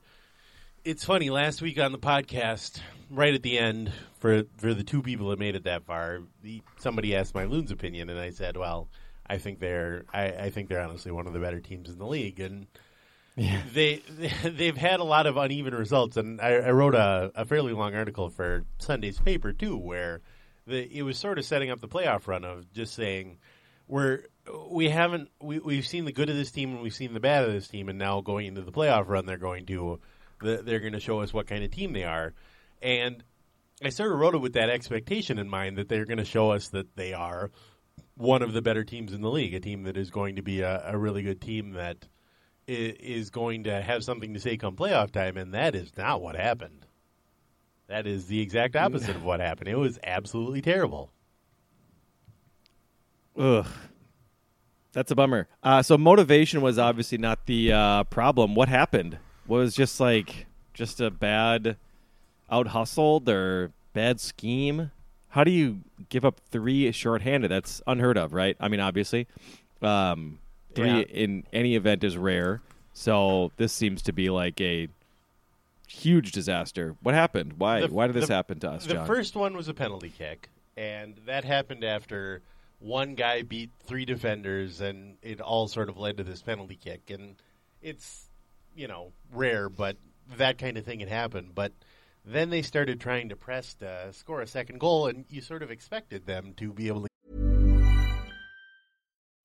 it's 0.85 1.05
funny 1.05 1.29
last 1.29 1.61
week 1.61 1.79
on 1.79 1.91
the 1.91 1.97
podcast 1.97 2.79
right 3.09 3.33
at 3.33 3.41
the 3.41 3.57
end 3.57 3.91
for 4.19 4.43
for 4.57 4.73
the 4.73 4.83
two 4.83 5.01
people 5.01 5.29
that 5.29 5.39
made 5.39 5.55
it 5.55 5.63
that 5.63 5.85
far, 5.85 6.19
the, 6.41 6.61
somebody 6.77 7.15
asked 7.15 7.33
my 7.33 7.45
Loons 7.45 7.71
opinion 7.71 8.09
and 8.09 8.19
I 8.19 8.31
said, 8.31 8.57
well, 8.57 8.89
I 9.25 9.37
think 9.37 9.59
they're 9.59 10.05
I, 10.13 10.25
I 10.25 10.49
think 10.49 10.69
they're 10.69 10.81
honestly 10.81 11.11
one 11.11 11.27
of 11.27 11.33
the 11.33 11.39
better 11.39 11.59
teams 11.61 11.89
in 11.89 11.97
the 11.97 12.05
league, 12.05 12.39
and 12.39 12.67
they 13.35 14.01
they've 14.43 14.77
had 14.77 14.99
a 14.99 15.05
lot 15.05 15.25
of 15.25 15.37
uneven 15.37 15.73
results. 15.73 16.17
And 16.17 16.41
I, 16.41 16.55
I 16.55 16.71
wrote 16.71 16.95
a, 16.95 17.31
a 17.35 17.45
fairly 17.45 17.73
long 17.73 17.95
article 17.95 18.29
for 18.29 18.65
Sunday's 18.79 19.19
paper 19.19 19.53
too, 19.53 19.77
where 19.77 20.21
the, 20.67 20.85
it 20.97 21.03
was 21.03 21.17
sort 21.17 21.37
of 21.37 21.45
setting 21.45 21.69
up 21.69 21.79
the 21.79 21.87
playoff 21.87 22.27
run 22.27 22.43
of 22.43 22.71
just 22.73 22.93
saying 22.93 23.37
we're 23.87 24.23
we 24.69 24.89
haven't 24.89 25.29
we, 25.41 25.59
we've 25.59 25.87
seen 25.87 26.03
the 26.03 26.11
good 26.11 26.29
of 26.29 26.35
this 26.35 26.51
team 26.51 26.73
and 26.73 26.81
we've 26.81 26.93
seen 26.93 27.13
the 27.13 27.21
bad 27.21 27.45
of 27.45 27.53
this 27.53 27.69
team, 27.69 27.87
and 27.87 27.97
now 27.97 28.19
going 28.19 28.47
into 28.47 28.61
the 28.61 28.71
playoff 28.71 29.07
run, 29.07 29.25
they're 29.25 29.37
going 29.37 29.65
to 29.67 30.01
the, 30.43 30.61
they're 30.63 30.79
going 30.79 30.93
to 30.93 30.99
show 30.99 31.21
us 31.21 31.33
what 31.33 31.47
kind 31.47 31.63
of 31.63 31.71
team 31.71 31.93
they 31.93 32.03
are, 32.03 32.33
and 32.81 33.23
I 33.83 33.89
sort 33.89 34.11
of 34.11 34.19
wrote 34.19 34.35
it 34.35 34.39
with 34.39 34.53
that 34.53 34.69
expectation 34.69 35.39
in 35.39 35.49
mind 35.49 35.77
that 35.77 35.89
they're 35.89 36.05
going 36.05 36.19
to 36.19 36.25
show 36.25 36.51
us 36.51 36.69
that 36.69 36.95
they 36.95 37.13
are 37.13 37.51
one 38.15 38.41
of 38.41 38.53
the 38.53 38.61
better 38.61 38.83
teams 38.83 39.13
in 39.13 39.21
the 39.21 39.31
league, 39.31 39.53
a 39.53 39.59
team 39.59 39.83
that 39.83 39.97
is 39.97 40.09
going 40.09 40.35
to 40.35 40.41
be 40.41 40.61
a, 40.61 40.83
a 40.91 40.97
really 40.97 41.23
good 41.23 41.41
team 41.41 41.71
that 41.71 42.07
is 42.67 43.29
going 43.29 43.65
to 43.65 43.81
have 43.81 44.03
something 44.03 44.33
to 44.33 44.39
say 44.39 44.55
come 44.57 44.75
playoff 44.75 45.11
time, 45.11 45.37
and 45.37 45.53
that 45.53 45.75
is 45.75 45.91
not 45.97 46.21
what 46.21 46.35
happened. 46.35 46.85
That 47.87 48.07
is 48.07 48.27
the 48.27 48.39
exact 48.39 48.75
opposite 48.75 49.15
of 49.15 49.23
what 49.23 49.39
happened. 49.39 49.67
It 49.67 49.77
was 49.77 49.99
absolutely 50.03 50.61
terrible. 50.61 51.11
Ugh. 53.37 53.67
That's 54.93 55.11
a 55.11 55.15
bummer. 55.15 55.47
Uh, 55.61 55.81
so 55.81 55.97
motivation 55.97 56.61
was 56.61 56.77
obviously 56.77 57.17
not 57.17 57.47
the 57.47 57.73
uh, 57.73 58.03
problem. 58.05 58.55
What 58.55 58.69
happened? 58.69 59.17
Was 59.47 59.75
just 59.75 59.99
like 59.99 60.45
just 60.73 61.01
a 61.01 61.11
bad 61.11 61.75
out 62.49 62.67
hustled 62.67 63.27
or 63.29 63.71
bad 63.93 64.19
scheme? 64.19 64.91
How 65.29 65.43
do 65.43 65.51
you 65.51 65.81
give 66.09 66.23
up 66.25 66.39
three 66.51 66.91
shorthanded? 66.91 67.51
That's 67.51 67.81
unheard 67.87 68.17
of, 68.17 68.33
right? 68.33 68.55
I 68.59 68.67
mean, 68.69 68.79
obviously, 68.79 69.27
um, 69.81 70.39
three 70.75 70.87
Yeah. 70.87 70.99
in 71.01 71.43
any 71.51 71.75
event 71.75 72.03
is 72.03 72.17
rare. 72.17 72.61
So 72.93 73.51
this 73.57 73.73
seems 73.73 74.01
to 74.03 74.13
be 74.13 74.29
like 74.29 74.61
a 74.61 74.87
huge 75.87 76.31
disaster. 76.31 76.95
What 77.01 77.15
happened? 77.15 77.53
Why? 77.57 77.81
The- 77.81 77.87
Why 77.93 78.07
did 78.07 78.15
this 78.15 78.27
the- 78.27 78.35
happen 78.35 78.59
to 78.59 78.69
us, 78.71 78.85
The 78.85 78.93
John? 78.95 79.07
first 79.07 79.35
one 79.35 79.55
was 79.57 79.67
a 79.67 79.73
penalty 79.73 80.09
kick, 80.09 80.49
and 80.77 81.15
that 81.25 81.43
happened 81.43 81.83
after 81.83 82.41
one 82.79 83.15
guy 83.15 83.41
beat 83.41 83.69
three 83.83 84.05
defenders, 84.05 84.79
and 84.81 85.17
it 85.21 85.41
all 85.41 85.67
sort 85.67 85.89
of 85.89 85.97
led 85.97 86.17
to 86.17 86.23
this 86.23 86.41
penalty 86.41 86.75
kick. 86.75 87.09
And 87.09 87.35
it's, 87.81 88.29
you 88.75 88.87
know, 88.87 89.11
rare, 89.31 89.69
but 89.69 89.97
that 90.37 90.57
kind 90.57 90.77
of 90.77 90.85
thing 90.85 90.99
had 90.99 91.09
happened. 91.09 91.53
But 91.55 91.73
Then 92.25 92.49
they 92.49 92.61
started 92.61 93.01
trying 93.01 93.29
to 93.29 93.35
press 93.35 93.73
to 93.75 94.13
score 94.13 94.41
a 94.41 94.47
second 94.47 94.79
goal, 94.79 95.07
and 95.07 95.25
you 95.29 95.41
sort 95.41 95.61
of 95.61 95.69
expected 95.69 96.25
them 96.25 96.53
to 96.55 96.71
be 96.71 96.87
able 96.87 97.01
to. 97.01 97.07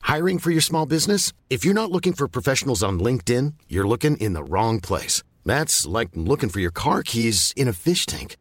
Hiring 0.03 0.39
for 0.39 0.51
your 0.53 0.61
small 0.63 0.87
business? 0.87 1.33
If 1.51 1.65
you're 1.65 1.75
not 1.75 1.91
looking 1.91 2.13
for 2.13 2.29
professionals 2.29 2.83
on 2.83 2.99
LinkedIn, 3.01 3.55
you're 3.69 3.87
looking 3.87 4.17
in 4.19 4.33
the 4.33 4.45
wrong 4.45 4.81
place. 4.81 5.23
That's 5.45 5.87
like 5.87 6.11
looking 6.15 6.49
for 6.49 6.61
your 6.61 6.71
car 6.71 7.03
keys 7.03 7.53
in 7.57 7.69
a 7.69 7.73
fish 7.73 8.07
tank. 8.07 8.37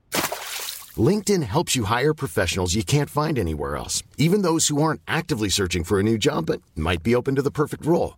LinkedIn 0.96 1.44
helps 1.44 1.76
you 1.76 1.86
hire 1.86 2.14
professionals 2.14 2.76
you 2.76 2.84
can't 2.84 3.10
find 3.10 3.38
anywhere 3.38 3.76
else, 3.76 4.02
even 4.18 4.44
those 4.44 4.68
who 4.68 4.82
aren't 4.82 5.02
actively 5.08 5.50
searching 5.50 5.84
for 5.84 6.00
a 6.00 6.04
new 6.04 6.18
job 6.18 6.46
but 6.46 6.62
might 6.76 7.04
be 7.04 7.16
open 7.16 7.36
to 7.36 7.42
the 7.42 7.52
perfect 7.52 7.86
role. 7.86 8.18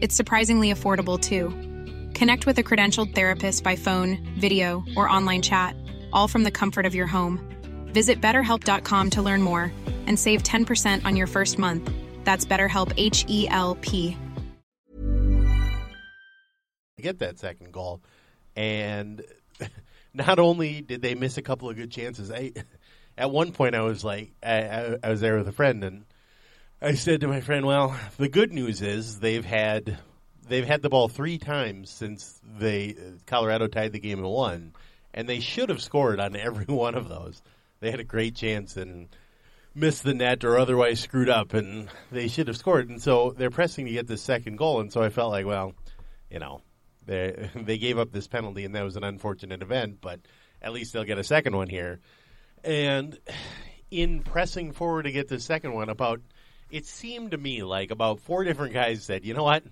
It's 0.00 0.14
surprisingly 0.14 0.72
affordable 0.72 1.20
too. 1.20 1.48
Connect 2.14 2.46
with 2.46 2.58
a 2.58 2.62
credentialed 2.62 3.14
therapist 3.14 3.62
by 3.62 3.76
phone, 3.76 4.18
video, 4.38 4.84
or 4.96 5.08
online 5.08 5.42
chat, 5.42 5.76
all 6.12 6.28
from 6.28 6.44
the 6.44 6.50
comfort 6.50 6.86
of 6.86 6.94
your 6.94 7.06
home. 7.06 7.40
Visit 7.92 8.20
betterhelp.com 8.20 9.10
to 9.10 9.22
learn 9.22 9.42
more 9.42 9.72
and 10.06 10.18
save 10.18 10.42
10% 10.42 11.04
on 11.04 11.16
your 11.16 11.26
first 11.26 11.58
month. 11.58 11.90
That's 12.24 12.46
BetterHelp 12.46 12.92
H 12.96 13.24
E 13.28 13.46
L 13.48 13.76
P. 13.80 14.16
get 17.00 17.18
that 17.20 17.38
second 17.38 17.72
goal. 17.72 18.02
And 18.56 19.22
not 20.14 20.38
only 20.38 20.80
did 20.80 21.02
they 21.02 21.14
miss 21.14 21.36
a 21.38 21.42
couple 21.42 21.68
of 21.68 21.76
good 21.76 21.90
chances, 21.90 22.30
I 22.30 22.52
at 23.18 23.30
one 23.30 23.52
point 23.52 23.74
I 23.74 23.82
was 23.82 24.04
like, 24.04 24.32
I, 24.42 24.62
I, 24.62 24.96
I 25.04 25.10
was 25.10 25.20
there 25.20 25.36
with 25.36 25.48
a 25.48 25.52
friend, 25.52 25.82
and 25.84 26.04
I 26.82 26.94
said 26.94 27.20
to 27.20 27.28
my 27.28 27.40
friend, 27.40 27.66
"Well, 27.66 27.98
the 28.16 28.28
good 28.28 28.52
news 28.52 28.82
is 28.82 29.18
they've 29.20 29.44
had 29.44 29.98
they've 30.48 30.66
had 30.66 30.82
the 30.82 30.88
ball 30.88 31.08
three 31.08 31.38
times 31.38 31.90
since 31.90 32.40
they 32.58 32.96
Colorado 33.26 33.66
tied 33.66 33.92
the 33.92 34.00
game 34.00 34.18
at 34.18 34.30
one, 34.30 34.72
and 35.12 35.28
they 35.28 35.40
should 35.40 35.68
have 35.68 35.82
scored 35.82 36.20
on 36.20 36.36
every 36.36 36.66
one 36.66 36.94
of 36.94 37.08
those. 37.08 37.42
They 37.80 37.90
had 37.90 38.00
a 38.00 38.04
great 38.04 38.36
chance 38.36 38.76
and." 38.76 39.08
missed 39.72 40.02
the 40.02 40.12
net 40.12 40.42
or 40.42 40.58
otherwise 40.58 40.98
screwed 40.98 41.28
up 41.28 41.54
and 41.54 41.88
they 42.10 42.26
should 42.26 42.48
have 42.48 42.56
scored 42.56 42.88
and 42.88 43.00
so 43.00 43.32
they're 43.38 43.50
pressing 43.50 43.86
to 43.86 43.92
get 43.92 44.04
the 44.08 44.16
second 44.16 44.56
goal 44.56 44.80
and 44.80 44.92
so 44.92 45.00
I 45.00 45.10
felt 45.10 45.30
like 45.30 45.46
well 45.46 45.74
you 46.28 46.40
know 46.40 46.60
they 47.10 47.50
they 47.54 47.78
gave 47.78 47.98
up 47.98 48.12
this 48.12 48.28
penalty, 48.28 48.64
and 48.64 48.74
that 48.74 48.84
was 48.84 48.96
an 48.96 49.04
unfortunate 49.04 49.62
event. 49.62 49.98
But 50.00 50.20
at 50.62 50.72
least 50.72 50.92
they'll 50.92 51.04
get 51.04 51.18
a 51.18 51.24
second 51.24 51.56
one 51.56 51.68
here. 51.68 52.00
And 52.64 53.18
in 53.90 54.22
pressing 54.22 54.72
forward 54.72 55.02
to 55.02 55.12
get 55.12 55.28
the 55.28 55.40
second 55.40 55.72
one, 55.72 55.88
about 55.88 56.20
it 56.70 56.86
seemed 56.86 57.32
to 57.32 57.38
me 57.38 57.62
like 57.62 57.90
about 57.90 58.20
four 58.20 58.44
different 58.44 58.74
guys 58.74 59.04
said, 59.04 59.24
"You 59.24 59.34
know 59.34 59.42
what? 59.42 59.64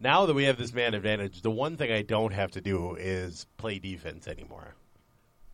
Now 0.00 0.26
that 0.26 0.34
we 0.34 0.44
have 0.44 0.58
this 0.58 0.72
man 0.72 0.94
advantage, 0.94 1.42
the 1.42 1.50
one 1.50 1.76
thing 1.76 1.90
I 1.90 2.02
don't 2.02 2.32
have 2.32 2.50
to 2.52 2.60
do 2.60 2.96
is 2.96 3.46
play 3.56 3.78
defense 3.78 4.28
anymore. 4.28 4.74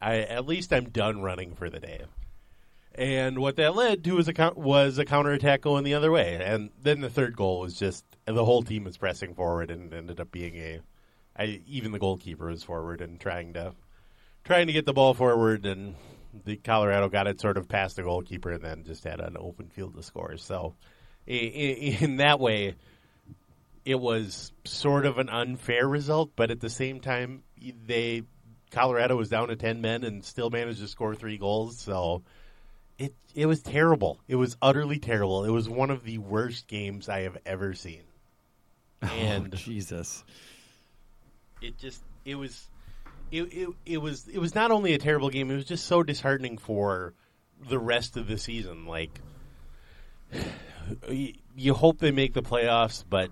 I 0.01 0.19
at 0.19 0.47
least 0.47 0.73
I'm 0.73 0.91
done 0.91 1.23
running 1.23 1.55
for 1.55 1.71
the 1.71 1.81
day." 1.81 2.05
And 2.95 3.39
what 3.39 3.57
that 3.57 3.77
led 3.77 4.03
to 4.05 4.17
was 4.17 4.29
a 4.29 4.53
was 4.57 4.99
a 4.99 5.05
counterattack 5.05 5.61
going 5.61 5.85
the 5.85 5.95
other 5.95 6.11
way, 6.11 6.41
and 6.43 6.71
then 6.83 7.01
the 7.01 7.11
third 7.11 7.37
goal 7.37 7.61
was 7.61 7.79
just 7.79 8.05
the 8.25 8.45
whole 8.45 8.63
team 8.63 8.85
was 8.85 8.97
pressing 8.97 9.35
forward 9.35 9.71
and 9.71 9.93
ended 9.93 10.21
up 10.21 10.33
being 10.33 10.57
a 10.57 10.81
I, 11.37 11.63
even 11.67 11.93
the 11.93 11.99
goalkeeper 11.99 12.47
was 12.47 12.65
forward 12.65 13.01
and 13.01 13.19
trying 13.19 13.55
to 13.55 13.75
trying 14.45 14.67
to 14.67 14.73
get 14.73 14.87
the 14.87 14.93
ball 14.93 15.15
forward, 15.15 15.65
and 15.65 15.95
the 16.45 16.57
Colorado 16.57 17.09
got 17.09 17.27
it 17.27 17.41
sort 17.41 17.57
of 17.57 17.69
past 17.69 17.97
the 17.97 18.03
goalkeeper, 18.03 18.53
and 18.53 18.63
then 18.63 18.85
just 18.85 19.05
had 19.05 19.21
an 19.21 19.37
open 19.39 19.69
field 19.69 19.95
to 19.97 20.03
score. 20.03 20.37
So, 20.37 20.75
in, 21.27 21.95
in 22.01 22.17
that 22.17 22.41
way, 22.41 22.77
it 23.85 23.99
was 23.99 24.53
sort 24.65 25.07
of 25.07 25.19
an 25.19 25.29
unfair 25.29 25.87
result, 25.87 26.33
but 26.37 26.51
at 26.51 26.61
the 26.61 26.71
same 26.71 27.01
time, 27.01 27.43
they 27.87 28.23
Colorado 28.71 29.17
was 29.17 29.29
down 29.29 29.49
to 29.49 29.57
ten 29.57 29.81
men 29.81 30.05
and 30.05 30.25
still 30.25 30.51
managed 30.51 30.81
to 30.81 30.89
score 30.89 31.15
three 31.15 31.39
goals. 31.39 31.79
So 31.79 32.23
it 32.99 33.15
it 33.35 33.47
was 33.47 33.63
terrible. 33.63 34.21
It 34.29 34.37
was 34.37 34.57
utterly 34.63 34.99
terrible. 34.99 35.45
It 35.45 35.51
was 35.51 35.69
one 35.69 35.91
of 35.91 36.05
the 36.05 36.19
worst 36.19 36.69
games 36.69 37.09
I 37.09 37.23
have 37.23 37.39
ever 37.45 37.75
seen. 37.75 38.03
Oh, 39.03 39.07
and 39.09 39.47
oh, 39.53 39.57
Jesus, 39.57 40.25
it 41.61 41.79
just 41.79 42.03
it 42.25 42.37
was 42.37 42.69
it, 43.31 43.43
it 43.43 43.69
it 43.87 43.99
was 43.99 44.29
it 44.29 44.39
was 44.39 44.55
not 44.55 44.71
only 44.71 44.95
a 44.95 44.99
terrible 44.99 45.31
game. 45.31 45.51
It 45.51 45.57
was 45.57 45.65
just 45.65 45.87
so 45.87 46.03
disheartening 46.03 46.59
for 46.59 47.15
the 47.69 47.79
rest 47.79 48.17
of 48.17 48.27
the 48.27 48.39
season. 48.39 48.87
Like 48.87 49.21
you 51.09 51.75
hope 51.75 51.99
they 51.99 52.11
make 52.11 52.35
the 52.35 52.43
playoffs, 52.43 53.05
but 53.09 53.31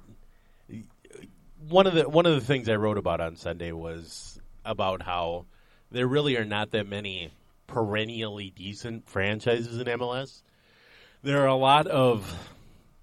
one 1.68 1.86
of 1.86 1.94
the 1.94 2.08
one 2.08 2.26
of 2.26 2.34
the 2.34 2.40
things 2.40 2.68
I 2.68 2.76
wrote 2.76 2.98
about 2.98 3.20
on 3.20 3.36
Sunday 3.36 3.72
was 3.72 4.40
about 4.64 5.02
how 5.02 5.46
there 5.90 6.06
really 6.06 6.36
are 6.36 6.44
not 6.44 6.70
that 6.72 6.86
many 6.86 7.32
perennially 7.66 8.50
decent 8.50 9.08
franchises 9.08 9.78
in 9.78 9.86
MLS. 9.86 10.42
There 11.22 11.42
are 11.42 11.48
a 11.48 11.56
lot 11.56 11.86
of 11.86 12.32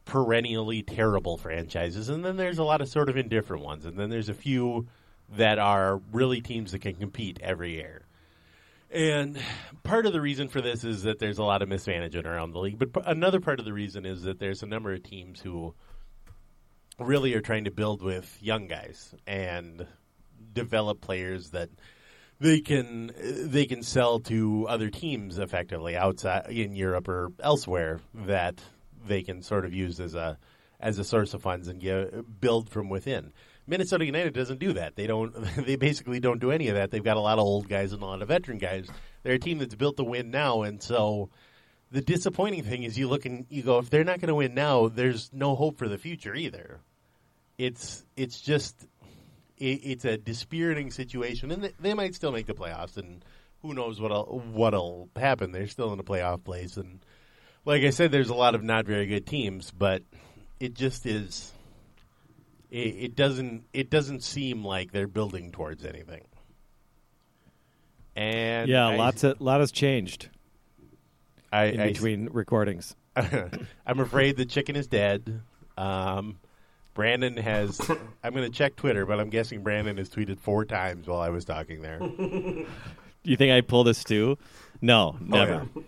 perennially 0.05 0.83
terrible 0.83 1.37
franchises, 1.37 2.09
and 2.09 2.23
then 2.23 2.37
there's 2.37 2.59
a 2.59 2.63
lot 2.63 2.81
of 2.81 2.87
sort 2.87 3.09
of 3.09 3.17
indifferent 3.17 3.63
ones, 3.63 3.85
and 3.85 3.97
then 3.97 4.09
there's 4.09 4.29
a 4.29 4.33
few 4.33 4.87
that 5.29 5.59
are 5.59 6.01
really 6.11 6.41
teams 6.41 6.71
that 6.71 6.79
can 6.79 6.95
compete 6.95 7.39
every 7.41 7.73
year. 7.73 8.05
And 8.91 9.37
part 9.83 10.05
of 10.05 10.13
the 10.13 10.21
reason 10.21 10.47
for 10.47 10.61
this 10.61 10.83
is 10.83 11.03
that 11.03 11.19
there's 11.19 11.39
a 11.39 11.43
lot 11.43 11.61
of 11.61 11.69
mismanagement 11.69 12.27
around 12.27 12.51
the 12.51 12.59
league, 12.59 12.79
but 12.79 13.03
another 13.05 13.39
part 13.39 13.59
of 13.59 13.65
the 13.65 13.73
reason 13.73 14.05
is 14.05 14.23
that 14.23 14.39
there's 14.39 14.63
a 14.63 14.67
number 14.67 14.93
of 14.93 15.03
teams 15.03 15.41
who 15.41 15.73
really 16.99 17.33
are 17.33 17.41
trying 17.41 17.65
to 17.65 17.71
build 17.71 18.01
with 18.01 18.37
young 18.41 18.67
guys 18.67 19.13
and 19.27 19.85
develop 20.53 21.01
players 21.01 21.49
that 21.49 21.69
they 22.39 22.61
can 22.61 23.11
they 23.17 23.65
can 23.65 23.81
sell 23.81 24.19
to 24.19 24.65
other 24.67 24.89
teams 24.89 25.37
effectively 25.37 25.95
outside 25.95 26.49
in 26.49 26.75
Europe 26.75 27.07
or 27.07 27.31
elsewhere 27.41 27.99
that 28.13 28.61
they 29.07 29.23
can 29.23 29.41
sort 29.41 29.65
of 29.65 29.73
use 29.73 29.99
as 29.99 30.15
a 30.15 30.37
as 30.79 30.99
a 30.99 31.03
source 31.03 31.33
of 31.33 31.41
funds 31.41 31.67
and 31.67 31.79
get, 31.79 32.39
build 32.41 32.69
from 32.69 32.89
within. 32.89 33.31
Minnesota 33.67 34.05
United 34.05 34.33
doesn't 34.33 34.59
do 34.59 34.73
that. 34.73 34.95
They 34.95 35.07
don't. 35.07 35.33
They 35.65 35.75
basically 35.75 36.19
don't 36.19 36.39
do 36.39 36.51
any 36.51 36.67
of 36.67 36.75
that. 36.75 36.91
They've 36.91 37.03
got 37.03 37.17
a 37.17 37.21
lot 37.21 37.39
of 37.39 37.45
old 37.45 37.67
guys 37.67 37.93
and 37.93 38.01
a 38.01 38.05
lot 38.05 38.21
of 38.21 38.27
veteran 38.27 38.57
guys. 38.57 38.87
They're 39.23 39.33
a 39.33 39.39
team 39.39 39.57
that's 39.57 39.75
built 39.75 39.97
to 39.97 40.03
win 40.03 40.29
now, 40.29 40.61
and 40.61 40.81
so 40.81 41.29
the 41.91 42.01
disappointing 42.01 42.63
thing 42.63 42.83
is 42.83 42.97
you 42.97 43.07
look 43.07 43.25
and 43.25 43.45
you 43.49 43.63
go, 43.63 43.79
if 43.79 43.89
they're 43.89 44.03
not 44.03 44.19
going 44.19 44.27
to 44.27 44.35
win 44.35 44.53
now, 44.53 44.89
there's 44.89 45.31
no 45.33 45.55
hope 45.55 45.77
for 45.77 45.87
the 45.87 45.97
future 45.97 46.35
either. 46.35 46.79
It's 47.57 48.05
it's 48.15 48.39
just 48.41 48.75
it, 49.57 49.81
it's 49.83 50.05
a 50.05 50.17
dispiriting 50.17 50.91
situation, 50.91 51.51
and 51.51 51.71
they 51.79 51.93
might 51.93 52.13
still 52.15 52.31
make 52.31 52.45
the 52.45 52.53
playoffs, 52.53 52.97
and 52.97 53.23
who 53.61 53.73
knows 53.73 53.99
what'll 53.99 54.43
what'll 54.51 55.09
happen. 55.15 55.51
They're 55.51 55.67
still 55.67 55.93
in 55.93 55.99
a 55.99 56.03
playoff 56.03 56.43
place, 56.43 56.77
and 56.77 56.99
like 57.63 57.83
I 57.83 57.89
said, 57.89 58.11
there's 58.11 58.29
a 58.29 58.35
lot 58.35 58.55
of 58.55 58.63
not 58.63 58.85
very 58.85 59.07
good 59.07 59.25
teams, 59.25 59.71
but 59.71 60.03
it 60.59 60.73
just 60.73 61.05
is 61.05 61.51
it, 62.71 62.75
it 62.77 63.15
doesn't 63.15 63.65
it 63.73 63.89
doesn't 63.89 64.23
seem 64.23 64.63
like 64.65 64.91
they're 64.91 65.07
building 65.07 65.51
towards 65.51 65.85
anything. 65.85 66.25
And 68.15 68.69
yeah, 68.69 68.87
I, 68.87 68.95
lots 68.95 69.23
of 69.23 69.41
lot 69.41 69.59
has 69.59 69.71
changed. 69.71 70.29
I, 71.51 71.65
in 71.65 71.79
I, 71.79 71.87
between 71.87 72.29
recordings. 72.31 72.95
I'm 73.15 73.99
afraid 73.99 74.37
the 74.37 74.45
chicken 74.45 74.75
is 74.75 74.87
dead. 74.87 75.41
Um, 75.77 76.37
Brandon 76.93 77.37
has. 77.37 77.79
I'm 78.23 78.33
going 78.33 78.49
to 78.49 78.57
check 78.57 78.75
Twitter, 78.75 79.05
but 79.05 79.19
I'm 79.19 79.29
guessing 79.29 79.61
Brandon 79.61 79.97
has 79.97 80.09
tweeted 80.09 80.39
four 80.39 80.65
times 80.65 81.07
while 81.07 81.21
I 81.21 81.29
was 81.29 81.45
talking 81.45 81.81
there. 81.81 81.99
Do 81.99 82.65
you 83.23 83.37
think 83.37 83.51
I 83.51 83.61
pull 83.61 83.83
this 83.83 84.03
too? 84.03 84.37
No, 84.81 85.17
never. 85.21 85.53
Oh, 85.53 85.69
yeah. 85.75 85.81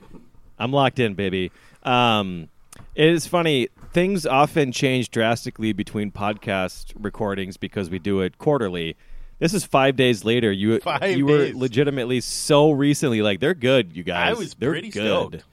I'm 0.59 0.71
locked 0.71 0.99
in, 0.99 1.15
baby. 1.15 1.51
Um, 1.84 2.49
it 2.95 3.07
is 3.09 3.28
funny. 3.28 3.69
Things 3.91 4.25
often 4.25 4.71
change 4.71 5.09
drastically 5.11 5.73
between 5.73 6.11
podcast 6.11 6.93
recordings 6.95 7.57
because 7.57 7.89
we 7.89 7.99
do 7.99 8.21
it 8.21 8.38
quarterly. 8.38 8.95
This 9.39 9.53
is 9.53 9.65
five 9.65 9.95
days 9.95 10.23
later. 10.23 10.51
You 10.51 10.79
five 10.81 11.17
you 11.17 11.27
days. 11.27 11.53
were 11.53 11.59
legitimately 11.59 12.21
so 12.21 12.71
recently 12.71 13.21
like 13.21 13.39
they're 13.39 13.53
good. 13.53 13.95
You 13.95 14.03
guys, 14.03 14.35
I 14.35 14.39
was 14.39 14.53
they're 14.55 14.71
pretty 14.71 14.89
good. 14.89 15.01
stoked. 15.05 15.43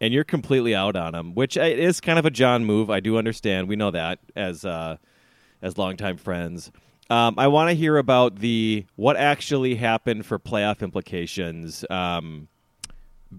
And 0.00 0.14
you're 0.14 0.24
completely 0.24 0.74
out 0.74 0.96
on 0.96 1.12
them, 1.12 1.34
which 1.34 1.56
is 1.58 2.00
kind 2.00 2.18
of 2.18 2.24
a 2.24 2.30
John 2.30 2.64
move. 2.64 2.88
I 2.88 3.00
do 3.00 3.18
understand. 3.18 3.68
We 3.68 3.76
know 3.76 3.90
that 3.90 4.18
as 4.34 4.64
uh, 4.64 4.96
as 5.60 5.76
longtime 5.76 6.16
friends. 6.16 6.72
Um, 7.10 7.34
I 7.38 7.48
want 7.48 7.68
to 7.70 7.74
hear 7.74 7.98
about 7.98 8.36
the 8.36 8.86
what 8.96 9.16
actually 9.16 9.74
happened 9.74 10.24
for 10.24 10.38
playoff 10.38 10.80
implications. 10.80 11.84
Um, 11.90 12.48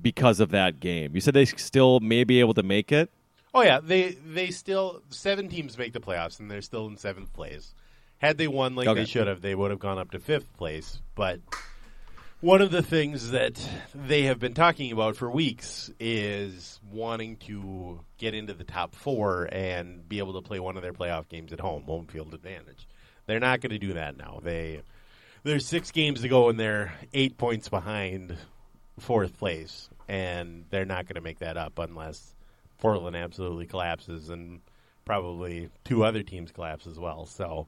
because 0.02 0.40
of 0.40 0.52
that 0.52 0.80
game. 0.80 1.12
You 1.14 1.20
said 1.22 1.34
they 1.34 1.46
still 1.46 2.00
may 2.00 2.24
be 2.24 2.40
able 2.40 2.54
to 2.54 2.64
make 2.64 2.92
it. 2.92 3.12
Oh 3.54 3.62
yeah, 3.64 3.80
they 3.82 4.12
they 4.12 4.52
still 4.52 5.02
seven 5.10 5.50
teams 5.50 5.78
make 5.78 5.94
the 5.94 6.00
playoffs, 6.00 6.40
and 6.40 6.50
they're 6.50 6.62
still 6.62 6.88
in 6.88 6.98
seventh 6.98 7.34
place. 7.34 7.74
Had 8.20 8.38
they 8.38 8.48
won 8.48 8.76
like 8.76 8.88
Okay. 8.88 9.02
they 9.02 9.06
should 9.06 9.28
have, 9.28 9.42
they 9.42 9.56
would 9.56 9.72
have 9.72 9.80
gone 9.80 9.98
up 9.98 10.12
to 10.12 10.20
fifth 10.20 10.56
place. 10.56 11.02
But 11.16 11.40
one 12.40 12.62
of 12.62 12.72
the 12.72 12.82
things 12.84 13.32
that 13.32 13.60
they 13.94 14.24
have 14.24 14.40
been 14.40 14.54
talking 14.54 14.92
about 14.92 15.16
for 15.16 15.30
weeks 15.30 15.92
is 16.00 16.80
wanting 16.92 17.38
to 17.38 18.00
get 18.18 18.34
into 18.34 18.54
the 18.54 18.64
top 18.64 18.96
four 18.96 19.50
and 19.52 20.08
be 20.08 20.20
able 20.20 20.34
to 20.34 20.42
play 20.42 20.60
one 20.60 20.78
of 20.78 20.84
their 20.84 20.94
playoff 20.94 21.28
games 21.30 21.52
at 21.52 21.60
home, 21.60 21.84
home 21.84 22.06
field 22.08 22.34
advantage. 22.34 22.88
They're 23.26 23.40
not 23.40 23.60
going 23.62 23.72
to 23.72 23.80
do 23.80 23.94
that 23.94 24.18
now. 24.18 24.40
They 24.44 24.82
there's 25.44 25.66
six 25.66 25.92
games 25.92 26.22
to 26.22 26.28
go, 26.30 26.50
and 26.50 26.60
they're 26.60 26.94
eight 27.14 27.38
points 27.38 27.68
behind 27.70 28.38
fourth 29.00 29.38
place, 29.40 29.90
and 30.08 30.66
they're 30.70 30.86
not 30.86 31.06
going 31.06 31.16
to 31.16 31.22
make 31.22 31.40
that 31.40 31.58
up 31.58 31.80
unless 31.80 32.36
Portland 32.82 33.16
absolutely 33.16 33.66
collapses 33.66 34.30
and 34.30 34.60
probably 35.06 35.70
two 35.86 36.04
other 36.04 36.24
teams 36.24 36.52
collapse 36.52 36.86
as 36.86 37.00
well. 37.00 37.26
So 37.26 37.68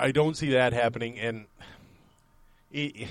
I 0.00 0.10
don't 0.10 0.36
see 0.36 0.50
that 0.50 0.72
happening. 0.72 1.18
And 1.18 1.46
it, 2.72 3.08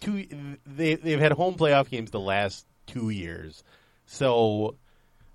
two, 0.00 0.56
they 0.66 0.94
they've 0.94 1.18
had 1.18 1.32
home 1.32 1.56
playoff 1.56 1.90
games 1.90 2.10
the 2.10 2.20
last 2.20 2.64
two 2.86 3.10
years, 3.10 3.64
so 4.06 4.76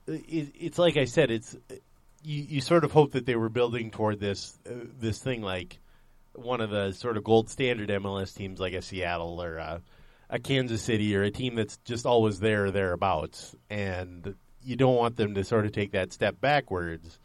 it, 0.07 0.53
it's 0.59 0.79
like 0.79 0.97
I 0.97 1.05
said, 1.05 1.29
it's 1.29 1.55
you, 2.23 2.43
you 2.43 2.61
sort 2.61 2.83
of 2.83 2.91
hope 2.91 3.11
that 3.11 3.25
they 3.25 3.35
were 3.35 3.49
building 3.49 3.91
toward 3.91 4.19
this 4.19 4.57
uh, 4.65 4.85
this 4.99 5.19
thing 5.19 5.41
like 5.41 5.79
one 6.33 6.61
of 6.61 6.69
the 6.69 6.91
sort 6.93 7.17
of 7.17 7.23
gold 7.23 7.49
standard 7.49 7.89
MLS 7.89 8.33
teams 8.35 8.59
like 8.59 8.73
a 8.73 8.81
Seattle 8.81 9.41
or 9.41 9.57
a, 9.57 9.81
a 10.29 10.39
Kansas 10.39 10.81
City 10.81 11.15
or 11.15 11.23
a 11.23 11.31
team 11.31 11.55
that's 11.55 11.77
just 11.85 12.05
always 12.05 12.39
there 12.39 12.65
or 12.65 12.71
thereabouts, 12.71 13.55
and 13.69 14.35
you 14.63 14.75
don't 14.75 14.95
want 14.95 15.15
them 15.15 15.35
to 15.35 15.43
sort 15.43 15.65
of 15.65 15.71
take 15.71 15.91
that 15.91 16.13
step 16.13 16.39
backwards 16.39 17.19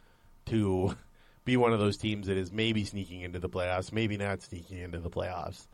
to 0.47 0.97
be 1.45 1.57
one 1.57 1.73
of 1.73 1.79
those 1.79 1.97
teams 1.97 2.27
that 2.27 2.37
is 2.37 2.53
maybe 2.53 2.85
sneaking 2.85 3.23
into 3.23 3.39
the 3.39 3.49
playoffs, 3.49 3.93
maybe 3.93 4.17
not 4.17 4.43
sneaking 4.43 4.79
into 4.79 4.99
the 4.99 5.11
playoffs. 5.11 5.67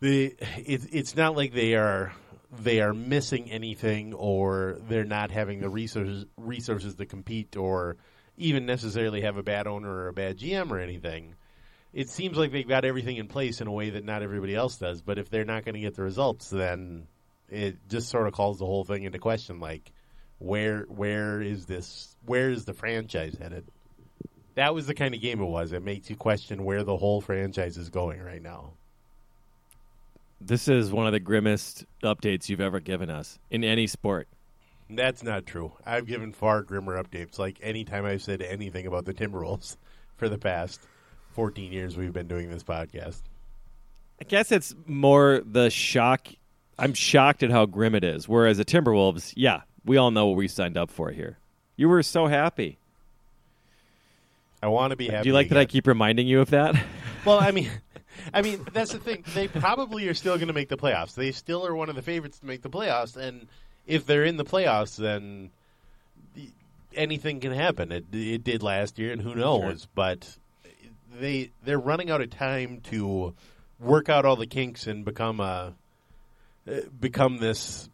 The 0.00 0.34
it's 0.56 0.86
it's 0.86 1.16
not 1.16 1.36
like 1.36 1.52
they 1.52 1.74
are 1.74 2.12
they 2.50 2.80
are 2.80 2.94
missing 2.94 3.50
anything 3.50 4.14
or 4.14 4.78
they're 4.88 5.04
not 5.04 5.30
having 5.30 5.60
the 5.60 5.68
resources 5.68 6.24
resources 6.36 6.94
to 6.96 7.06
compete 7.06 7.56
or 7.56 7.96
even 8.36 8.66
necessarily 8.66 9.22
have 9.22 9.36
a 9.36 9.42
bad 9.42 9.66
owner 9.66 9.90
or 9.90 10.08
a 10.08 10.12
bad 10.12 10.38
GM 10.38 10.70
or 10.70 10.78
anything. 10.78 11.34
It 11.92 12.08
seems 12.08 12.36
like 12.36 12.52
they've 12.52 12.68
got 12.68 12.84
everything 12.84 13.16
in 13.16 13.26
place 13.26 13.60
in 13.60 13.66
a 13.66 13.72
way 13.72 13.90
that 13.90 14.04
not 14.04 14.22
everybody 14.22 14.54
else 14.54 14.76
does. 14.76 15.02
But 15.02 15.18
if 15.18 15.30
they're 15.30 15.44
not 15.44 15.64
going 15.64 15.74
to 15.74 15.80
get 15.80 15.94
the 15.94 16.02
results, 16.02 16.48
then 16.50 17.08
it 17.48 17.76
just 17.88 18.08
sort 18.08 18.26
of 18.26 18.34
calls 18.34 18.58
the 18.58 18.66
whole 18.66 18.84
thing 18.84 19.04
into 19.04 19.18
question. 19.18 19.58
Like, 19.58 19.90
where 20.38 20.82
where 20.88 21.40
is 21.40 21.66
this? 21.66 22.16
Where 22.26 22.50
is 22.50 22.64
the 22.64 22.74
franchise 22.74 23.36
headed? 23.40 23.66
That 24.54 24.74
was 24.74 24.86
the 24.86 24.94
kind 24.94 25.14
of 25.14 25.20
game 25.20 25.40
it 25.40 25.46
was. 25.46 25.72
It 25.72 25.84
makes 25.84 26.10
you 26.10 26.16
question 26.16 26.64
where 26.64 26.82
the 26.82 26.96
whole 26.96 27.20
franchise 27.20 27.76
is 27.76 27.90
going 27.90 28.20
right 28.20 28.42
now. 28.42 28.72
This 30.40 30.68
is 30.68 30.92
one 30.92 31.06
of 31.06 31.12
the 31.12 31.20
grimmest 31.20 31.84
updates 32.02 32.48
you've 32.48 32.60
ever 32.60 32.80
given 32.80 33.10
us 33.10 33.38
in 33.50 33.64
any 33.64 33.86
sport. 33.86 34.28
That's 34.90 35.22
not 35.22 35.46
true. 35.46 35.72
I've 35.84 36.06
given 36.06 36.32
far 36.32 36.62
grimmer 36.62 37.02
updates. 37.02 37.38
Like 37.38 37.58
anytime 37.62 38.04
I've 38.04 38.22
said 38.22 38.42
anything 38.42 38.86
about 38.86 39.04
the 39.04 39.14
Timberwolves 39.14 39.76
for 40.16 40.28
the 40.28 40.38
past 40.38 40.80
14 41.32 41.72
years 41.72 41.96
we've 41.96 42.12
been 42.12 42.28
doing 42.28 42.50
this 42.50 42.64
podcast. 42.64 43.22
I 44.20 44.24
guess 44.24 44.50
it's 44.50 44.74
more 44.86 45.42
the 45.44 45.70
shock. 45.70 46.28
I'm 46.78 46.94
shocked 46.94 47.42
at 47.42 47.50
how 47.50 47.66
grim 47.66 47.94
it 47.94 48.02
is. 48.02 48.28
Whereas 48.28 48.58
the 48.58 48.64
Timberwolves, 48.64 49.32
yeah, 49.36 49.62
we 49.88 49.96
all 49.96 50.10
know 50.10 50.26
what 50.26 50.36
we 50.36 50.46
signed 50.48 50.76
up 50.76 50.90
for 50.90 51.10
here. 51.10 51.38
You 51.76 51.88
were 51.88 52.02
so 52.02 52.26
happy. 52.26 52.78
I 54.62 54.68
want 54.68 54.90
to 54.90 54.96
be 54.96 55.08
happy. 55.08 55.24
Do 55.24 55.28
you 55.30 55.34
like 55.34 55.48
that 55.48 55.58
I 55.58 55.64
keep 55.64 55.86
reminding 55.86 56.26
you 56.26 56.40
of 56.40 56.50
that? 56.50 56.76
Well, 57.24 57.40
I 57.40 57.50
mean, 57.50 57.68
I 58.32 58.42
mean 58.42 58.64
that's 58.72 58.92
the 58.92 59.00
thing. 59.00 59.24
They 59.34 59.48
probably 59.48 60.08
are 60.08 60.14
still 60.14 60.36
going 60.36 60.46
to 60.46 60.54
make 60.54 60.68
the 60.68 60.78
playoffs. 60.78 61.14
They 61.14 61.32
still 61.32 61.66
are 61.66 61.74
one 61.74 61.90
of 61.90 61.96
the 61.96 62.00
favorites 62.00 62.38
to 62.38 62.46
make 62.46 62.62
the 62.62 62.70
playoffs, 62.70 63.16
and 63.16 63.48
if 63.86 64.06
they're 64.06 64.24
in 64.24 64.36
the 64.36 64.44
playoffs, 64.44 64.96
then 64.96 65.50
anything 66.94 67.40
can 67.40 67.52
happen. 67.52 67.90
It 67.92 68.06
it 68.12 68.44
did 68.44 68.62
last 68.62 68.98
year, 68.98 69.12
and 69.12 69.20
who 69.20 69.34
knows? 69.34 69.88
But 69.94 70.38
they 71.20 71.50
they're 71.64 71.78
running 71.78 72.08
out 72.08 72.22
of 72.22 72.30
time 72.30 72.80
to 72.84 73.34
work 73.80 74.08
out 74.08 74.24
all 74.24 74.36
the 74.36 74.46
kinks 74.46 74.86
and 74.86 75.04
become 75.04 75.40
a 75.40 75.74
uh, 76.70 76.80
become 76.98 77.38
this 77.38 77.90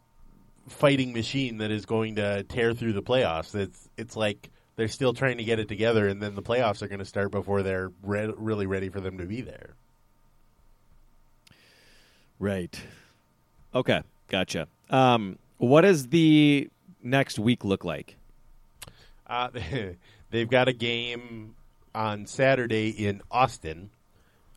fighting 0.67 1.13
machine 1.13 1.57
that 1.59 1.71
is 1.71 1.85
going 1.85 2.15
to 2.15 2.43
tear 2.43 2.73
through 2.73 2.93
the 2.93 3.03
playoffs. 3.03 3.53
It's 3.55 3.87
it's 3.97 4.15
like 4.15 4.49
they're 4.75 4.87
still 4.87 5.13
trying 5.13 5.37
to 5.37 5.43
get 5.43 5.59
it 5.59 5.67
together, 5.67 6.07
and 6.07 6.21
then 6.21 6.35
the 6.35 6.41
playoffs 6.41 6.81
are 6.81 6.87
going 6.87 6.99
to 6.99 7.05
start 7.05 7.31
before 7.31 7.63
they're 7.63 7.91
re- 8.03 8.33
really 8.35 8.65
ready 8.65 8.89
for 8.89 8.99
them 8.99 9.17
to 9.19 9.25
be 9.25 9.41
there. 9.41 9.75
right. 12.39 12.79
Okay, 13.73 14.01
gotcha. 14.29 14.67
Um, 14.89 15.37
what 15.57 15.81
does 15.81 16.07
the 16.07 16.69
next 17.03 17.39
week 17.39 17.63
look 17.65 17.83
like? 17.83 18.15
Uh, 19.27 19.49
they've 20.31 20.49
got 20.49 20.67
a 20.67 20.73
game 20.73 21.55
on 21.93 22.25
Saturday 22.25 22.89
in 22.89 23.21
Austin 23.31 23.89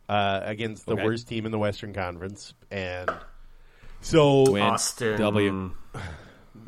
uh, 0.07 0.41
against 0.43 0.85
the 0.85 0.93
Okay. 0.93 1.03
worst 1.03 1.27
team 1.27 1.45
in 1.45 1.51
the 1.51 1.59
Western 1.59 1.93
Conference, 1.93 2.53
and 2.71 3.09
so 4.01 4.51
Win. 4.51 4.61
Austin. 4.63 5.17
W. 5.17 5.71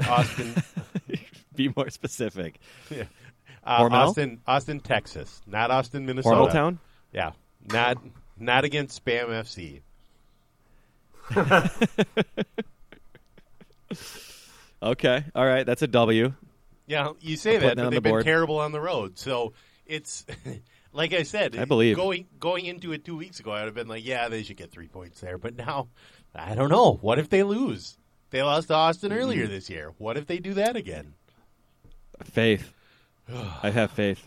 Austin, 0.07 0.55
Be 1.55 1.71
more 1.75 1.89
specific. 1.89 2.59
uh, 2.91 3.79
Hormel? 3.79 3.91
Austin, 3.91 4.41
Austin, 4.47 4.79
Texas, 4.79 5.41
not 5.45 5.69
Austin, 5.69 6.05
Minnesota. 6.05 6.35
Hormeltown? 6.35 6.77
Yeah, 7.13 7.31
not 7.71 7.97
not 8.37 8.63
against 8.63 9.03
Spam 9.03 9.27
FC. 9.29 9.81
Okay, 14.83 15.23
all 15.35 15.45
right, 15.45 15.63
that's 15.65 15.83
a 15.83 15.87
W. 15.87 16.33
Yeah, 16.87 17.09
you 17.19 17.37
say 17.37 17.59
putting 17.59 17.67
that, 17.69 17.75
that 17.75 17.83
but 17.83 17.89
they've 17.91 18.03
the 18.03 18.09
been 18.13 18.23
terrible 18.23 18.57
on 18.59 18.71
the 18.71 18.81
road. 18.81 19.19
So 19.19 19.53
it's 19.85 20.25
like 20.93 21.13
I 21.13 21.23
said. 21.23 21.55
I 21.55 21.65
believe. 21.65 21.95
going 21.95 22.25
going 22.39 22.65
into 22.65 22.91
it 22.91 23.05
two 23.05 23.15
weeks 23.15 23.39
ago, 23.39 23.51
I'd 23.51 23.65
have 23.65 23.75
been 23.75 23.87
like, 23.87 24.05
yeah, 24.05 24.27
they 24.27 24.41
should 24.41 24.57
get 24.57 24.71
three 24.71 24.87
points 24.87 25.21
there. 25.21 25.37
But 25.37 25.55
now, 25.55 25.89
I 26.35 26.55
don't 26.55 26.69
know. 26.69 26.93
What 27.01 27.19
if 27.19 27.29
they 27.29 27.43
lose? 27.43 27.97
They 28.29 28.41
lost 28.41 28.69
to 28.69 28.75
Austin 28.75 29.11
earlier 29.11 29.47
this 29.47 29.69
year. 29.69 29.91
What 29.97 30.17
if 30.17 30.25
they 30.27 30.39
do 30.39 30.53
that 30.55 30.75
again? 30.75 31.13
Faith. 32.23 32.73
I 33.61 33.69
have 33.69 33.91
faith. 33.91 34.25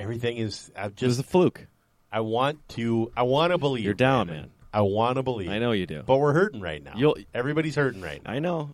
Everything 0.00 0.36
is. 0.38 0.70
I 0.76 0.86
It 0.86 1.02
was 1.02 1.16
just. 1.16 1.20
a 1.20 1.22
fluke. 1.22 1.66
I 2.10 2.20
want 2.20 2.66
to. 2.70 3.12
I 3.16 3.22
want 3.24 3.52
to 3.52 3.58
believe. 3.58 3.84
You're 3.84 3.94
down, 3.94 4.28
man. 4.28 4.50
I 4.72 4.80
want 4.80 5.16
to 5.16 5.22
believe. 5.22 5.50
I 5.50 5.58
know 5.58 5.72
you 5.72 5.86
do. 5.86 6.02
but 6.04 6.16
we're 6.18 6.32
hurting 6.32 6.60
right 6.60 6.82
now. 6.82 6.94
You'll- 6.96 7.16
Everybody's 7.32 7.76
hurting 7.76 8.00
right 8.00 8.22
now. 8.24 8.30
I 8.32 8.38
know. 8.40 8.70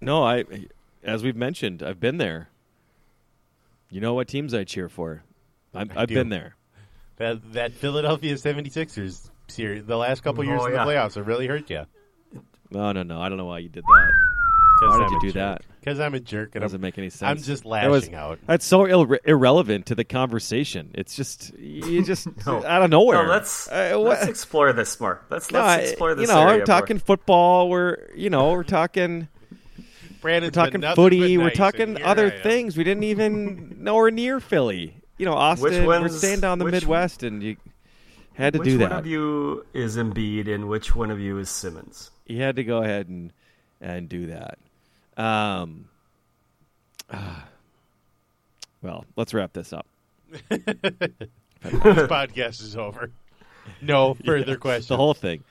No, 0.00 0.24
I 0.24 0.44
as 1.04 1.22
we've 1.22 1.36
mentioned, 1.36 1.82
I've 1.82 2.00
been 2.00 2.16
there. 2.18 2.48
You 3.90 4.00
know 4.00 4.14
what 4.14 4.26
teams 4.28 4.52
I 4.54 4.64
cheer 4.64 4.88
for. 4.88 5.22
I 5.74 5.86
I've 5.94 6.08
do. 6.08 6.14
been 6.14 6.28
there. 6.28 6.56
That 7.16 7.52
that 7.52 7.72
Philadelphia 7.72 8.34
76ers 8.34 9.30
series, 9.48 9.84
the 9.84 9.96
last 9.96 10.22
couple 10.22 10.44
years 10.44 10.60
Oh, 10.62 10.66
in 10.66 10.72
yeah. 10.74 10.84
the 10.84 10.90
playoffs, 10.90 11.16
it 11.16 11.22
really 11.22 11.46
hurt 11.46 11.68
you. 11.70 11.84
No, 12.70 12.92
no, 12.92 13.02
no. 13.02 13.20
I 13.20 13.28
don't 13.28 13.38
know 13.38 13.44
why 13.46 13.58
you 13.58 13.68
did 13.68 13.82
that. 13.84 14.12
Why 14.88 14.98
did 14.98 15.10
you 15.12 15.20
do 15.20 15.32
that? 15.32 15.62
Because 15.78 16.00
I'm 16.00 16.14
a 16.14 16.20
jerk. 16.20 16.54
And 16.54 16.62
Doesn't 16.62 16.76
I'm, 16.78 16.80
make 16.80 16.96
any 16.98 17.10
sense. 17.10 17.22
I'm 17.22 17.36
just 17.36 17.62
That 17.64 17.88
was- 17.90 18.04
lashing 18.04 18.14
out. 18.14 18.38
That's 18.46 18.64
so 18.64 18.84
ir- 19.04 19.20
irrelevant 19.24 19.86
to 19.86 19.94
the 19.94 20.04
conversation. 20.04 20.90
It's 20.94 21.14
just 21.14 21.52
you 21.58 22.02
just 22.04 22.26
No. 22.46 22.64
out 22.64 22.82
of 22.82 22.90
nowhere. 22.90 23.22
No, 23.24 23.30
let's 23.30 23.68
Uh, 23.70 23.96
let's 23.98 24.26
explore 24.26 24.72
this 24.72 24.98
more. 25.00 25.20
Let's 25.30 25.50
No, 25.52 25.60
let's 25.60 25.90
explore 25.90 26.14
this. 26.14 26.28
You 26.28 26.34
know, 26.34 26.42
area 26.48 26.58
we're 26.60 26.64
talking 26.64 26.98
football. 26.98 27.68
We're 27.68 27.98
you 28.16 28.30
know 28.30 28.50
we're 28.52 28.64
talking 28.64 29.28
Brandon. 30.20 30.48
we're 30.48 30.50
talking 30.50 30.80
been 30.80 30.94
footy. 30.96 31.36
but 31.36 31.44
We're 31.44 31.50
talking 31.50 32.02
other 32.02 32.30
things. 32.30 32.76
We 32.76 32.82
didn't 32.84 33.04
even 33.04 33.76
nowhere 33.80 34.10
near 34.10 34.40
Philly. 34.40 34.96
You 35.18 35.26
know, 35.26 35.34
Austin. 35.34 35.86
we're 35.86 36.00
one's- 36.00 36.16
staying 36.18 36.40
down 36.40 36.58
the 36.58 36.64
Midwest, 36.64 37.22
and 37.22 37.42
you 37.42 37.56
had 38.34 38.54
to 38.54 38.58
Which 38.58 38.68
do 38.68 38.78
that. 38.78 38.84
Which 38.84 38.90
one 38.90 38.98
of 38.98 39.06
you 39.06 39.66
is 39.72 39.96
Embiid 39.96 40.52
and 40.52 40.68
which 40.68 40.94
one 40.94 41.10
of 41.10 41.20
you 41.20 41.38
is 41.38 41.50
Simmons? 41.50 42.10
he 42.24 42.38
had 42.38 42.56
to 42.56 42.64
go 42.64 42.82
ahead 42.82 43.08
and 43.08 43.32
and 43.80 44.08
do 44.08 44.26
that. 44.26 44.58
Um, 45.16 45.88
ah. 47.12 47.46
well, 48.80 49.04
let's 49.16 49.34
wrap 49.34 49.52
this 49.52 49.72
up. 49.72 49.86
this 50.48 50.60
podcast 51.64 52.62
is 52.62 52.76
over. 52.76 53.10
No 53.80 54.14
further 54.24 54.56
questions. 54.56 54.88
The 54.88 54.96
whole 54.96 55.14
thing, 55.14 55.44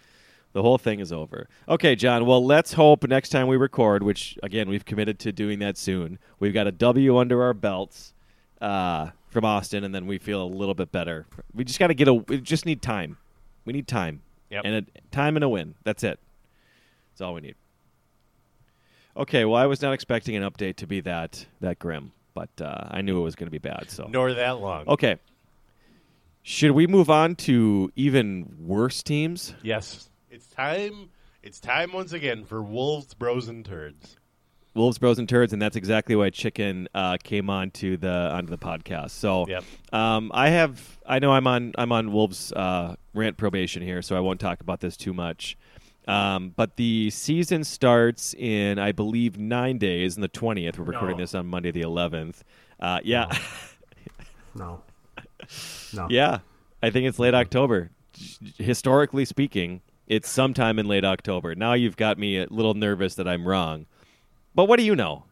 the 0.54 0.62
whole 0.62 0.78
thing 0.78 1.00
is 1.00 1.12
over. 1.12 1.48
Okay, 1.68 1.96
John. 1.96 2.26
Well, 2.26 2.44
let's 2.44 2.74
hope 2.74 3.08
next 3.08 3.30
time 3.30 3.48
we 3.48 3.58
record, 3.58 4.02
which 4.02 4.40
again 4.42 4.70
we've 4.70 4.86
committed 4.86 5.20
to 5.20 5.32
doing 5.32 5.60
that 5.60 5.78
soon. 5.78 6.18
We've 6.40 6.54
got 6.54 6.68
a 6.68 6.72
W 6.72 7.18
under 7.18 7.44
our 7.44 7.54
belts 7.54 8.14
uh, 8.62 9.10
from 9.32 9.44
Austin, 9.46 9.84
and 9.84 9.96
then 9.96 10.06
we 10.06 10.20
feel 10.20 10.44
a 10.44 10.46
little 10.46 10.76
bit 10.76 10.92
better. 10.92 11.26
We 11.56 11.64
just 11.64 11.80
got 11.80 11.88
to 11.88 11.94
get 11.96 12.08
a. 12.08 12.14
We 12.14 12.40
just 12.40 12.66
need 12.68 12.82
time. 12.84 13.18
We 13.66 13.74
need 13.74 13.88
time 13.88 14.22
Yep. 14.52 14.62
and 14.66 14.76
a, 14.76 15.02
time 15.12 15.36
and 15.38 15.44
a 15.44 15.50
win. 15.50 15.74
That's 15.84 16.04
it. 16.04 16.20
That's 17.14 17.22
all 17.22 17.34
we 17.34 17.42
need. 17.42 17.56
Okay, 19.18 19.44
well, 19.46 19.56
I 19.56 19.66
was 19.66 19.82
not 19.82 19.94
expecting 19.94 20.36
an 20.36 20.44
update 20.44 20.78
to 20.78 20.88
be 20.88 21.02
that 21.02 21.46
that 21.62 21.80
grim, 21.80 22.12
but 22.34 22.50
uh, 22.62 22.88
I 22.92 23.02
knew 23.02 23.20
it 23.20 23.24
was 23.24 23.36
going 23.36 23.48
to 23.48 23.52
be 23.52 23.58
bad. 23.58 23.90
So 23.90 24.08
Nor 24.10 24.34
that 24.34 24.60
long. 24.60 24.88
okay, 24.88 25.18
should 26.44 26.72
we 26.72 26.88
move 26.88 27.10
on 27.10 27.36
to 27.38 27.92
even 27.96 28.56
worse 28.60 29.04
teams? 29.04 29.54
Yes. 29.64 30.10
It's 30.30 30.48
time. 30.48 31.10
It's 31.44 31.60
time 31.60 31.92
once 31.92 32.14
again 32.14 32.46
for 32.46 32.62
Wolves, 32.62 33.14
Bros, 33.14 33.48
and 33.50 33.66
Turds. 33.66 34.18
Wolves, 34.74 34.98
Bros, 34.98 35.20
and 35.20 35.28
Turds, 35.28 35.52
and 35.54 35.62
that's 35.62 35.76
exactly 35.76 36.16
why 36.16 36.30
Chicken 36.30 36.88
uh, 36.96 37.18
came 37.22 37.50
onto 37.50 37.98
the 37.98 38.10
onto 38.34 38.50
the 38.50 38.58
podcast. 38.58 39.12
So, 39.12 39.46
Yep. 39.48 39.64
um, 39.92 40.32
I 40.34 40.50
have 40.50 40.98
I 41.06 41.20
know 41.20 41.32
I'm 41.34 41.46
on 41.48 41.74
I'm 41.78 41.92
on 41.92 42.12
Wolves 42.14 42.54
uh, 42.54 42.96
rant 43.14 43.36
probation 43.38 43.82
here, 43.84 44.02
so 44.02 44.16
I 44.16 44.22
won't 44.22 44.40
talk 44.40 44.62
about 44.62 44.80
this 44.80 44.96
too 44.96 45.14
much. 45.14 45.58
Um, 46.08 46.54
but 46.56 46.78
the 46.78 47.10
season 47.12 47.64
starts 47.64 48.34
in 48.34 48.80
I 48.80 48.92
believe 48.92 49.38
nine 49.38 49.78
days, 49.78 50.16
in 50.16 50.22
the 50.22 50.28
twentieth. 50.30 50.80
We're 50.80 50.86
recording 50.86 51.18
No. 51.18 51.24
this 51.24 51.36
on 51.36 51.48
Monday 51.48 51.72
the 51.72 51.82
eleventh. 51.82 52.44
Uh, 52.80 53.00
yeah, 53.04 53.30
No. 54.56 54.82
No. 55.94 56.08
yeah. 56.10 56.40
I 56.82 56.90
think 56.90 57.08
it's 57.08 57.20
late 57.20 57.34
October. 57.34 57.92
Historically 58.58 59.26
speaking, 59.26 59.82
it's 60.08 60.30
sometime 60.30 60.80
in 60.80 60.88
late 60.88 61.04
October. 61.06 61.56
Now 61.56 61.74
you've 61.74 61.98
got 61.98 62.18
me 62.18 62.38
a 62.38 62.48
little 62.50 62.74
nervous 62.74 63.16
that 63.16 63.28
I'm 63.28 63.48
wrong. 63.48 63.86
But 64.56 64.66
what 64.66 64.78
do 64.78 64.84
you 64.84 64.96
know? 64.96 65.24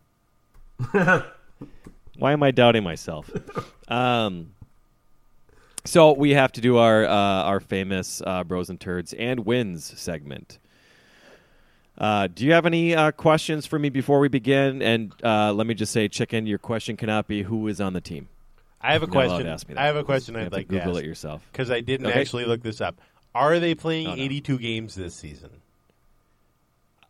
Why 0.91 2.33
am 2.33 2.43
I 2.43 2.51
doubting 2.51 2.83
myself? 2.83 3.29
Um, 3.87 4.51
so 5.85 6.13
we 6.13 6.31
have 6.31 6.51
to 6.53 6.61
do 6.61 6.77
our 6.77 7.05
uh, 7.05 7.09
our 7.11 7.59
famous 7.59 8.21
uh, 8.25 8.43
bros 8.43 8.69
and 8.69 8.79
turds 8.79 9.13
and 9.13 9.45
wins 9.45 9.85
segment. 9.99 10.59
Uh, 11.97 12.27
do 12.33 12.45
you 12.45 12.53
have 12.53 12.65
any 12.65 12.95
uh, 12.95 13.11
questions 13.11 13.65
for 13.65 13.77
me 13.77 13.89
before 13.89 14.19
we 14.19 14.29
begin? 14.29 14.81
And 14.81 15.13
uh, 15.23 15.51
let 15.51 15.67
me 15.67 15.73
just 15.73 15.91
say, 15.91 16.07
chicken, 16.07 16.45
your 16.47 16.57
question 16.57 16.95
cannot 16.95 17.27
be 17.27 17.43
who 17.43 17.67
is 17.67 17.81
on 17.81 17.91
the 17.91 17.99
team. 17.99 18.29
I 18.81 18.93
have 18.93 19.03
a 19.03 19.05
You're 19.05 19.11
question. 19.11 19.47
ask 19.47 19.67
me 19.67 19.73
that. 19.75 19.81
I 19.81 19.87
have 19.87 19.97
a 19.97 20.03
question 20.05 20.35
You 20.35 20.39
I'd 20.39 20.43
have 20.45 20.53
like 20.53 20.69
to 20.69 20.73
to 20.75 20.79
Google 20.79 20.95
ask 20.97 21.03
it 21.03 21.07
yourself. 21.07 21.45
because 21.51 21.69
I 21.69 21.81
didn't 21.81 22.05
Okay. 22.07 22.21
actually 22.21 22.45
look 22.45 22.61
this 22.63 22.79
up. 22.79 23.01
Are 23.35 23.59
they 23.59 23.75
playing 23.75 24.07
Oh, 24.07 24.15
no. 24.15 24.21
82 24.23 24.59
games 24.59 24.95
this 24.95 25.13
season? 25.13 25.49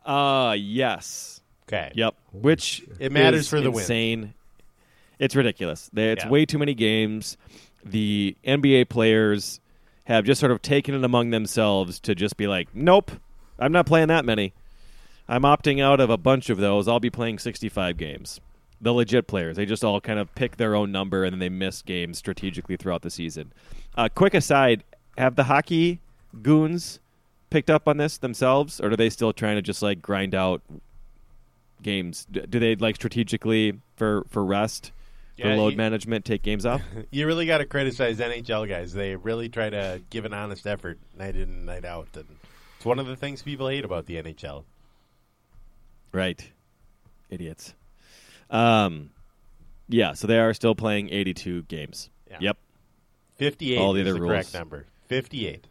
Uh 0.05 0.55
yes. 0.57 1.38
Okay. 1.70 1.91
Yep. 1.93 2.15
Which 2.34 2.84
It 2.99 3.11
matters 3.11 3.47
for 3.47 3.61
the 3.61 3.70
win. 3.70 3.82
insane. 3.82 4.34
It's 5.20 5.36
ridiculous. 5.36 5.89
It's 5.95 6.24
Yeah. 6.24 6.30
way 6.30 6.45
too 6.45 6.57
many 6.57 6.74
games. 6.74 7.38
The 7.86 8.36
NBA 8.43 8.86
players 8.86 9.59
have 10.05 10.26
just 10.26 10.39
sort 10.39 10.51
of 10.51 10.61
taken 10.63 10.95
it 10.95 11.03
among 11.03 11.30
themselves 11.30 11.99
to 12.01 12.15
just 12.15 12.38
be 12.38 12.47
like, 12.47 12.70
"Nope, 12.74 13.11
I'm 13.59 13.72
not 13.72 13.86
playing 13.86 14.07
that 14.07 14.26
many. 14.26 14.53
I'm 15.28 15.43
opting 15.43 15.80
out 15.80 15.99
of 15.99 16.09
a 16.09 16.17
bunch 16.17 16.49
of 16.49 16.57
those. 16.57 16.88
I'll 16.88 16.99
be 16.99 17.11
playing 17.11 17.38
65 17.38 17.97
games." 17.97 18.41
The 18.82 18.91
legit 18.93 19.28
players, 19.28 19.57
they 19.57 19.65
just 19.65 19.84
all 19.84 19.99
kind 20.01 20.17
of 20.17 20.34
pick 20.36 20.57
their 20.57 20.74
own 20.74 20.91
number 20.91 21.24
and 21.26 21.34
then 21.34 21.39
they 21.39 21.49
miss 21.49 21.82
games 21.84 22.17
strategically 22.17 22.78
throughout 22.78 23.01
the 23.03 23.09
season. 23.11 23.51
Uh, 23.95 24.09
quick 24.09 24.34
aside: 24.34 24.84
Have 25.17 25.36
the 25.36 25.43
hockey 25.43 25.99
goons 26.41 26.99
picked 27.49 27.70
up 27.70 27.88
on 27.88 27.97
this 27.97 28.17
themselves, 28.17 28.80
or 28.80 28.91
are 28.91 28.95
they 28.95 29.09
still 29.09 29.34
trying 29.34 29.57
to 29.57 29.61
just 29.61 29.82
like 29.84 30.01
grind 30.01 30.34
out 30.34 30.61
games? 31.82 32.25
Do 32.25 32.59
they 32.59 32.75
like 32.75 32.95
strategically 32.95 33.80
for 33.95 34.25
for 34.30 34.43
rest, 34.43 34.91
for 35.41 35.47
load 35.55 35.71
you- 35.73 35.77
management, 35.77 36.25
take 36.25 36.41
games 36.43 36.65
off? 36.65 36.82
You 37.11 37.25
really 37.27 37.45
got 37.45 37.59
to 37.59 37.65
criticize 37.65 38.19
NHL 38.19 38.67
guys. 38.67 38.93
They 38.93 39.15
really 39.15 39.49
try 39.49 39.69
to 39.69 40.01
give 40.09 40.25
an 40.25 40.34
honest 40.34 40.67
effort 40.67 40.99
night 41.17 41.36
in 41.36 41.43
and 41.43 41.65
night 41.65 41.86
out. 41.86 42.07
And 42.15 42.25
it's 42.77 42.86
one 42.86 42.99
of 42.99 43.07
the 43.07 43.15
things 43.15 43.41
people 43.41 43.67
hate 43.67 43.84
about 43.86 44.05
the 44.05 44.15
NHL. 44.21 44.63
right, 46.11 46.51
idiots. 47.30 47.73
Um, 48.49 49.11
yeah, 49.88 50.13
so 50.13 50.27
they 50.27 50.39
are 50.39 50.53
still 50.53 50.75
playing 50.75 51.09
82 51.11 51.63
games. 51.63 52.09
Yeah. 52.30 52.38
Yep, 52.41 52.57
58 53.36 53.77
All 53.77 53.93
the 53.93 54.01
is 54.01 54.07
other 54.07 54.13
the 54.13 54.21
rules. 54.21 54.30
correct 54.32 54.53
number. 54.53 54.86
58. 55.07 55.65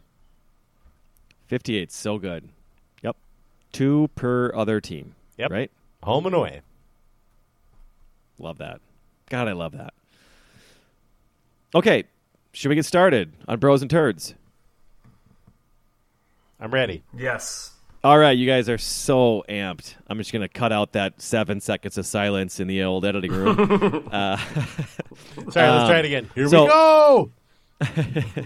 58, 1.47 1.91
so 1.91 2.17
good. 2.17 2.49
Yep, 3.01 3.15
two 3.71 4.09
per 4.15 4.51
other 4.53 4.79
team. 4.81 5.15
Yep. 5.37 5.51
right. 5.51 5.71
Home 6.03 6.25
and 6.25 6.35
away. 6.35 6.61
Love 8.37 8.57
that. 8.59 8.79
God, 9.29 9.47
I 9.47 9.51
love 9.53 9.73
that. 9.73 9.93
Okay, 11.75 12.05
should 12.53 12.69
we 12.69 12.75
get 12.75 12.85
started 12.85 13.33
on 13.47 13.59
Bros 13.59 13.81
and 13.81 13.91
Turds? 13.91 14.33
I'm 16.59 16.71
ready. 16.71 17.03
Yes. 17.15 17.73
All 18.03 18.17
right, 18.17 18.31
you 18.37 18.47
guys 18.47 18.69
are 18.69 18.77
so 18.77 19.43
amped. 19.49 19.95
I'm 20.07 20.17
just 20.17 20.31
going 20.31 20.41
to 20.41 20.47
cut 20.47 20.71
out 20.71 20.93
that 20.93 21.21
seven 21.21 21.59
seconds 21.59 21.97
of 21.97 22.05
silence 22.05 22.59
in 22.61 22.67
the 22.67 22.81
old 22.83 23.03
editing 23.05 23.31
room. 23.31 24.07
uh, 24.11 24.37
Sorry, 24.37 24.55
let's 25.37 25.57
Um, 25.57 25.87
try 25.87 25.99
it 25.99 26.05
again. 26.05 26.29
Here 26.33 26.47
so- 26.47 26.63
we 26.63 26.69
go. 26.69 27.31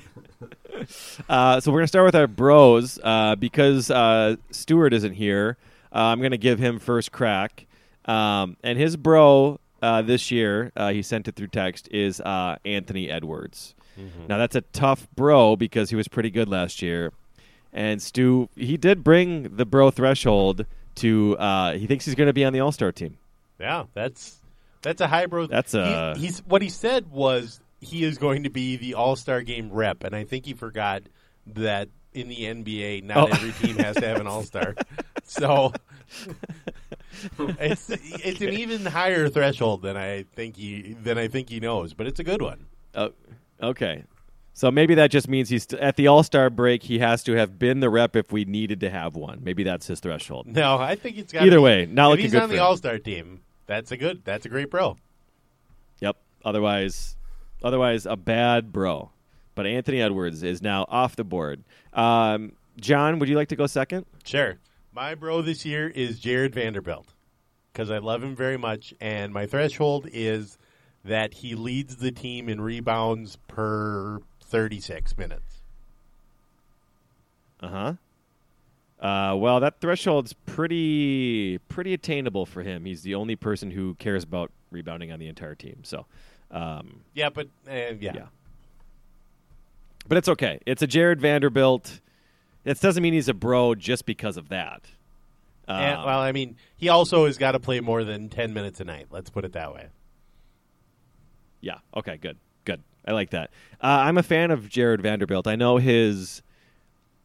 uh, 1.30 1.60
so 1.60 1.72
we're 1.72 1.78
going 1.80 1.84
to 1.84 1.88
start 1.88 2.06
with 2.06 2.16
our 2.16 2.28
bros 2.28 3.00
uh, 3.04 3.36
because 3.36 3.90
uh, 3.92 4.36
Stuart 4.52 4.94
isn't 4.94 5.14
here. 5.14 5.58
Uh, 5.94 5.98
I'm 6.00 6.20
going 6.20 6.32
to 6.32 6.38
give 6.38 6.60
him 6.60 6.80
first 6.80 7.12
crack. 7.12 7.66
Um, 8.06 8.58
and 8.64 8.78
his 8.78 8.98
bro 8.98 9.60
uh, 9.82 10.02
this 10.02 10.32
year, 10.32 10.72
uh, 10.76 10.92
he 10.92 11.02
sent 11.02 11.28
it 11.28 11.36
through 11.36 11.48
text, 11.48 11.88
is 11.92 12.20
uh, 12.22 12.58
Anthony 12.66 13.10
Edwards. 13.10 13.76
Now, 14.28 14.38
that's 14.40 14.56
a 14.56 14.62
tough 14.62 15.08
bro 15.16 15.56
because 15.56 15.92
he 15.92 15.96
was 15.96 16.08
pretty 16.08 16.32
good 16.32 16.50
last 16.50 16.82
year. 16.82 17.12
And 17.72 18.02
Stu, 18.02 18.50
he 18.56 18.76
did 18.76 19.04
bring 19.04 19.56
the 19.56 19.66
bro 19.66 19.92
threshold 19.92 20.66
to, 20.96 21.38
uh, 21.38 21.74
he 21.74 21.86
thinks 21.86 22.06
he's 22.06 22.16
going 22.16 22.28
to 22.28 22.34
be 22.34 22.44
on 22.44 22.54
the 22.54 22.60
All 22.60 22.72
Star 22.72 22.92
team. 22.92 23.18
Yeah, 23.60 23.84
that's 23.94 24.40
that's 24.82 25.00
a 25.00 25.08
highbrow. 25.08 25.46
That's 25.48 25.74
a- 25.76 26.14
He, 26.18 26.26
he's 26.26 26.40
what 26.40 26.62
he 26.64 26.70
said 26.70 27.12
was 27.12 27.60
he 27.82 28.04
is 28.04 28.18
going 28.18 28.44
to 28.44 28.50
be 28.50 28.78
the 28.78 28.96
All 28.96 29.16
Star 29.16 29.42
Game 29.44 29.72
rep, 29.72 30.04
and 30.04 30.16
I 30.16 30.24
think 30.24 30.46
he 30.46 30.54
forgot 30.54 31.04
that 31.48 31.88
in 32.14 32.28
the 32.28 32.36
NBA, 32.46 33.04
not 33.04 33.30
Oh. 33.30 33.34
every 33.34 33.52
team 33.52 33.78
has 33.78 33.96
to 33.98 34.08
have 34.08 34.20
an 34.20 34.28
All 34.28 34.44
Star. 34.44 34.76
so 35.24 35.72
it's 37.60 37.90
it's 37.90 38.42
an 38.42 38.50
even 38.50 38.86
higher 38.86 39.30
threshold 39.30 39.82
than 39.82 39.98
I 39.98 40.24
think 40.36 40.56
he 40.58 40.96
than 41.02 41.18
I 41.18 41.28
think 41.28 41.50
he 41.50 41.60
knows, 41.60 41.94
but 41.94 42.08
it's 42.08 42.20
a 42.20 42.24
good 42.24 42.42
one. 42.42 42.66
Oh, 42.96 43.12
okay. 43.62 44.04
So 44.56 44.70
maybe 44.70 44.94
that 44.96 45.10
just 45.10 45.28
means 45.28 45.50
he's 45.50 45.72
at 45.74 45.96
the 45.96 46.08
All 46.08 46.22
Star 46.24 46.50
break. 46.50 46.84
He 46.84 47.00
has 47.00 47.24
to 47.24 47.34
have 47.34 47.58
been 47.58 47.80
the 47.80 47.90
rep 47.90 48.16
if 48.16 48.32
we 48.32 48.46
needed 48.46 48.80
to 48.82 48.90
have 48.90 49.16
one. 49.16 49.40
Maybe 49.44 49.64
that's 49.64 49.88
his 49.88 50.00
threshold. 50.00 50.46
No, 50.48 50.78
I 50.78 50.96
think 50.96 51.18
it's 51.18 51.34
got 51.34 51.44
Either 51.48 51.60
way, 51.62 51.88
not 51.88 52.08
if 52.08 52.12
looking 52.12 52.24
he's 52.26 52.32
good 52.34 52.44
on 52.44 52.50
for 52.50 52.56
the. 52.56 52.62
All 52.62 52.78
Star 52.78 53.00
team. 53.00 53.42
That's 53.66 53.92
a 53.92 53.98
good. 53.98 54.22
That's 54.26 54.46
a 54.46 54.50
great 54.50 54.70
bro. 54.70 54.98
Yep. 56.02 56.18
Otherwise, 56.46 57.16
otherwise 57.64 58.06
a 58.06 58.16
bad 58.16 58.72
bro. 58.72 59.10
But 59.56 59.68
Anthony 59.68 60.02
Edwards 60.02 60.44
is 60.44 60.62
now 60.62 60.86
off 60.88 61.16
the 61.16 61.24
board. 61.24 61.64
Um, 61.94 62.54
John, 62.80 63.20
would 63.20 63.30
you 63.30 63.36
like 63.36 63.50
to 63.50 63.56
go 63.56 63.68
second? 63.68 64.06
Sure. 64.24 64.58
My 64.94 65.16
bro 65.16 65.42
this 65.42 65.66
year 65.66 65.88
is 65.88 66.20
Jarred 66.20 66.54
Vanderbilt 66.54 67.14
because 67.72 67.90
I 67.90 67.98
love 67.98 68.24
him 68.24 68.36
very 68.36 68.58
much, 68.58 68.94
and 69.02 69.34
my 69.34 69.46
threshold 69.48 70.08
is 70.12 70.58
that 71.04 71.34
he 71.34 71.56
leads 71.56 71.98
the 71.98 72.12
team 72.12 72.48
in 72.48 72.62
rebounds 72.62 73.38
per 73.48 74.20
36 74.42 75.18
minutes. 75.18 75.62
Uh-huh. 77.62 77.94
Uh 79.00 79.36
Well, 79.36 79.60
that 79.60 79.80
threshold's 79.80 80.34
pretty 80.34 81.58
pretty 81.70 81.94
attainable 81.94 82.46
for 82.46 82.62
him. 82.64 82.86
He's 82.86 83.02
the 83.04 83.16
only 83.16 83.36
person 83.36 83.72
who 83.72 83.96
cares 83.96 84.24
about 84.24 84.52
rebounding 84.72 85.12
on 85.12 85.20
the 85.20 85.28
entire 85.28 85.56
team. 85.56 85.80
So, 85.84 86.06
um, 86.52 87.02
Yeah, 87.14 87.30
but 87.30 87.48
uh, 87.68 87.96
yeah. 88.00 88.14
Yeah. 88.16 88.26
But 90.08 90.18
it's 90.18 90.28
okay. 90.30 90.60
It's 90.66 90.82
a 90.82 90.88
Jarred 90.88 91.22
Vanderbilt. 91.22 92.02
It 92.66 92.80
doesn't 92.80 93.02
mean 93.04 93.14
he's 93.14 93.30
a 93.30 93.34
bro 93.34 93.76
just 93.76 94.06
because 94.06 94.38
of 94.38 94.50
that. 94.50 94.84
And, 95.68 96.00
Um, 96.00 96.06
well, 96.06 96.20
I 96.20 96.32
mean, 96.32 96.58
he 96.76 96.90
also 96.90 97.26
has 97.26 97.38
got 97.38 97.54
to 97.54 97.60
play 97.60 97.80
more 97.80 98.04
than 98.04 98.30
10 98.30 98.54
minutes 98.54 98.80
a 98.80 98.84
night. 98.84 99.08
Let's 99.12 99.30
put 99.30 99.46
it 99.46 99.54
that 99.54 99.74
way. 99.74 99.88
Yeah. 101.62 101.78
Okay. 101.96 102.18
Good. 102.18 102.38
Good. 102.66 102.82
I 103.06 103.12
like 103.14 103.30
that. 103.32 103.50
Uh, 103.82 103.88
I'm 103.88 104.18
a 104.18 104.24
fan 104.24 104.52
of 104.52 104.70
Jarred 104.70 105.02
Vanderbilt. 105.02 105.48
I 105.48 105.56
know 105.56 105.78
his 105.78 106.42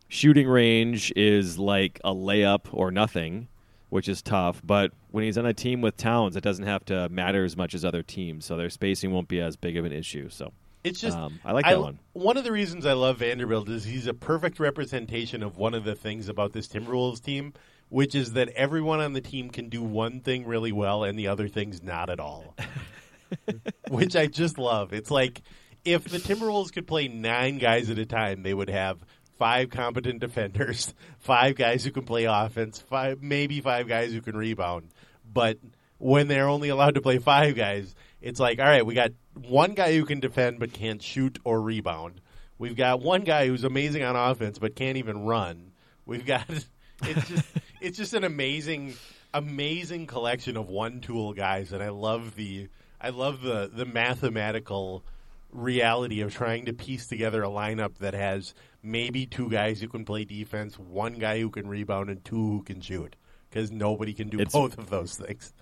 shooting 0.09 0.49
range 0.49 1.13
is 1.17 1.59
like 1.59 2.01
a 2.05 2.15
layup 2.15 2.67
or 2.73 2.91
nothing, 2.91 3.49
which 3.91 4.09
is 4.09 4.23
tough. 4.23 4.63
But 4.65 4.93
when 5.11 5.25
he's 5.25 5.37
on 5.39 5.47
a 5.47 5.55
team 5.55 5.81
with 5.81 5.97
Towns, 5.97 6.37
it 6.37 6.43
doesn't 6.43 6.65
have 6.67 6.85
to 6.87 7.09
matter 7.09 7.45
as 7.45 7.57
much 7.57 7.75
as 7.75 7.85
other 7.85 8.03
teams, 8.03 8.45
so 8.45 8.57
their 8.57 8.71
spacing 8.71 9.13
won't 9.13 9.29
be 9.29 9.41
as 9.41 9.57
big 9.57 9.77
of 9.77 9.85
an 9.85 9.93
issue. 9.93 10.29
So 10.31 10.53
It's 10.89 11.01
just 11.01 11.17
Um, 11.17 11.39
I 11.45 11.53
like 11.53 11.65
that 11.65 11.81
one. 11.81 11.99
One 12.13 12.37
of 12.37 12.45
the 12.45 12.53
reasons 12.53 12.87
I 12.87 12.93
love 12.93 13.19
Vanderbilt 13.19 13.69
is 13.69 13.85
he's 13.85 14.07
a 14.07 14.15
perfect 14.15 14.59
representation 14.61 15.43
of 15.43 15.57
one 15.57 15.75
of 15.75 15.85
the 15.85 15.95
things 15.95 16.29
about 16.29 16.53
this 16.53 16.69
Timberwolves 16.69 17.23
team, 17.23 17.53
which 17.89 18.15
is 18.15 18.33
that 18.33 18.49
everyone 18.51 19.01
on 19.01 19.13
the 19.13 19.21
team 19.21 19.51
can 19.51 19.69
do 19.69 19.83
one 19.83 20.21
thing 20.21 20.47
really 20.47 20.73
well 20.73 21.05
and 21.05 21.19
the 21.19 21.29
other 21.29 21.49
things 21.49 21.83
not 21.83 22.11
at 22.11 22.21
all. 22.21 22.55
which 23.89 24.17
I 24.17 24.27
just 24.27 24.59
love. 24.59 24.93
It's 24.93 25.11
like 25.11 25.43
if 25.85 26.05
the 26.05 26.19
Timberwolves 26.19 26.73
could 26.73 26.87
play 26.87 27.09
nine 27.09 27.59
guys 27.59 27.91
at 27.91 27.99
a 27.99 28.07
time, 28.07 28.43
they 28.43 28.55
would 28.55 28.71
have 28.71 29.05
five 29.39 29.71
competent 29.71 30.21
defenders, 30.21 30.95
five 31.19 31.57
guys 31.57 31.85
who 31.85 31.91
can 31.91 32.05
play 32.05 32.25
offense, 32.25 32.79
five 32.79 33.23
maybe 33.23 33.61
five 33.61 33.89
guys 33.89 34.13
who 34.13 34.21
can 34.21 34.37
rebound. 34.37 34.89
But 35.31 35.59
when 35.99 36.29
they're 36.29 36.49
only 36.49 36.69
allowed 36.69 36.95
to 36.95 37.01
play 37.01 37.19
five 37.19 37.57
guys, 37.57 37.95
it's 38.21 38.41
like, 38.41 38.59
all 38.59 38.67
right, 38.67 38.85
we 38.85 38.95
got 38.95 39.13
one 39.35 39.75
guy 39.75 39.95
who 39.95 40.05
can 40.05 40.21
defend 40.21 40.59
but 40.59 40.73
can't 40.73 41.03
shoot 41.03 41.39
or 41.45 41.61
rebound. 41.61 42.21
We've 42.59 42.77
got 42.77 43.01
one 43.01 43.23
guy 43.23 43.47
who's 43.47 43.65
amazing 43.65 44.03
on 44.03 44.17
offense 44.17 44.59
but 44.59 44.75
can't 44.75 44.97
even 44.97 45.25
run. 45.25 45.73
We've 46.07 46.27
got 46.27 46.49
it's 47.03 47.29
just 47.29 47.47
it's 47.81 47.97
just 47.99 48.15
an 48.15 48.25
amazing 48.25 48.95
amazing 49.35 50.07
collection 50.07 50.57
of 50.57 50.69
one 50.69 51.01
tool 51.01 51.33
guys 51.35 51.73
and 51.73 51.83
I 51.83 51.91
love 51.91 52.35
the 52.35 52.69
I 53.01 53.11
love 53.11 53.43
the 53.43 53.71
the 53.73 53.85
mathematical 53.85 55.05
reality 55.51 56.21
of 56.21 56.35
trying 56.35 56.67
to 56.67 56.73
piece 56.73 57.07
together 57.07 57.43
a 57.43 57.49
lineup 57.49 57.99
that 57.99 58.15
has 58.15 58.55
maybe 58.83 59.27
two 59.27 59.49
guys 59.49 59.81
who 59.81 59.89
can 59.89 60.05
play 60.05 60.25
defense, 60.25 60.79
one 60.79 61.15
guy 61.15 61.41
who 61.41 61.51
can 61.51 61.69
rebound 61.69 62.11
and 62.11 62.25
two 62.25 62.37
who 62.37 62.63
can 62.63 62.81
shoot 62.81 63.17
because 63.49 63.71
nobody 63.71 64.13
can 64.13 64.29
do 64.29 64.39
It's- 64.41 64.53
both 64.53 64.77
of 64.79 64.91
those 64.91 65.15
things. 65.17 65.53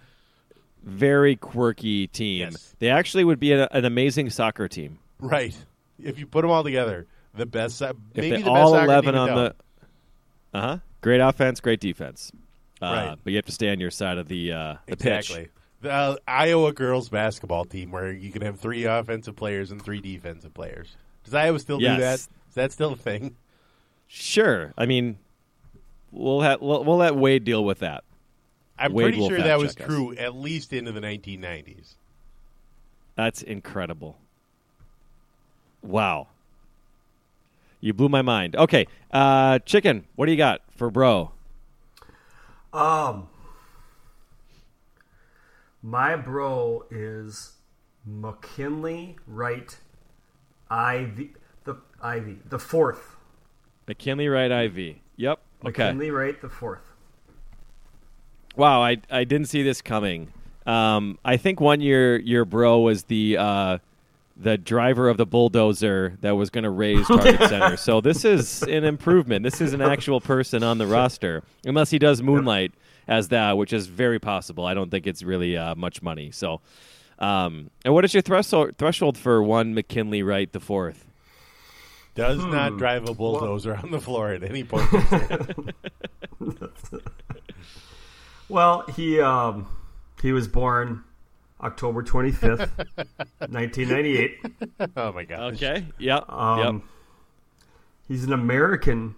Very 0.86 1.36
quirky 1.36 2.06
team. 2.06 2.50
Yes. 2.52 2.74
They 2.78 2.88
actually 2.90 3.24
would 3.24 3.40
be 3.40 3.52
a, 3.52 3.66
an 3.72 3.84
amazing 3.84 4.30
soccer 4.30 4.68
team. 4.68 4.98
Right. 5.20 5.54
If 6.02 6.18
you 6.18 6.26
put 6.26 6.42
them 6.42 6.50
all 6.50 6.62
together, 6.62 7.06
the 7.34 7.44
best 7.46 7.82
maybe 8.14 8.42
the 8.42 8.48
all 8.48 8.72
best 8.72 8.82
soccer 8.82 8.84
11 8.84 9.14
team 9.14 9.20
on 9.20 9.34
the. 9.34 9.54
Uh 10.54 10.60
huh. 10.60 10.78
Great 11.00 11.20
offense, 11.20 11.60
great 11.60 11.80
defense. 11.80 12.30
Uh, 12.80 12.86
Right. 12.86 13.16
But 13.22 13.30
you 13.32 13.36
have 13.36 13.46
to 13.46 13.52
stay 13.52 13.70
on 13.70 13.80
your 13.80 13.90
side 13.90 14.16
of 14.18 14.28
the 14.28 14.52
uh, 14.52 14.74
the 14.86 14.92
exactly. 14.92 15.36
pitch. 15.44 15.50
The 15.82 15.92
uh, 15.92 16.16
Iowa 16.26 16.72
girls 16.72 17.08
basketball 17.08 17.64
team 17.64 17.90
where 17.90 18.12
you 18.12 18.30
can 18.30 18.42
have 18.42 18.58
three 18.60 18.84
offensive 18.84 19.36
players 19.36 19.70
and 19.72 19.82
three 19.82 20.00
defensive 20.00 20.54
players. 20.54 20.96
Does 21.24 21.34
Iowa 21.34 21.58
still 21.58 21.80
Yes. 21.80 21.96
do 21.96 22.00
that? 22.02 22.14
Is 22.20 22.54
that 22.54 22.72
still 22.72 22.92
a 22.92 22.96
thing? 22.96 23.36
Sure. 24.06 24.72
I 24.78 24.86
mean, 24.86 25.18
we'll 26.12 26.42
ha- 26.42 26.58
we'll, 26.60 26.84
we'll 26.84 26.96
let 26.96 27.16
Wade 27.16 27.44
deal 27.44 27.64
with 27.64 27.80
that. 27.80 28.04
I'm 28.78 28.92
Wade 28.92 29.04
pretty 29.04 29.18
will 29.18 29.28
sure 29.28 29.38
that 29.42 29.58
was 29.58 29.74
check 29.74 29.84
us. 29.84 29.88
true 29.88 30.14
at 30.16 30.34
least 30.34 30.72
into 30.72 30.92
the 30.92 31.00
1990s. 31.00 31.94
That's 33.14 33.42
incredible. 33.42 34.18
Wow. 35.82 36.28
You 37.80 37.92
blew 37.92 38.08
my 38.08 38.22
mind. 38.22 38.56
Okay, 38.56 38.86
uh, 39.12 39.58
chicken. 39.60 40.04
What 40.16 40.26
do 40.26 40.32
you 40.32 40.38
got 40.38 40.60
for 40.76 40.90
bro? 40.90 41.30
Um, 42.72 43.28
my 45.82 46.16
bro 46.16 46.84
is 46.90 47.52
McKinley 48.04 49.16
Wright, 49.26 49.76
Ivy, 50.68 51.32
the 51.64 51.76
Ivy, 52.02 52.38
the 52.48 52.58
fourth. 52.58 53.16
McKinley 53.86 54.28
Wright 54.28 54.50
IV. 54.50 54.96
Yep. 55.16 55.38
Okay. 55.64 55.84
McKinley 55.84 56.10
Wright, 56.10 56.40
the 56.40 56.48
fourth. 56.48 56.92
Wow, 58.56 58.82
I 58.82 58.96
I 59.10 59.24
didn't 59.24 59.48
see 59.48 59.62
this 59.62 59.82
coming. 59.82 60.32
Um, 60.66 61.18
I 61.24 61.36
think 61.36 61.60
one 61.60 61.80
year 61.80 62.18
your 62.18 62.44
bro 62.44 62.80
was 62.80 63.04
the 63.04 63.36
uh, 63.36 63.78
the 64.36 64.58
driver 64.58 65.08
of 65.08 65.18
the 65.18 65.26
bulldozer 65.26 66.16
that 66.22 66.32
was 66.32 66.50
going 66.50 66.64
to 66.64 66.70
raze 66.70 67.06
Target 67.06 67.38
Center. 67.48 67.76
So 67.76 68.00
this 68.00 68.24
is 68.24 68.62
an 68.62 68.84
improvement. 68.84 69.42
This 69.42 69.60
is 69.60 69.72
an 69.72 69.82
actual 69.82 70.20
person 70.20 70.62
on 70.62 70.78
the 70.78 70.86
roster, 70.86 71.42
unless 71.64 71.90
he 71.90 71.98
does 71.98 72.22
moonlight 72.22 72.72
as 73.06 73.28
that, 73.28 73.56
which 73.56 73.72
is 73.72 73.86
very 73.86 74.18
possible. 74.18 74.64
I 74.64 74.74
don't 74.74 74.90
think 74.90 75.06
it's 75.06 75.22
really 75.22 75.56
uh, 75.56 75.74
much 75.74 76.02
money. 76.02 76.30
So, 76.32 76.60
um, 77.18 77.70
and 77.84 77.94
what 77.94 78.04
is 78.04 78.14
your 78.14 78.22
threshold 78.22 78.76
threshold 78.78 79.16
for 79.16 79.42
one 79.42 79.74
McKinley 79.74 80.22
Wright 80.22 80.50
the 80.50 80.60
fourth? 80.60 81.04
Does 82.14 82.38
not 82.38 82.78
drive 82.78 83.06
a 83.06 83.12
bulldozer 83.12 83.76
on 83.76 83.90
the 83.90 84.00
floor 84.00 84.32
at 84.32 84.42
any 84.42 84.64
point. 84.64 84.88
in 88.48 88.54
time. 88.54 88.56
Well, 88.56 88.84
he 88.94 89.20
um, 89.20 89.66
he 90.22 90.32
was 90.32 90.48
born 90.48 91.04
October 91.60 92.02
twenty 92.02 92.30
fifth, 92.32 92.70
nineteen 93.48 93.88
ninety 93.88 94.18
eight. 94.18 94.38
oh 94.96 95.12
my 95.12 95.24
god. 95.24 95.54
Okay. 95.54 95.86
Yep. 95.98 96.30
Um, 96.30 96.58
yep. 96.76 96.82
He's 98.08 98.24
an 98.24 98.32
American 98.32 99.14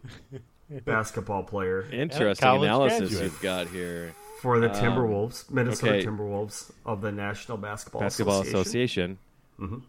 basketball 0.85 1.43
player 1.43 1.87
Interesting 1.91 2.43
college 2.43 2.62
analysis 2.64 2.99
graduate. 3.11 3.22
you've 3.24 3.41
got 3.41 3.68
here. 3.68 4.14
for 4.41 4.61
the 4.61 4.68
Timberwolves, 4.68 5.51
Minnesota 5.51 5.95
okay. 5.95 6.07
Timberwolves 6.07 6.70
of 6.87 7.01
the 7.01 7.12
National 7.12 7.59
Basketball, 7.59 8.01
Basketball 8.03 8.41
Association. 8.43 9.18
Association. 9.59 9.83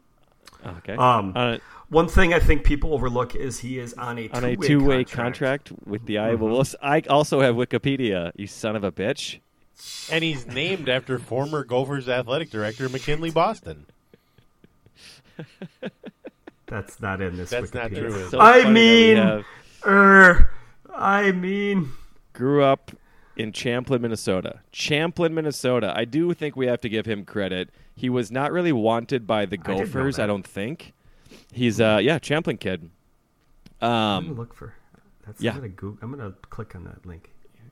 Okay. 0.65 0.93
Um, 0.93 1.31
on 1.35 1.59
One 1.89 2.07
thing 2.07 2.33
I 2.33 2.39
think 2.39 2.63
people 2.63 2.93
overlook 2.93 3.35
is 3.35 3.59
he 3.59 3.79
is 3.79 3.93
on 3.93 4.17
a 4.19 4.23
a, 4.27 4.29
on 4.31 4.43
a 4.43 4.55
two-way 4.55 4.67
two-way 4.67 5.03
contract. 5.05 5.69
contract 5.69 5.87
with 5.87 6.05
the 6.05 6.17
Iowa 6.17 6.37
Wolves. 6.37 6.75
I 6.81 6.99
also 7.09 7.41
have 7.41 7.55
Wikipedia. 7.55 8.31
You 8.35 8.47
son 8.47 8.75
of 8.75 8.83
a 8.83 8.91
bitch. 8.91 9.39
And 10.11 10.23
he's 10.23 10.45
named 10.45 10.89
after 10.89 11.17
former 11.17 11.63
Gophers 11.63 12.09
athletic 12.09 12.49
director 12.49 12.89
McKinley 12.89 13.31
Boston. 13.31 13.85
That's 16.67 17.01
not 17.01 17.21
in 17.21 17.37
this. 17.37 17.49
That's 17.49 17.73
not 17.73 17.91
Wikipedia. 17.91 18.09
true. 18.11 18.29
So 18.29 18.39
I 18.39 18.63
funny 18.63 18.63
that 18.63 18.67
we 18.67 18.73
mean- 18.73 19.17
have- 19.17 19.45
Er, 19.85 20.49
I 20.93 21.31
mean, 21.31 21.91
grew 22.33 22.61
up 22.63 22.91
in 23.39 23.51
Champlin, 23.51 24.01
Minnesota. 24.01 24.59
Champlin, 24.71 25.33
Minnesota. 25.33 25.93
I 25.95 26.05
do 26.05 26.33
think 26.33 26.55
we 26.55 26.67
have 26.67 26.81
to 26.81 26.89
give 26.89 27.05
him 27.05 27.25
credit. 27.25 27.69
He 27.95 28.09
was 28.09 28.31
not 28.31 28.51
really 28.51 28.71
wanted 28.71 29.25
by 29.25 29.45
the 29.45 29.57
didn't 29.57 29.77
Gophers. 29.91 30.17
that. 30.17 30.23
I, 30.23 30.27
don't 30.27 30.45
think. 30.45 30.93
He's 31.51 31.79
uh 31.81 31.99
yeah, 32.01 32.19
Champlin 32.19 32.57
kid. 32.57 32.89
I'm 33.81 33.89
Um, 33.89 34.23
gonna 34.27 34.39
look 34.39 34.53
for. 34.53 34.73
That's, 35.25 35.41
yeah. 35.41 35.51
I'm 35.51 35.57
gonna 35.57 35.69
Google. 35.69 35.97
I'm 36.01 36.11
gonna 36.11 36.33
click 36.49 36.75
on 36.75 36.83
that 36.83 37.05
link. 37.05 37.29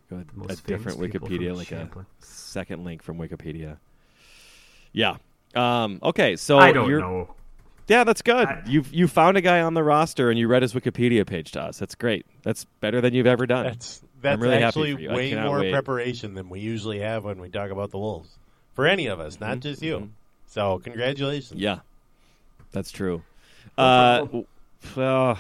go 0.10 0.16
ahead, 0.18 0.28
most 0.36 0.60
a 0.60 0.64
different 0.64 1.00
Wikipedia, 1.00 1.56
like 1.56 1.68
Champlin. 1.68 2.06
a 2.22 2.26
second 2.26 2.84
link 2.84 3.04
from 3.04 3.18
Wikipedia. 3.18 3.78
Yeah. 4.94 5.18
Um, 5.56 6.00
okay, 6.04 6.36
so 6.36 6.58
I 6.60 6.72
don't 6.72 6.90
you're, 6.90 7.00
know. 7.00 7.34
Yeah, 7.88 8.04
that's 8.04 8.22
good. 8.22 8.48
I- 8.48 8.64
you 8.68 8.84
you 8.92 9.08
found 9.08 9.38
a 9.38 9.42
guy 9.42 9.62
on 9.62 9.74
the 9.74 9.84
roster 9.84 10.30
and 10.30 10.38
you 10.40 10.48
read 10.48 10.62
his 10.62 10.74
Wikipedia 10.74 11.26
page 11.26 11.52
to 11.54 11.62
us. 11.62 11.78
That's 11.80 11.96
great. 11.96 12.26
That's 12.44 12.66
better 12.80 13.02
than 13.02 13.14
you've 13.14 13.28
ever 13.28 13.46
done. 13.46 13.66
That's 13.66 14.02
that's 14.22 14.42
really 14.42 14.64
actually 14.64 14.94
for 14.96 15.02
you. 15.02 15.10
I 15.10 15.16
way 15.16 15.36
more 15.36 15.60
wait. 15.60 15.72
preparation 15.72 16.34
than 16.34 16.50
we 16.50 16.60
usually 16.60 17.00
have 17.00 17.24
when 17.24 17.40
we 17.40 17.50
talk 17.50 17.72
about 17.72 17.92
the 17.92 17.98
Wolves. 17.98 18.30
For 18.74 18.86
any 18.86 19.08
of 19.08 19.20
us, 19.20 19.40
not 19.40 19.60
just 19.60 19.82
you. 19.82 20.12
So 20.46 20.80
congratulations. 20.80 21.52
Mm-hmm. 21.52 21.60
yeah, 21.60 21.80
that's 22.72 22.92
true. 22.92 23.24
Uh, 23.78 24.26
well, 24.96 25.38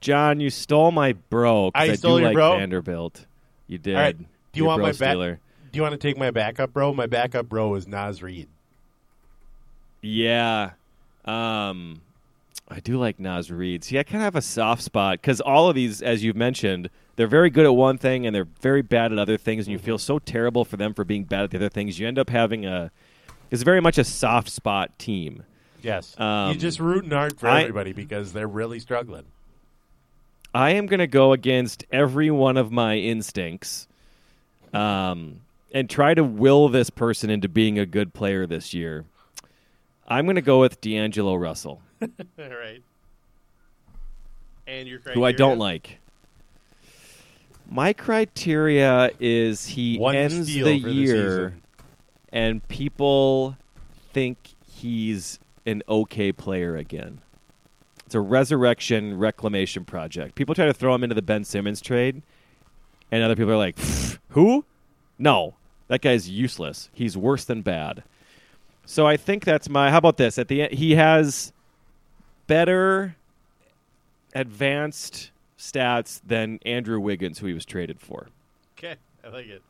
John, 0.00 0.40
you 0.40 0.50
stole 0.50 0.90
my 0.90 1.12
bro. 1.12 1.70
I 1.74 1.90
I, 1.90 1.94
stole 1.94 2.16
do 2.16 2.22
your 2.22 2.28
like 2.28 2.34
bro? 2.34 2.58
Vanderbilt. 2.58 3.26
You 3.66 3.78
did. 3.78 3.96
All 3.96 4.02
right. 4.02 4.16
Do 4.16 4.24
you 4.54 4.64
You're 4.64 4.66
want 4.68 4.82
my 4.82 4.92
back? 4.92 5.14
Do 5.14 5.76
you 5.76 5.82
want 5.82 5.92
to 5.92 5.98
take 5.98 6.16
my 6.16 6.30
backup, 6.30 6.72
bro? 6.72 6.94
My 6.94 7.06
backup, 7.06 7.48
bro, 7.48 7.74
is 7.74 7.86
Naz 7.86 8.22
Reid. 8.22 8.48
Yeah. 10.00 10.70
Um, 11.24 12.00
I 12.68 12.80
do 12.80 12.98
like 12.98 13.20
Naz 13.20 13.50
Reid. 13.50 13.84
See, 13.84 13.98
I 13.98 14.02
kind 14.02 14.16
of 14.16 14.22
have 14.22 14.36
a 14.36 14.42
soft 14.42 14.82
spot 14.82 15.20
because 15.20 15.40
all 15.40 15.68
of 15.68 15.74
these, 15.74 16.02
as 16.02 16.24
you've 16.24 16.36
mentioned, 16.36 16.88
they're 17.16 17.26
very 17.26 17.50
good 17.50 17.64
at 17.66 17.74
one 17.74 17.98
thing 17.98 18.26
and 18.26 18.34
they're 18.34 18.48
very 18.60 18.82
bad 18.82 19.12
at 19.12 19.18
other 19.18 19.36
things, 19.36 19.66
and 19.66 19.72
you 19.72 19.78
feel 19.78 19.98
so 19.98 20.18
terrible 20.18 20.64
for 20.64 20.76
them 20.76 20.94
for 20.94 21.04
being 21.04 21.24
bad 21.24 21.44
at 21.44 21.50
the 21.50 21.56
other 21.56 21.68
things. 21.68 21.98
You 21.98 22.06
end 22.06 22.18
up 22.18 22.30
having 22.30 22.64
a. 22.64 22.90
It's 23.50 23.62
very 23.62 23.80
much 23.80 23.96
a 23.98 24.04
soft 24.04 24.48
spot 24.50 24.98
team. 24.98 25.44
Yes. 25.82 26.18
Um, 26.18 26.50
You're 26.50 26.60
just 26.60 26.80
rooting 26.80 27.10
hard 27.10 27.38
for 27.38 27.48
I- 27.48 27.62
everybody 27.62 27.92
because 27.92 28.32
they're 28.32 28.48
really 28.48 28.80
struggling. 28.80 29.24
I 30.54 30.70
am 30.70 30.86
going 30.86 31.00
to 31.00 31.06
go 31.06 31.32
against 31.32 31.84
every 31.92 32.30
one 32.30 32.56
of 32.56 32.72
my 32.72 32.96
instincts 32.96 33.88
um, 34.72 35.40
and 35.70 35.88
try 35.90 36.14
to 36.14 36.24
will 36.24 36.68
this 36.70 36.88
person 36.88 37.28
into 37.28 37.46
being 37.46 37.78
a 37.78 37.84
good 37.84 38.14
player 38.14 38.46
this 38.46 38.72
year. 38.72 39.04
I'm 40.08 40.24
going 40.24 40.36
to 40.36 40.42
go 40.42 40.60
with 40.60 40.80
D'Angelo 40.80 41.34
Russell, 41.34 41.82
All 42.02 42.08
right. 42.38 42.82
And 44.66 44.88
your 44.88 45.00
who 45.00 45.24
I 45.24 45.32
don't 45.32 45.58
like. 45.58 45.98
My 47.68 47.92
criteria 47.92 49.10
is 49.18 49.66
he 49.66 49.98
One 49.98 50.14
ends 50.14 50.46
the 50.46 50.76
year 50.76 51.54
and 52.36 52.66
people 52.68 53.56
think 54.12 54.54
he's 54.66 55.38
an 55.64 55.82
okay 55.88 56.32
player 56.32 56.76
again. 56.76 57.20
It's 58.04 58.14
a 58.14 58.20
resurrection 58.20 59.18
reclamation 59.18 59.84
project. 59.84 60.34
People 60.36 60.54
try 60.54 60.66
to 60.66 60.74
throw 60.74 60.94
him 60.94 61.02
into 61.02 61.14
the 61.14 61.22
Ben 61.22 61.44
Simmons 61.44 61.80
trade, 61.80 62.22
and 63.10 63.22
other 63.22 63.34
people 63.34 63.52
are 63.52 63.56
like, 63.56 63.78
"Who? 64.30 64.64
No, 65.18 65.54
that 65.88 66.02
guy's 66.02 66.28
useless. 66.28 66.88
He's 66.92 67.16
worse 67.16 67.44
than 67.44 67.62
bad." 67.62 68.04
So 68.84 69.06
I 69.06 69.16
think 69.16 69.44
that's 69.44 69.68
my. 69.68 69.90
How 69.90 69.98
about 69.98 70.18
this? 70.18 70.38
At 70.38 70.48
the 70.48 70.62
end, 70.62 70.74
he 70.74 70.94
has 70.94 71.52
better 72.46 73.16
advanced 74.34 75.30
stats 75.58 76.20
than 76.26 76.58
Andrew 76.66 77.00
Wiggins, 77.00 77.38
who 77.38 77.46
he 77.46 77.52
was 77.54 77.64
traded 77.64 78.00
for. 78.00 78.28
Okay, 78.78 78.96
I 79.24 79.28
like 79.28 79.46
it. 79.46 79.62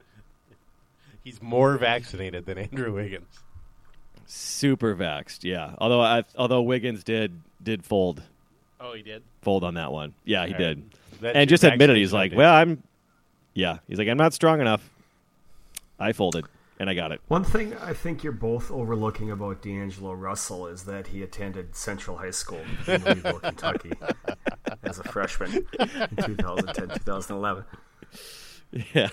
He's 1.23 1.43
more 1.43 1.77
vaccinated 1.77 2.47
than 2.47 2.59
Andrew 2.59 2.93
Wiggins. 2.95 3.41
Super 4.27 4.95
vexed, 4.95 5.45
yeah. 5.45 5.75
Although 5.79 6.01
I, 6.01 6.25
although 6.37 6.63
Wiggins 6.63 7.05
did 7.05 7.41
did 7.63 7.85
fold 7.85 8.23
Oh, 8.81 8.93
he 8.93 9.03
did. 9.03 9.23
fold 9.43 9.65
on 9.65 9.75
that 9.75 9.93
one. 9.93 10.15
Yeah, 10.25 10.47
he 10.47 10.53
All 10.55 10.59
right. 10.59 10.67
did. 10.77 10.91
That's 11.21 11.37
and 11.37 11.51
your 11.51 11.55
just 11.57 11.65
admitted 11.65 11.97
he's 11.97 12.13
like, 12.13 12.33
well, 12.35 12.53
I'm 12.55 12.83
yeah. 13.55 13.79
He's 13.89 13.99
like, 13.99 14.09
I'm 14.09 14.17
not 14.19 14.35
strong 14.35 14.61
enough. 14.61 14.89
I 15.99 16.13
folded. 16.13 16.45
and 16.79 16.91
I 16.91 16.95
got 16.95 17.11
it. 17.13 17.21
One 17.29 17.43
thing 17.45 17.75
I 17.79 17.95
think 17.95 18.23
you're 18.23 18.33
both 18.35 18.71
overlooking 18.71 19.31
about 19.31 19.63
D'Angelo 19.63 20.13
Russell 20.13 20.67
is 20.67 20.85
that 20.85 21.07
he 21.07 21.23
attended 21.23 21.75
Central 21.75 22.19
High 22.19 22.33
School 22.33 22.61
in 22.87 23.03
Louisville, 23.05 23.39
Kentucky, 23.43 23.93
as 24.87 24.99
a 24.99 25.05
freshman 25.05 25.67
in 25.79 26.25
2010, 26.25 26.89
2011. 26.89 27.65
Yeah, 28.93 29.09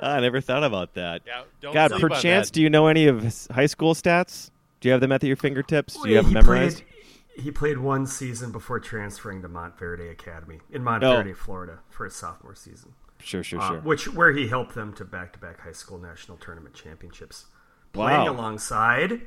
I 0.00 0.20
never 0.20 0.42
thought 0.42 0.62
about 0.62 0.94
that. 0.94 1.22
Yeah, 1.26 1.44
don't 1.62 1.72
God, 1.72 1.92
perchance, 1.92 2.50
do 2.50 2.60
you 2.60 2.68
know 2.68 2.88
any 2.88 3.06
of 3.06 3.22
his 3.22 3.48
high 3.50 3.66
school 3.66 3.94
stats? 3.94 4.50
Do 4.80 4.88
you 4.88 4.92
have 4.92 5.00
them 5.00 5.12
at 5.12 5.22
your 5.24 5.34
fingertips? 5.34 5.96
Do 6.00 6.10
you 6.10 6.16
have 6.16 6.26
he 6.26 6.34
them 6.34 6.44
memorized? 6.44 6.82
Played, 6.82 7.44
he 7.44 7.50
played 7.50 7.78
one 7.78 8.06
season 8.06 8.52
before 8.52 8.80
transferring 8.80 9.42
to 9.42 9.48
Montverde 9.48 10.10
Academy 10.10 10.60
in 10.70 10.82
Montverde, 10.82 11.34
Florida, 11.34 11.78
for 11.88 12.04
his 12.04 12.14
sophomore 12.14 12.54
season. 12.54 12.92
Sure, 13.20 13.42
sure, 13.42 13.60
uh, 13.60 13.68
sure. 13.68 13.80
which 13.80 14.08
where 14.08 14.32
he 14.32 14.48
helped 14.48 14.74
them 14.74 14.92
to 14.94 15.04
back-to-back 15.04 15.60
high 15.60 15.72
school 15.72 15.98
national 15.98 16.36
tournament 16.36 16.74
championships. 16.74 17.46
Wow. 17.94 18.06
Playing 18.08 18.28
alongside, 18.28 19.20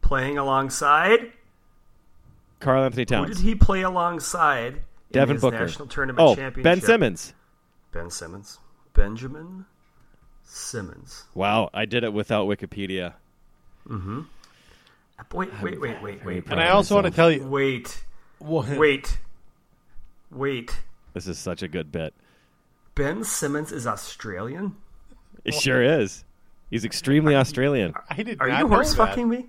playing 0.00 0.38
alongside. 0.38 1.32
Karl-Anthony 2.60 3.02
Who 3.02 3.06
Towns, 3.06 3.36
did 3.36 3.44
he 3.44 3.54
play 3.54 3.82
alongside? 3.82 4.82
In 5.10 5.14
Devin 5.14 5.36
his 5.36 5.42
Booker. 5.42 5.58
national 5.60 5.88
tournament 5.88 6.20
oh, 6.26 6.34
championship? 6.34 6.64
Ben 6.64 6.80
Simmons. 6.80 7.34
Ben 7.92 8.10
Simmons. 8.10 8.58
Benjamin 8.94 9.66
Simmons. 10.44 11.24
Wow, 11.34 11.70
I 11.74 11.84
did 11.84 12.02
it 12.04 12.12
without 12.12 12.46
Wikipedia. 12.48 13.14
Mm-hmm. 13.88 14.22
Wait, 15.34 15.50
wait, 15.62 15.80
wait, 15.80 16.02
wait, 16.02 16.24
wait. 16.24 16.44
And 16.48 16.60
I 16.60 16.70
also 16.70 16.94
want 16.94 17.06
to 17.06 17.10
tell 17.12 17.30
you, 17.30 17.46
Wait, 17.46 18.04
What? 18.38 18.68
wait, 18.76 19.18
wait. 20.30 20.80
This 21.14 21.26
is 21.26 21.38
such 21.38 21.62
a 21.62 21.68
good 21.68 21.90
bit. 21.92 22.14
Ben 22.94 23.24
Simmons 23.24 23.72
is 23.72 23.86
Australian? 23.86 24.76
It 25.44 25.54
sure 25.54 25.82
is. 25.82 26.24
He's 26.70 26.84
extremely 26.84 27.34
Australian. 27.34 27.94
I 28.10 28.22
did 28.22 28.40
Are 28.40 28.48
not 28.48 28.58
you 28.58 28.64
know 28.64 28.74
horse 28.74 28.94
fucking 28.94 29.28
me? 29.28 29.46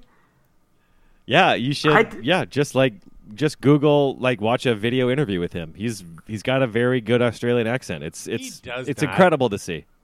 Yeah, 1.26 1.56
you 1.56 1.74
should. 1.74 1.92
I 1.94 2.04
d- 2.04 2.20
yeah, 2.22 2.46
just 2.46 2.76
like 2.76 2.94
just 3.34 3.62
Google 3.62 4.16
like 4.18 4.42
watch 4.42 4.66
a 4.66 4.76
video 4.76 5.10
interview 5.10 5.40
with 5.40 5.54
him. 5.54 5.74
He's 5.76 6.04
he's 6.28 6.44
got 6.44 6.62
a 6.62 6.68
very 6.68 7.02
good 7.02 7.22
Australian 7.22 7.68
accent. 7.68 8.04
It's 8.04 8.28
it's 8.28 8.62
it's 8.66 9.02
not. 9.02 9.10
incredible 9.10 9.50
to 9.50 9.58
see. 9.60 9.86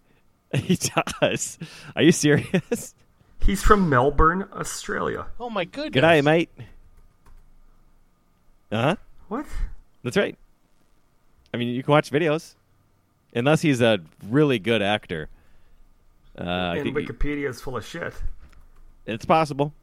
He 0.53 0.77
does. 1.19 1.57
Are 1.95 2.03
you 2.03 2.11
serious? 2.11 2.93
He's 3.43 3.63
from 3.63 3.89
Melbourne, 3.89 4.47
Australia. 4.53 5.25
Oh 5.39 5.49
my 5.49 5.65
goodness! 5.65 5.93
Good 5.93 6.01
day, 6.01 6.21
mate. 6.21 6.51
Uh 8.71 8.81
huh. 8.81 8.95
What? 9.29 9.47
That's 10.03 10.15
right. 10.15 10.37
I 11.53 11.57
mean, 11.57 11.69
you 11.69 11.81
can 11.81 11.91
watch 11.91 12.11
videos, 12.11 12.53
unless 13.35 13.61
he's 13.61 13.81
a 13.81 13.99
really 14.29 14.59
good 14.59 14.83
actor. 14.83 15.29
Uh, 16.37 16.75
and 16.77 16.95
Wikipedia 16.95 17.49
is 17.49 17.61
full 17.61 17.77
of 17.77 17.85
shit. 17.85 18.13
it's 19.05 19.25
possible. 19.25 19.73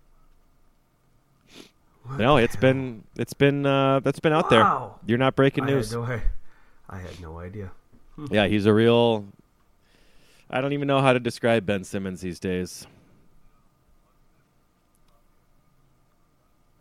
no, 2.19 2.37
it's 2.37 2.57
been 2.57 3.05
it's 3.17 3.33
been 3.35 3.65
uh, 3.67 4.01
that's 4.01 4.21
been 4.21 4.33
out 4.33 4.51
Wow. 4.51 4.99
there. 5.01 5.09
You're 5.09 5.19
not 5.19 5.37
breaking 5.37 5.65
I 5.65 5.69
news. 5.69 5.91
had, 5.91 5.99
no, 6.01 6.05
I, 6.05 6.23
I 6.89 6.99
had 6.99 7.21
no 7.21 7.39
idea. 7.39 7.71
Yeah, 8.31 8.47
he's 8.49 8.67
a 8.67 8.73
real. 8.75 9.25
I 10.51 10.61
don't 10.61 10.73
even 10.73 10.87
know 10.89 11.01
how 11.01 11.13
to 11.15 11.21
describe 11.21 11.65
Ben 11.65 11.85
Simmons 11.85 12.21
these 12.21 12.39
days. 12.41 12.87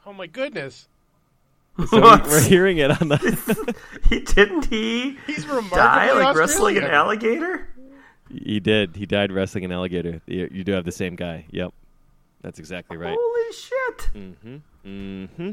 Oh 0.06 0.14
my 0.14 0.28
goodness! 0.28 0.88
So 1.88 2.02
What? 2.02 2.26
we're 2.26 2.42
hearing 2.42 2.78
it 2.80 2.92
on 3.02 3.08
the. 3.10 3.78
He 4.10 4.20
didn't 4.22 4.66
he 4.66 5.18
He's 5.28 5.46
remarkably 5.46 5.78
die 5.78 6.12
like 6.14 6.36
wrestling 6.36 6.78
an 6.78 6.84
alligator? 6.86 7.68
he 8.30 8.60
did. 8.60 8.96
He 8.98 9.06
died 9.06 9.32
wrestling 9.32 9.64
an 9.66 9.72
alligator. 9.72 10.22
You, 10.26 10.50
you 10.52 10.64
do 10.66 10.74
have 10.74 10.84
the 10.84 10.92
same 10.92 11.16
guy. 11.16 11.46
Yep, 11.52 11.74
that's 12.42 12.60
exactly 12.60 12.98
right. 12.98 13.18
Holy 13.50 13.56
shit! 13.58 14.10
Mm-hmm. 14.14 14.56
Mm-hmm. 14.86 15.52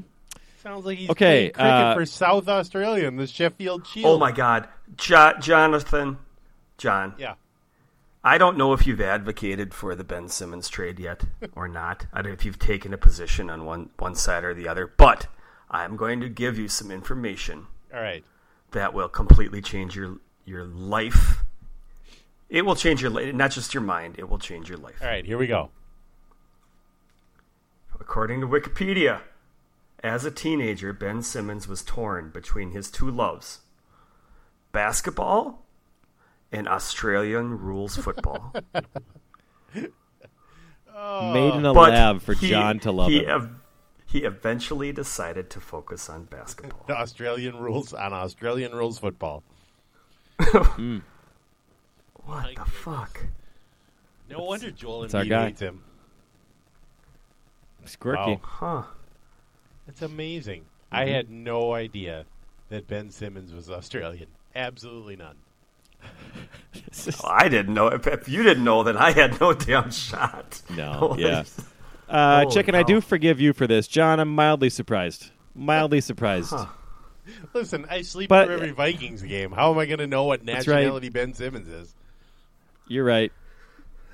Sounds 0.63 0.85
like 0.85 0.99
he's 0.99 1.11
Okay, 1.11 1.51
playing 1.51 1.53
cricket 1.53 1.87
uh, 1.87 1.95
for 1.95 2.07
South 2.07 2.49
Australia 2.49 3.07
in 3.07 3.17
the 3.17 3.27
Sheffield 3.27 3.87
Shield. 3.87 4.07
Oh 4.07 4.19
my 4.19 4.33
god. 4.33 4.69
Jo- 4.97 5.35
Jonathan. 5.41 6.19
John. 6.79 7.15
Yeah. 7.19 7.35
I 8.25 8.39
don't 8.39 8.57
know 8.59 8.73
if 8.73 8.87
you've 8.87 9.01
advocated 9.01 9.73
for 9.73 9.95
the 9.95 10.03
Ben 10.03 10.29
Simmons 10.29 10.69
trade 10.69 10.99
yet 10.99 11.25
or 11.55 11.69
not. 11.69 12.07
I 12.13 12.17
don't 12.23 12.33
know 12.33 12.35
if 12.35 12.45
you've 12.45 12.59
taken 12.59 12.93
a 12.93 12.99
position 12.99 13.49
on 13.49 13.65
one, 13.65 13.91
one 13.99 14.15
side 14.17 14.43
or 14.45 14.53
the 14.55 14.67
other, 14.69 14.87
but 14.97 15.29
I'm 15.71 15.97
going 15.97 16.21
to 16.21 16.29
give 16.29 16.59
you 16.59 16.67
some 16.69 16.91
information 16.91 17.67
All 17.95 18.01
right. 18.01 18.25
that 18.73 18.93
will 18.93 19.09
completely 19.09 19.63
change 19.63 19.95
your 19.97 20.19
your 20.45 20.65
life. 20.65 21.45
It 22.49 22.65
will 22.65 22.77
change 22.77 23.03
your 23.03 23.11
li- 23.11 23.33
not 23.33 23.51
just 23.53 23.73
your 23.75 23.83
mind, 23.83 24.17
it 24.19 24.29
will 24.29 24.39
change 24.39 24.69
your 24.69 24.79
life. 24.79 24.97
All 25.01 25.09
right. 25.09 25.25
Here 25.25 25.39
we 25.39 25.47
go. 25.47 25.71
According 27.99 28.41
to 28.43 28.47
Wikipedia, 28.49 29.23
as 30.03 30.25
a 30.25 30.31
teenager, 30.31 30.93
Ben 30.93 31.23
Simmons 31.23 31.67
was 31.67 31.83
torn 31.83 32.31
between 32.31 32.71
his 32.73 32.91
two 32.91 33.11
loves 33.11 33.61
basketball 34.73 35.65
and 36.53 36.69
Australian 36.69 37.59
rules 37.59 37.97
football. 37.97 38.55
Oh. 40.99 41.33
Made 41.35 41.55
in 41.59 41.67
a 41.67 41.75
But 41.75 41.91
lab 41.91 42.23
for 42.23 42.33
he- 42.33 42.49
John 42.49 42.79
to 42.81 42.91
love 42.91 43.11
he 43.11 43.19
it. 43.19 43.29
ev- 43.29 43.51
he 44.07 44.21
eventually 44.25 44.93
decided 44.93 45.51
to 45.51 45.61
focus 45.61 46.09
on 46.09 46.25
basketball. 46.25 46.85
The 46.87 46.97
Australian 46.99 47.57
rules 47.59 47.93
on 47.93 48.15
Australian 48.15 48.73
rules 48.73 48.99
football. 48.99 49.43
Hmm. 50.41 50.99
What 52.25 52.55
the 52.57 52.65
fuck? 52.65 53.27
No 54.31 54.43
wonder 54.45 54.71
Joel 54.71 55.03
that's 55.03 55.15
our 55.15 55.25
Embiid 55.25 55.29
guy. 55.29 55.45
hates 55.49 55.61
him. 55.61 55.83
Squirky. 57.87 58.41
Wow. 58.41 58.41
Huh. 58.43 58.83
That's 59.87 60.03
amazing. 60.03 60.65
I 60.93 61.07
had 61.07 61.31
no 61.31 61.73
idea 61.75 62.25
that 62.69 62.87
Ben 62.89 63.11
Simmons 63.11 63.53
was 63.53 63.71
Australian. 63.71 64.27
Absolutely 64.55 65.17
none. 65.17 65.37
Well, 66.03 67.13
I 67.33 67.49
didn't 67.49 67.75
know. 67.75 67.89
If, 67.89 68.07
if 68.07 68.29
you 68.29 68.43
didn't 68.43 68.65
know, 68.65 68.83
then 68.83 68.97
I 68.97 69.13
had 69.13 69.41
no 69.41 69.53
damn 69.53 69.91
shot. 69.91 70.63
No, 70.75 70.93
Holy- 70.99 71.23
yeah. 71.25 71.45
Uh, 72.09 72.43
Holy 72.43 72.55
Chicken, 72.55 72.75
I 72.75 72.83
do 72.83 73.01
forgive 73.01 73.41
you 73.41 73.53
for 73.53 73.67
this, 73.67 73.89
John. 73.89 74.21
I'm 74.21 74.35
mildly 74.35 74.71
surprised. 74.71 75.31
Mildly 75.55 76.01
surprised. 76.01 76.55
Listen, 77.53 77.87
I 77.91 78.03
sleep 78.03 78.29
But- 78.29 78.47
through 78.47 78.57
every 78.57 78.71
Vikings 78.71 79.23
game. 79.23 79.51
How 79.53 79.73
am 79.73 79.79
I 79.79 79.87
going 79.87 79.99
to 79.99 80.07
know 80.07 80.25
what 80.25 80.45
That's 80.47 80.67
right. 80.69 80.77
nationality 80.77 81.09
Ben 81.09 81.35
Simmons 81.35 81.69
is? 81.69 81.95
You're 82.89 83.05
right. 83.05 83.33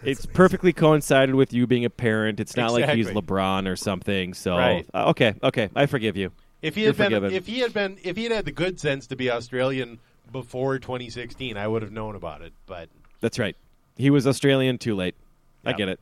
It's 0.04 0.26
perfectly 0.26 0.72
coincided 0.72 1.34
with 1.34 1.52
you 1.52 1.66
being 1.66 1.84
a 1.84 1.90
parent. 1.90 2.40
It's 2.40 2.56
not 2.56 2.72
like 2.72 2.88
he's 2.90 3.08
LeBron 3.08 3.68
or 3.68 3.76
something. 3.76 4.34
So 4.34 4.56
Right. 4.56 4.86
uh, 4.94 5.10
okay, 5.10 5.34
okay, 5.42 5.70
I 5.74 5.86
forgive 5.86 6.16
you. 6.16 6.32
If 6.60 6.74
he 6.76 6.82
You're 6.82 6.90
had 6.90 6.96
been, 6.96 7.06
forgiven. 7.06 7.32
if 7.32 7.46
he 7.46 7.58
had 7.60 7.72
been, 7.72 7.98
if 8.02 8.16
he 8.16 8.22
had 8.24 8.32
had 8.32 8.44
the 8.44 8.52
good 8.52 8.78
sense 8.78 9.06
to 9.08 9.16
be 9.16 9.30
Australian 9.30 9.98
before 10.30 10.78
2016, 10.78 11.56
I 11.56 11.66
would 11.66 11.82
have 11.82 11.92
known 11.92 12.14
about 12.14 12.42
it. 12.42 12.52
But 12.66 12.88
That's 13.20 13.38
right. 13.38 13.56
He 13.96 14.10
was 14.10 14.26
Australian 14.26 14.78
too 14.78 14.94
late. 14.94 15.14
I 15.64 15.72
get 15.72 15.88
it. 15.88 16.00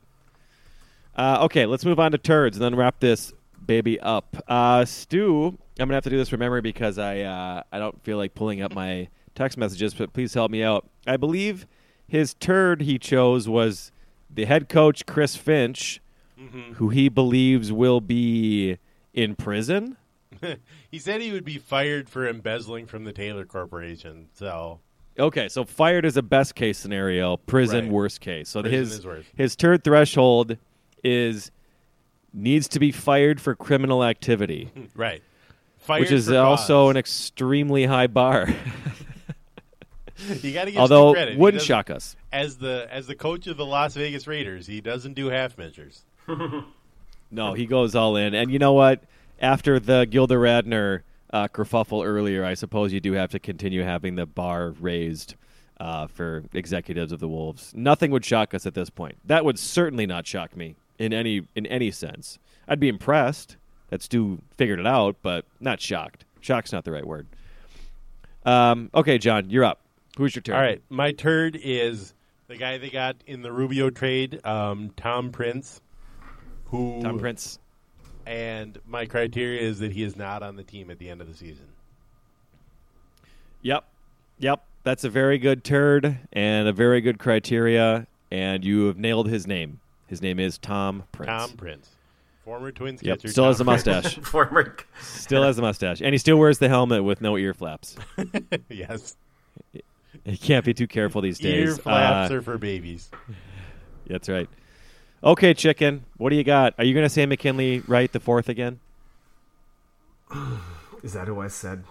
Uh, 1.15 1.39
okay, 1.43 1.65
let's 1.65 1.83
move 1.85 1.99
on 1.99 2.11
to 2.13 2.17
turds 2.17 2.57
and 2.57 2.63
then 2.63 2.75
wrap 2.75 2.99
this 2.99 3.33
baby 3.65 3.99
up. 3.99 4.37
Uh, 4.47 4.85
Stu, 4.85 5.47
I'm 5.47 5.55
gonna 5.87 5.93
have 5.95 6.03
to 6.05 6.09
do 6.09 6.17
this 6.17 6.29
from 6.29 6.39
memory 6.39 6.61
because 6.61 6.97
I 6.97 7.21
uh, 7.21 7.63
I 7.71 7.79
don't 7.79 8.01
feel 8.03 8.17
like 8.17 8.33
pulling 8.33 8.61
up 8.61 8.73
my 8.73 9.07
text 9.35 9.57
messages, 9.57 9.93
but 9.93 10.13
please 10.13 10.33
help 10.33 10.49
me 10.51 10.63
out. 10.63 10.87
I 11.05 11.17
believe 11.17 11.67
his 12.11 12.33
turd 12.33 12.81
he 12.81 12.99
chose 12.99 13.47
was 13.47 13.89
the 14.29 14.43
head 14.43 14.67
coach 14.67 15.05
Chris 15.05 15.37
Finch, 15.37 16.01
mm-hmm. 16.37 16.73
who 16.73 16.89
he 16.89 17.07
believes 17.07 17.71
will 17.71 18.01
be 18.01 18.77
in 19.13 19.33
prison. 19.33 19.95
he 20.91 20.99
said 20.99 21.21
he 21.21 21.31
would 21.31 21.45
be 21.45 21.57
fired 21.57 22.09
for 22.09 22.27
embezzling 22.27 22.85
from 22.85 23.05
the 23.05 23.13
Taylor 23.13 23.45
Corporation. 23.45 24.27
So 24.33 24.81
Okay, 25.17 25.47
so 25.47 25.63
fired 25.63 26.03
is 26.03 26.17
a 26.17 26.21
best 26.21 26.53
case 26.53 26.77
scenario, 26.77 27.37
prison 27.37 27.85
Right. 27.85 27.93
worst 27.93 28.19
case. 28.19 28.49
So 28.49 28.61
Prison 28.61 28.77
his 28.77 29.05
is 29.05 29.25
his 29.33 29.55
turd 29.55 29.85
threshold 29.85 30.57
is 31.05 31.49
needs 32.33 32.67
to 32.69 32.79
be 32.79 32.91
fired 32.91 33.39
for 33.39 33.55
criminal 33.55 34.03
activity, 34.03 34.69
right, 34.95 35.23
fired 35.77 36.01
which 36.01 36.11
is 36.11 36.29
also 36.29 36.87
cause. 36.87 36.91
an 36.91 36.97
extremely 36.97 37.85
high 37.85 38.07
bar. 38.07 38.49
you 40.41 40.53
got 40.53 40.65
to 40.65 40.71
give 40.71 40.79
Although 40.81 41.11
Stu 41.11 41.15
credit. 41.15 41.37
Wouldn't 41.37 41.59
doesn't- 41.61 41.67
shock 41.67 41.89
us. 41.89 42.15
as 42.31 42.57
the 42.57 42.87
as 42.91 43.07
the 43.07 43.15
coach 43.15 43.47
of 43.47 43.57
the 43.57 43.65
Las 43.65 43.93
Vegas 43.95 44.27
Raiders. 44.27 44.67
He 44.67 44.81
doesn't 44.81 45.13
do 45.13 45.27
half 45.29 45.57
measures. 45.57 46.03
No, 47.33 47.53
he 47.53 47.65
goes 47.65 47.95
all 47.95 48.17
in. 48.17 48.33
And 48.33 48.51
you 48.51 48.59
know 48.59 48.73
what? 48.73 49.03
After 49.39 49.79
the 49.79 50.05
Gilda 50.05 50.35
Radner 50.35 51.03
uh, 51.31 51.47
kerfuffle 51.47 52.05
earlier, 52.05 52.43
I 52.43 52.55
suppose 52.55 52.91
you 52.91 52.99
do 52.99 53.13
have 53.13 53.31
to 53.31 53.39
continue 53.39 53.83
having 53.83 54.15
the 54.15 54.25
bar 54.25 54.71
raised 54.71 55.35
uh, 55.79 56.07
for 56.07 56.43
executives 56.53 57.13
of 57.13 57.19
the 57.21 57.29
Wolves. 57.29 57.71
Nothing 57.73 58.11
would 58.11 58.25
shock 58.25 58.53
us 58.53 58.65
at 58.65 58.73
this 58.73 58.89
point. 58.89 59.15
That 59.23 59.45
would 59.45 59.57
certainly 59.57 60.05
not 60.05 60.27
shock 60.27 60.57
me 60.57 60.75
in 60.99 61.13
any 61.13 61.47
in 61.55 61.65
any 61.67 61.89
sense. 61.89 62.37
I'd 62.67 62.81
be 62.81 62.89
impressed 62.89 63.55
that 63.89 64.01
Stu 64.01 64.39
figured 64.57 64.79
it 64.79 64.85
out, 64.87 65.15
but 65.21 65.45
not 65.61 65.79
shocked. 65.79 66.25
Shock's 66.41 66.73
not 66.73 66.83
the 66.83 66.91
right 66.91 67.05
word. 67.07 67.27
Um, 68.45 68.89
okay, 68.93 69.17
John, 69.17 69.49
you're 69.49 69.63
up. 69.63 69.79
Who's 70.17 70.35
your 70.35 70.41
turn? 70.41 70.55
All 70.55 70.61
right, 70.61 70.81
my 70.89 71.11
turd 71.11 71.57
is 71.61 72.13
The 72.47 72.57
guy 72.57 72.77
they 72.77 72.89
got 72.89 73.15
in 73.25 73.41
the 73.41 73.51
Rubio 73.51 73.89
trade, 73.89 74.45
um, 74.45 74.91
Tom 74.97 75.31
Prince, 75.31 75.79
who 76.65 77.01
Tom 77.01 77.17
Prince. 77.19 77.59
and 78.25 78.77
my 78.85 79.05
criteria 79.05 79.61
is 79.61 79.79
that 79.79 79.91
he 79.93 80.03
is 80.03 80.15
not 80.17 80.43
on 80.43 80.55
the 80.57 80.63
team 80.63 80.91
at 80.91 80.99
the 80.99 81.09
end 81.09 81.21
of 81.21 81.27
the 81.27 81.33
season. 81.33 81.65
Yep. 83.61 83.85
Yep. 84.39 84.63
That's 84.83 85.03
a 85.03 85.09
very 85.09 85.37
good 85.37 85.63
turd 85.63 86.17
and 86.33 86.67
a 86.67 86.73
very 86.73 87.01
good 87.01 87.19
criteria, 87.19 88.07
and 88.31 88.65
you 88.65 88.87
have 88.87 88.97
nailed 88.97 89.29
his 89.29 89.45
name. 89.45 89.79
His 90.07 90.21
name 90.21 90.39
is 90.39 90.57
Tom 90.57 91.03
Prince. 91.11 91.27
Tom 91.29 91.51
Prince, 91.51 91.89
former 92.43 92.71
Twins 92.71 93.01
Yep. 93.03 93.19
catcher. 93.19 93.27
Still 93.29 93.43
Tom 93.45 93.51
has 93.51 93.59
a 93.61 93.63
mustache. 93.63 94.15
Former. 94.23 94.75
Still 95.01 95.43
has 95.43 95.57
a 95.57 95.61
mustache, 95.61 96.01
and 96.01 96.13
he 96.13 96.17
still 96.17 96.37
wears 96.37 96.57
the 96.57 96.67
helmet 96.67 97.03
with 97.03 97.21
no 97.21 97.37
ear 97.37 97.53
flaps. 97.53 97.95
yes, 98.69 99.15
He 100.25 100.37
can't 100.37 100.65
be 100.65 100.73
too 100.73 100.87
careful 100.87 101.21
these 101.21 101.39
days. 101.39 101.69
ear 101.69 101.75
flaps 101.75 102.31
Uh, 102.31 102.35
are 102.35 102.41
for 102.41 102.57
babies. 102.57 103.09
That's 104.07 104.27
right. 104.29 104.49
Okay, 105.23 105.53
chicken. 105.53 106.03
What 106.17 106.31
do 106.31 106.35
you 106.35 106.43
got? 106.43 106.73
Are 106.77 106.83
you 106.83 106.93
going 106.93 107.05
to 107.05 107.09
say 107.09 107.25
McKinley 107.25 107.79
Wright 107.87 108.11
the 108.11 108.19
fourth 108.19 108.49
again? 108.49 108.79
Is 111.03 111.13
that 111.13 111.27
who 111.27 111.39
I 111.39 111.47
said? 111.47 111.83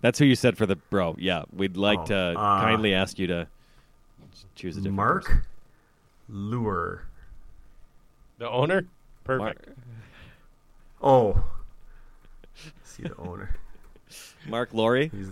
That's 0.00 0.18
who 0.18 0.24
you 0.24 0.34
said 0.34 0.56
for 0.56 0.66
the 0.66 0.76
bro. 0.76 1.14
Yeah, 1.18 1.44
we'd 1.52 1.76
like 1.76 1.98
Oh, 2.00 2.06
to 2.06 2.16
uh, 2.16 2.60
kindly 2.62 2.94
ask 2.94 3.18
you 3.18 3.26
to 3.28 3.46
choose 4.54 4.76
a 4.76 4.80
different 4.80 4.96
Mark 4.96 5.24
person. 5.24 5.42
Lore. 6.28 7.04
The 8.38 8.48
owner, 8.48 8.86
perfect. 9.24 9.66
Mark, 9.68 9.76
Oh. 11.02 11.44
See 12.84 13.02
the 13.02 13.16
owner. 13.16 13.54
Marc 14.46 14.72
Lore. 14.72 14.96
He's 14.96 15.28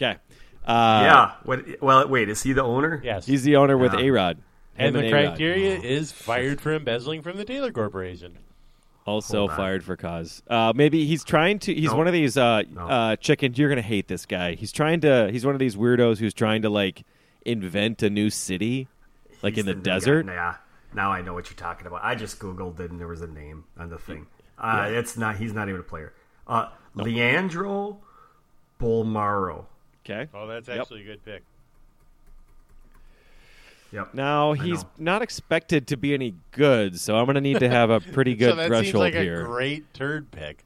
Okay. 0.00 0.18
Uh, 0.66 1.00
yeah. 1.04 1.32
What? 1.44 1.82
Well, 1.82 2.08
wait. 2.08 2.28
Is 2.28 2.42
he 2.42 2.52
the 2.52 2.62
owner? 2.62 3.00
Yes, 3.04 3.26
He's 3.26 3.42
the 3.42 3.56
owner 3.56 3.76
with 3.76 3.92
Yeah. 3.94 4.00
A 4.00 4.10
Rod. 4.10 4.38
and 4.76 4.94
the 4.94 5.10
criteria 5.10 5.76
is 5.78 6.12
fired 6.12 6.60
for 6.60 6.72
embezzling 6.74 7.22
from 7.22 7.36
the 7.36 7.44
Taylor 7.44 7.72
Corporation. 7.72 8.38
Also 9.06 9.48
fired 9.48 9.82
for 9.82 9.96
cause. 9.96 10.42
Uh, 10.46 10.72
maybe 10.76 11.04
he's 11.06 11.24
trying 11.24 11.58
to. 11.60 11.74
He's 11.74 11.90
No. 11.90 11.96
one 11.96 12.06
of 12.06 12.12
these 12.12 12.36
uh, 12.36 12.62
No. 12.70 12.86
uh, 12.88 13.16
chickens. 13.16 13.58
You're 13.58 13.68
gonna 13.68 13.82
hate 13.82 14.06
this 14.08 14.26
guy. 14.26 14.54
He's 14.54 14.70
trying 14.72 15.00
to. 15.00 15.30
He's 15.32 15.44
one 15.44 15.54
of 15.54 15.58
these 15.58 15.74
weirdos 15.74 16.18
who's 16.18 16.34
trying 16.34 16.62
to 16.62 16.70
like 16.70 17.02
invent 17.44 18.02
a 18.02 18.10
new 18.10 18.30
city, 18.30 18.86
like 19.42 19.54
He's 19.54 19.62
in 19.62 19.66
the, 19.66 19.74
new 19.74 19.80
desert. 19.82 20.26
guy. 20.26 20.34
Yeah. 20.34 20.54
Now 20.94 21.10
I 21.10 21.22
know 21.22 21.32
what 21.34 21.48
you're 21.50 21.56
talking 21.56 21.86
about. 21.86 22.00
I 22.04 22.14
just 22.14 22.38
googled 22.38 22.78
it 22.80 22.90
and 22.90 23.00
there 23.00 23.08
was 23.08 23.22
a 23.22 23.26
name 23.26 23.64
on 23.78 23.88
the 23.90 23.98
thing. 23.98 24.26
Uh, 24.58 24.86
It's 24.90 25.16
not. 25.16 25.36
He's 25.36 25.54
not 25.54 25.68
even 25.68 25.80
a 25.80 25.84
player. 25.84 26.12
Uh, 26.46 26.68
Leandro 26.94 27.98
Bolmaro. 28.80 29.64
Okay. 30.10 30.28
Oh, 30.34 30.46
that's 30.46 30.68
Yep. 30.68 30.80
actually 30.80 31.02
a 31.02 31.04
good 31.04 31.24
pick. 31.24 31.42
Yep. 33.92 34.14
Now 34.14 34.52
he's 34.52 34.84
not 34.98 35.20
expected 35.22 35.86
to 35.88 35.96
be 35.96 36.14
any 36.14 36.34
good, 36.52 36.98
so 37.00 37.16
I'm 37.16 37.26
gonna 37.26 37.40
need 37.40 37.58
to 37.58 37.68
have 37.68 37.90
a 37.90 38.00
pretty 38.12 38.34
good 38.36 38.50
so 38.50 38.56
that 38.56 38.68
seems 38.70 38.78
threshold 38.90 39.02
like 39.02 39.14
here. 39.14 39.42
a 39.42 39.44
great 39.44 39.92
turd 39.94 40.30
pick. 40.30 40.64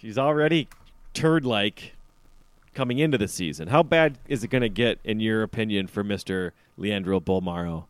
She's 0.00 0.16
already 0.16 0.68
turd 1.14 1.44
like 1.44 1.92
coming 2.74 2.98
into 2.98 3.18
the 3.18 3.28
season. 3.28 3.68
How 3.68 3.82
bad 3.82 4.18
is 4.28 4.44
it 4.44 4.48
going 4.48 4.60
to 4.60 4.68
get, 4.68 4.98
in 5.02 5.18
your 5.18 5.42
opinion, 5.42 5.86
for 5.86 6.04
Mister 6.04 6.52
Leandro 6.76 7.18
Bolmaro? 7.20 7.84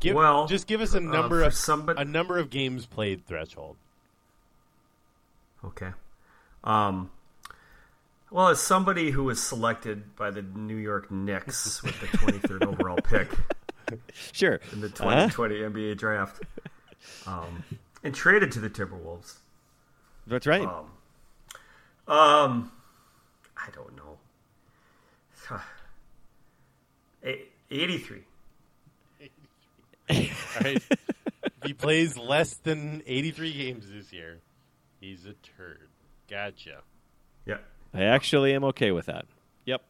Give, 0.00 0.16
Well, 0.16 0.46
just 0.48 0.66
give 0.66 0.80
us 0.80 0.94
a 0.94 0.98
uh, 0.98 1.00
number 1.00 1.40
for 1.40 1.46
of 1.46 1.54
somebody- 1.54 2.00
a 2.02 2.04
number 2.04 2.38
of 2.38 2.50
games 2.50 2.86
played 2.86 3.24
threshold. 3.26 3.76
Okay. 5.64 5.90
Um, 6.64 7.10
well, 8.30 8.48
as 8.48 8.60
somebody 8.60 9.10
who 9.10 9.24
was 9.24 9.42
selected 9.42 10.14
by 10.16 10.30
the 10.30 10.42
New 10.42 10.76
York 10.76 11.10
Knicks 11.10 11.82
with 11.82 11.98
the 12.00 12.06
23rd 12.06 12.66
overall 12.66 12.96
pick 12.98 13.28
Sure. 14.32 14.60
in 14.72 14.80
the 14.80 14.86
Uh-huh. 14.86 15.28
2020 15.28 15.54
NBA 15.56 15.96
draft, 15.98 16.42
um, 17.26 17.64
and 18.04 18.14
traded 18.14 18.52
to 18.52 18.60
the 18.60 18.70
Timberwolves, 18.70 19.38
That's 20.26 20.46
right. 20.46 20.62
um, 20.66 20.86
um, 22.06 22.72
I 23.56 23.68
don't 23.74 23.96
know. 23.96 24.18
A- 27.24 27.44
83. 27.70 28.22
All 30.10 30.16
right. 30.64 30.82
he 31.64 31.72
plays 31.72 32.16
less 32.18 32.54
than 32.54 33.02
83 33.06 33.52
games 33.52 33.88
this 33.90 34.12
year, 34.12 34.38
he's 35.00 35.24
a 35.26 35.34
turd. 35.56 35.88
Gotcha. 36.28 36.80
Yeah. 37.46 37.58
I 37.92 38.02
actually 38.02 38.54
am 38.54 38.64
okay 38.64 38.90
with 38.92 39.06
that. 39.06 39.26
Yep. 39.64 39.82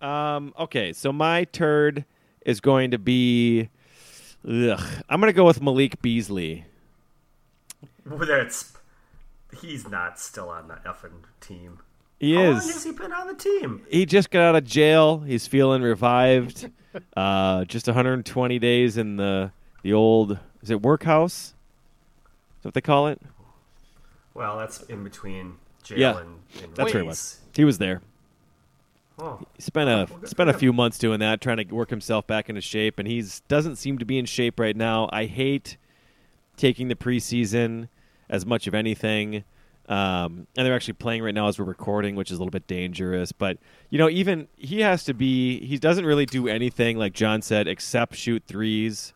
Um, 0.00 0.54
okay, 0.58 0.92
so 0.92 1.12
my 1.12 1.44
turd 1.44 2.04
is 2.44 2.60
going 2.60 2.90
to 2.92 2.98
be. 2.98 3.68
Ugh, 4.48 4.80
I'm 5.08 5.20
going 5.20 5.32
to 5.32 5.36
go 5.36 5.44
with 5.44 5.62
Malik 5.62 6.02
Beasley. 6.02 6.64
That's 8.04 8.72
he's 9.60 9.88
not 9.88 10.18
still 10.18 10.48
on 10.48 10.68
the 10.68 10.74
effing 10.74 11.24
team. 11.40 11.80
He 12.18 12.36
is. 12.36 12.38
How 12.38 12.60
long 12.60 12.72
has 12.72 12.84
he 12.84 12.92
been 12.92 13.12
on 13.12 13.26
the 13.26 13.34
team? 13.34 13.84
he 13.90 14.06
just 14.06 14.30
got 14.30 14.42
out 14.42 14.56
of 14.56 14.64
jail. 14.64 15.18
He's 15.20 15.46
feeling 15.46 15.82
revived. 15.82 16.70
uh, 17.16 17.64
just 17.64 17.86
120 17.86 18.58
days 18.58 18.96
in 18.96 19.16
the 19.16 19.52
the 19.82 19.92
old 19.92 20.38
is 20.62 20.70
it 20.70 20.82
workhouse? 20.82 21.32
Is 21.32 22.62
that 22.62 22.68
what 22.68 22.74
they 22.74 22.80
call 22.80 23.08
it? 23.08 23.20
Well, 24.34 24.56
that's 24.56 24.82
in 24.84 25.04
between 25.04 25.56
Yeah, 25.90 26.20
and, 26.20 26.74
That's 26.74 26.92
where 26.92 27.02
he 27.02 27.08
was. 27.08 27.40
He 27.54 27.64
was 27.64 27.78
there. 27.78 28.00
Oh, 29.18 29.40
He 29.56 29.62
spent 29.62 29.88
a 29.88 30.12
good 30.12 30.28
spent 30.28 30.50
a 30.50 30.54
few 30.54 30.72
months 30.72 30.98
doing 30.98 31.20
that, 31.20 31.40
trying 31.40 31.58
to 31.58 31.64
work 31.74 31.90
himself 31.90 32.26
back 32.26 32.48
into 32.48 32.60
shape, 32.60 32.98
and 32.98 33.06
he's 33.06 33.40
doesn't 33.40 33.76
seem 33.76 33.98
to 33.98 34.04
be 34.04 34.18
in 34.18 34.24
shape 34.24 34.58
right 34.58 34.76
now. 34.76 35.08
I 35.12 35.26
hate 35.26 35.76
taking 36.56 36.88
the 36.88 36.94
preseason 36.94 37.88
as 38.28 38.46
much 38.46 38.66
of 38.66 38.74
anything. 38.74 39.44
Um, 39.88 40.46
and 40.56 40.64
they're 40.64 40.74
actually 40.74 40.94
playing 40.94 41.22
right 41.22 41.34
now 41.34 41.48
as 41.48 41.58
we're 41.58 41.64
recording, 41.64 42.14
which 42.14 42.30
is 42.30 42.38
a 42.38 42.40
little 42.40 42.52
bit 42.52 42.66
dangerous. 42.66 43.32
But 43.32 43.58
you 43.90 43.98
know, 43.98 44.08
even 44.08 44.48
he 44.56 44.80
has 44.80 45.04
to 45.04 45.14
be. 45.14 45.64
He 45.66 45.78
doesn't 45.78 46.06
really 46.06 46.26
do 46.26 46.48
anything, 46.48 46.96
like 46.96 47.12
John 47.12 47.42
said, 47.42 47.68
except 47.68 48.16
shoot 48.16 48.42
threes. 48.46 49.12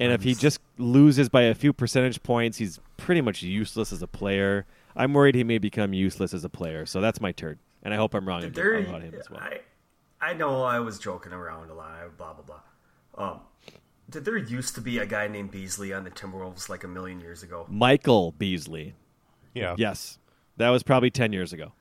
And 0.00 0.12
if 0.12 0.22
he 0.22 0.34
just 0.34 0.60
loses 0.76 1.28
by 1.28 1.42
a 1.42 1.54
few 1.54 1.72
percentage 1.72 2.22
points, 2.22 2.58
he's 2.58 2.78
pretty 2.96 3.20
much 3.20 3.42
useless 3.42 3.92
as 3.92 4.00
a 4.00 4.06
player. 4.06 4.64
I'm 4.98 5.14
worried 5.14 5.34
he 5.34 5.44
may 5.44 5.58
become 5.58 5.92
useless 5.94 6.34
as 6.34 6.44
a 6.44 6.48
player. 6.48 6.84
So 6.84 7.00
that's 7.00 7.20
my 7.20 7.32
turd, 7.32 7.58
and 7.82 7.94
I 7.94 7.96
hope 7.96 8.14
I'm 8.14 8.26
wrong 8.26 8.40
there, 8.50 8.74
about 8.74 9.02
him 9.02 9.14
as 9.14 9.30
well. 9.30 9.40
I, 9.40 9.60
I 10.20 10.34
know 10.34 10.64
I 10.64 10.80
was 10.80 10.98
joking 10.98 11.32
around 11.32 11.70
a 11.70 11.74
lot. 11.74 12.16
Blah 12.18 12.34
blah 12.34 12.44
blah. 12.44 13.26
Um, 13.30 13.40
did 14.10 14.24
there 14.24 14.36
used 14.36 14.74
to 14.74 14.80
be 14.80 14.98
a 14.98 15.06
guy 15.06 15.28
named 15.28 15.50
Beasley 15.50 15.92
on 15.92 16.04
the 16.04 16.10
Timberwolves 16.10 16.68
like 16.68 16.84
a 16.84 16.88
million 16.88 17.20
years 17.20 17.42
ago? 17.42 17.66
Michael 17.68 18.32
Beasley. 18.32 18.94
Yeah. 19.54 19.74
Yes, 19.78 20.18
that 20.56 20.70
was 20.70 20.82
probably 20.82 21.10
ten 21.10 21.32
years 21.32 21.52
ago. 21.52 21.72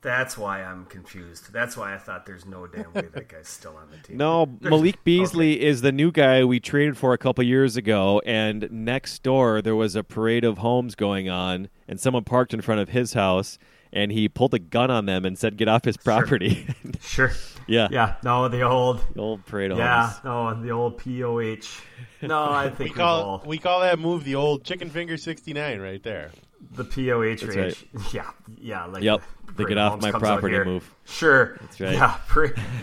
That's 0.00 0.38
why 0.38 0.62
I'm 0.62 0.84
confused. 0.86 1.52
That's 1.52 1.76
why 1.76 1.92
I 1.92 1.98
thought 1.98 2.24
there's 2.24 2.46
no 2.46 2.68
damn 2.68 2.92
way 2.92 3.08
that 3.12 3.28
guy's 3.28 3.48
still 3.48 3.76
on 3.76 3.90
the 3.90 3.96
team. 3.96 4.16
No, 4.16 4.46
Malik 4.60 5.02
Beasley 5.02 5.56
okay. 5.56 5.66
is 5.66 5.80
the 5.80 5.90
new 5.90 6.12
guy 6.12 6.44
we 6.44 6.60
traded 6.60 6.96
for 6.96 7.12
a 7.12 7.18
couple 7.18 7.42
years 7.42 7.76
ago, 7.76 8.22
and 8.24 8.68
next 8.70 9.24
door 9.24 9.60
there 9.60 9.74
was 9.74 9.96
a 9.96 10.04
parade 10.04 10.44
of 10.44 10.58
homes 10.58 10.94
going 10.94 11.28
on, 11.28 11.68
and 11.88 11.98
someone 11.98 12.22
parked 12.22 12.54
in 12.54 12.60
front 12.60 12.80
of 12.80 12.90
his 12.90 13.14
house, 13.14 13.58
and 13.92 14.12
he 14.12 14.28
pulled 14.28 14.54
a 14.54 14.60
gun 14.60 14.88
on 14.90 15.06
them 15.06 15.24
and 15.24 15.36
said, 15.36 15.56
"Get 15.56 15.66
off 15.66 15.84
his 15.84 15.96
property." 15.96 16.66
Sure. 17.00 17.30
yeah, 17.66 17.88
Yeah. 17.90 18.14
No, 18.22 18.48
the 18.48 18.62
old. 18.62 19.00
the 19.14 19.20
old 19.20 19.46
parade 19.46 19.70
of 19.70 19.78
homes. 19.78 19.86
Yeah. 19.86 20.08
homes. 20.08 20.58
No, 20.58 20.62
the 20.62 20.70
old 20.70 20.98
POH. 20.98 21.82
No, 22.22 22.50
I 22.50 22.70
think 22.74 22.90
we 22.90 22.94
call 22.96 23.22
all 23.22 23.42
we 23.46 23.58
call 23.58 23.80
that 23.80 23.98
move 23.98 24.24
the 24.24 24.34
old 24.34 24.64
chicken 24.64 24.90
finger 24.90 25.16
69 25.16 25.80
right 25.80 26.02
there. 26.02 26.30
The 26.72 26.84
POH 26.84 27.46
That's 27.46 27.56
range. 27.56 27.86
Yeah. 28.12 28.30
Yeah. 28.60 28.84
Like 28.86 29.02
Yep. 29.02 29.22
the 29.46 29.52
The 29.54 29.64
get 29.68 29.78
off 29.78 30.00
my 30.02 30.10
property 30.12 30.58
move. 30.64 30.88
Sure. 31.04 31.56
That's 31.60 31.80
right. 31.80 31.92
Yeah. 31.94 32.18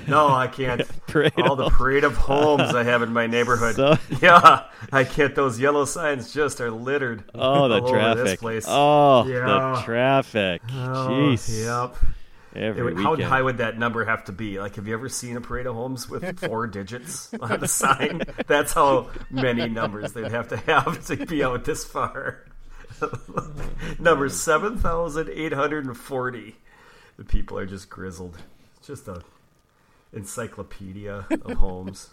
No, 0.07 0.27
I 0.27 0.47
can't. 0.47 0.81
All 1.37 1.55
the 1.55 1.69
parade 1.69 2.03
of 2.03 2.15
homes 2.17 2.73
I 2.73 2.83
have 2.83 3.01
in 3.01 3.13
my 3.13 3.27
neighborhood. 3.27 3.75
So- 3.75 3.97
yeah, 4.21 4.63
I 4.91 5.03
can't. 5.03 5.33
Those 5.35 5.59
yellow 5.59 5.85
signs 5.85 6.33
just 6.33 6.59
are 6.61 6.71
littered. 6.71 7.23
Oh, 7.33 7.67
the 7.69 7.81
traffic! 7.89 8.39
place. 8.39 8.65
Oh, 8.67 9.25
Yeah. 9.27 9.75
the 9.75 9.81
traffic! 9.83 10.61
Oh, 10.69 11.07
Jeez. 11.09 11.63
Yep. 11.65 11.97
Every 12.55 12.79
It 12.91 12.95
would- 12.95 13.03
how 13.03 13.15
high 13.29 13.41
would 13.41 13.57
that 13.57 13.77
number 13.77 14.05
have 14.05 14.23
to 14.25 14.31
be? 14.31 14.59
Like, 14.59 14.75
have 14.75 14.87
you 14.87 14.93
ever 14.93 15.09
seen 15.09 15.35
a 15.37 15.41
parade 15.41 15.65
of 15.67 15.75
homes 15.75 16.09
with 16.09 16.39
four 16.39 16.67
digits 16.67 17.33
on 17.39 17.59
the 17.59 17.67
sign? 17.67 18.23
That's 18.47 18.71
how 18.73 19.09
many 19.29 19.67
numbers 19.67 20.13
they'd 20.13 20.31
have 20.31 20.47
to 20.49 20.57
have 20.57 21.05
to 21.07 21.17
be 21.25 21.43
out 21.43 21.65
this 21.65 21.83
far. 21.85 22.45
Number 23.99 24.29
seven 24.29 24.77
thousand 24.77 25.29
eight 25.29 25.53
hundred 25.53 25.85
and 25.85 25.97
forty. 25.97 26.55
The 27.17 27.23
people 27.23 27.57
are 27.57 27.65
just 27.65 27.89
grizzled. 27.89 28.37
It's 28.77 28.87
just 28.87 29.07
a 29.07 29.21
encyclopedia 30.13 31.25
of 31.29 31.51
homes. 31.57 32.09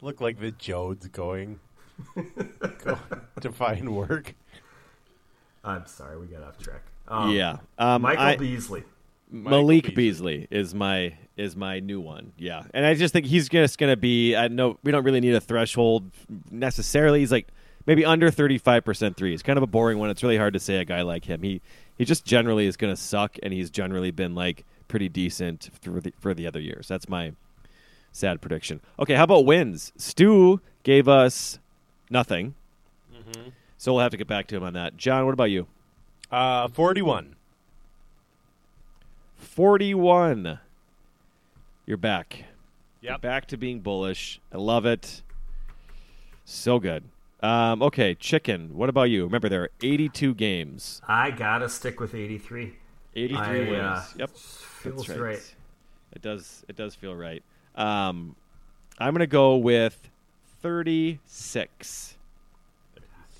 Look 0.00 0.20
like 0.20 0.38
the 0.40 0.52
Joads 0.52 1.08
going, 1.08 1.58
going 2.14 2.98
to 3.40 3.52
find 3.52 3.94
work. 3.94 4.34
I'm 5.64 5.86
sorry, 5.86 6.18
we 6.18 6.26
got 6.26 6.42
off 6.42 6.58
track. 6.58 6.82
Um, 7.08 7.30
yeah, 7.30 7.56
um, 7.78 8.02
Michael 8.02 8.24
I- 8.24 8.36
Beasley. 8.36 8.84
Malik 9.30 9.94
Beasley. 9.94 10.38
Beasley 10.38 10.48
is 10.50 10.74
my 10.74 11.14
is 11.36 11.54
my 11.54 11.80
new 11.80 12.00
one. 12.00 12.32
Yeah, 12.38 12.62
and 12.72 12.86
I 12.86 12.94
just 12.94 13.12
think 13.12 13.26
he's 13.26 13.48
just 13.48 13.76
going 13.78 13.92
to 13.92 13.96
be. 13.96 14.34
I 14.34 14.48
know 14.48 14.78
we 14.82 14.90
don't 14.90 15.04
really 15.04 15.20
need 15.20 15.34
a 15.34 15.40
threshold 15.40 16.10
necessarily. 16.50 17.20
He's 17.20 17.32
like 17.32 17.48
maybe 17.86 18.04
under 18.04 18.30
thirty 18.30 18.58
five 18.58 18.84
percent 18.84 19.16
three. 19.16 19.34
It's 19.34 19.42
kind 19.42 19.56
of 19.56 19.62
a 19.62 19.66
boring 19.66 19.98
one. 19.98 20.10
It's 20.10 20.22
really 20.22 20.36
hard 20.36 20.54
to 20.54 20.60
say 20.60 20.76
a 20.76 20.84
guy 20.84 21.02
like 21.02 21.24
him. 21.24 21.42
He 21.42 21.60
he 21.96 22.04
just 22.04 22.24
generally 22.24 22.66
is 22.66 22.76
going 22.76 22.94
to 22.94 23.00
suck, 23.00 23.36
and 23.42 23.52
he's 23.52 23.70
generally 23.70 24.10
been 24.10 24.34
like 24.34 24.64
pretty 24.88 25.08
decent 25.08 25.70
for 25.80 26.00
the 26.00 26.12
for 26.18 26.34
the 26.34 26.46
other 26.46 26.60
years. 26.60 26.88
That's 26.88 27.08
my 27.08 27.32
sad 28.12 28.40
prediction. 28.40 28.80
Okay, 28.98 29.14
how 29.14 29.24
about 29.24 29.44
wins? 29.44 29.92
Stu 29.96 30.60
gave 30.82 31.08
us 31.08 31.58
nothing, 32.10 32.54
so 33.76 33.92
we'll 33.92 34.02
have 34.02 34.10
to 34.12 34.16
get 34.16 34.26
back 34.26 34.46
to 34.48 34.56
him 34.56 34.62
on 34.64 34.72
that. 34.74 34.96
John, 34.96 35.24
what 35.24 35.32
about 35.34 35.50
you? 35.50 35.66
Uh, 36.30 36.68
41. 36.68 37.36
41. 39.36 40.58
You're 41.86 41.96
back. 41.96 42.44
You're 43.00 43.18
back 43.18 43.46
to 43.46 43.56
being 43.56 43.80
bullish. 43.80 44.40
I 44.52 44.56
love 44.58 44.84
it. 44.84 45.22
So 46.44 46.78
good. 46.78 47.04
Um, 47.40 47.82
okay, 47.82 48.14
chicken. 48.14 48.74
What 48.74 48.88
about 48.88 49.04
you? 49.04 49.24
Remember, 49.24 49.48
there 49.48 49.62
are 49.62 49.70
82 49.82 50.34
games. 50.34 51.00
I 51.06 51.30
gotta 51.30 51.68
stick 51.68 52.00
with 52.00 52.14
83. 52.14 52.74
83 53.14 53.38
I, 53.38 53.52
wins. 53.58 53.72
uh, 53.74 54.04
yep. 54.16 54.30
Feels 54.36 55.06
That's 55.06 55.18
right. 55.18 55.54
It 56.14 56.22
does. 56.22 56.64
It 56.68 56.76
does 56.76 56.94
feel 56.94 57.14
right. 57.14 57.42
Um, 57.76 58.34
I'm 58.98 59.14
gonna 59.14 59.26
go 59.26 59.56
with 59.56 60.08
36. 60.62 62.16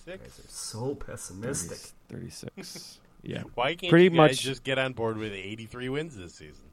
Six. 0.05 0.40
So 0.49 0.94
pessimistic. 0.94 1.92
36. 2.09 2.99
yeah. 3.22 3.42
Why 3.55 3.74
can't 3.74 3.90
Pretty 3.90 4.05
you 4.05 4.11
guys 4.11 4.16
much- 4.16 4.40
just 4.40 4.64
get 4.64 4.78
on 4.78 4.92
board 4.92 5.16
with 5.18 5.32
83 5.32 5.88
wins 5.88 6.16
this 6.16 6.34
season? 6.34 6.64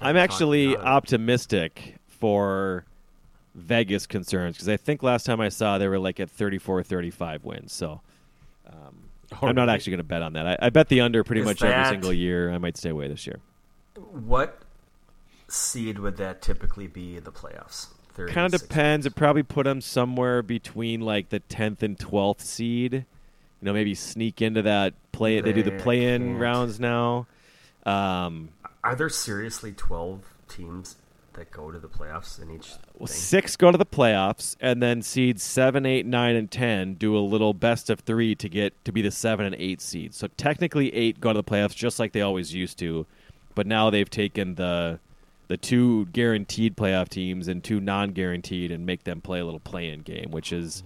I'm 0.00 0.16
actually 0.16 0.66
Talking 0.66 0.80
about 0.80 0.86
it. 0.86 0.94
optimistic 0.96 1.94
for 2.08 2.84
Vegas 3.56 4.06
concerns 4.06 4.56
because 4.56 4.68
I 4.68 4.76
think 4.76 5.02
last 5.02 5.24
time 5.24 5.40
I 5.40 5.48
saw 5.48 5.78
they 5.78 5.88
were 5.88 5.98
like 5.98 6.20
at 6.20 6.30
34 6.30 6.82
35 6.82 7.44
wins. 7.44 7.72
So 7.72 8.02
um, 8.68 9.08
I'm 9.42 9.54
not 9.54 9.68
actually 9.68 9.92
going 9.92 9.98
to 9.98 10.04
bet 10.04 10.22
on 10.22 10.34
that. 10.34 10.46
I, 10.46 10.66
I 10.66 10.70
bet 10.70 10.88
the 10.88 11.00
under 11.00 11.24
pretty 11.24 11.40
Is 11.40 11.46
much 11.46 11.62
every 11.62 11.90
single 11.90 12.12
year. 12.12 12.52
I 12.52 12.58
might 12.58 12.76
stay 12.76 12.90
away 12.90 13.08
this 13.08 13.26
year. 13.26 13.40
What 13.94 14.60
seed 15.48 15.98
would 15.98 16.18
that 16.18 16.42
typically 16.42 16.86
be 16.86 17.16
in 17.16 17.24
the 17.24 17.32
playoffs? 17.32 17.88
Kind 18.28 18.54
of 18.54 18.60
depends. 18.60 19.04
It 19.04 19.14
probably 19.14 19.42
put 19.42 19.64
them 19.64 19.80
somewhere 19.80 20.42
between 20.42 21.00
like 21.00 21.28
the 21.28 21.40
10th 21.40 21.82
and 21.82 21.98
12th 21.98 22.40
seed. 22.40 22.92
You 22.94 23.04
know, 23.62 23.72
maybe 23.72 23.94
sneak 23.94 24.40
into 24.40 24.62
that 24.62 24.94
play. 25.12 25.40
They 25.40 25.52
do 25.52 25.62
the 25.62 25.72
play-in 25.72 26.38
rounds 26.38 26.80
now. 26.80 27.26
Um, 27.84 28.50
Are 28.82 28.94
there 28.94 29.08
seriously 29.08 29.72
12 29.72 30.22
teams 30.48 30.96
that 31.36 31.50
go 31.50 31.70
to 31.70 31.78
the 31.78 31.88
playoffs 31.88 32.40
in 32.42 32.50
each 32.50 32.72
Well, 32.98 33.06
thing? 33.06 33.16
six 33.16 33.56
go 33.56 33.70
to 33.70 33.78
the 33.78 33.86
playoffs, 33.86 34.56
and 34.60 34.82
then 34.82 35.02
seeds 35.02 35.42
seven, 35.42 35.86
eight, 35.86 36.06
nine, 36.06 36.34
and 36.34 36.50
ten 36.50 36.94
do 36.94 37.16
a 37.16 37.20
little 37.20 37.54
best 37.54 37.90
of 37.90 38.00
three 38.00 38.34
to 38.34 38.48
get 38.48 38.84
to 38.84 38.92
be 38.92 39.02
the 39.02 39.10
seven 39.10 39.46
and 39.46 39.54
eight 39.56 39.80
seeds. 39.80 40.16
So 40.16 40.28
technically, 40.36 40.92
eight 40.94 41.20
go 41.20 41.32
to 41.32 41.38
the 41.38 41.44
playoffs 41.44 41.74
just 41.74 41.98
like 41.98 42.12
they 42.12 42.22
always 42.22 42.54
used 42.54 42.78
to, 42.80 43.06
but 43.54 43.66
now 43.66 43.90
they've 43.90 44.10
taken 44.10 44.54
the 44.56 44.98
the 45.48 45.56
two 45.56 46.06
guaranteed 46.06 46.76
playoff 46.76 47.08
teams 47.08 47.46
and 47.46 47.62
two 47.62 47.78
non-guaranteed 47.78 48.72
and 48.72 48.84
make 48.84 49.04
them 49.04 49.20
play 49.20 49.38
a 49.38 49.44
little 49.44 49.60
play-in 49.60 50.00
game, 50.00 50.32
which 50.32 50.52
is 50.52 50.82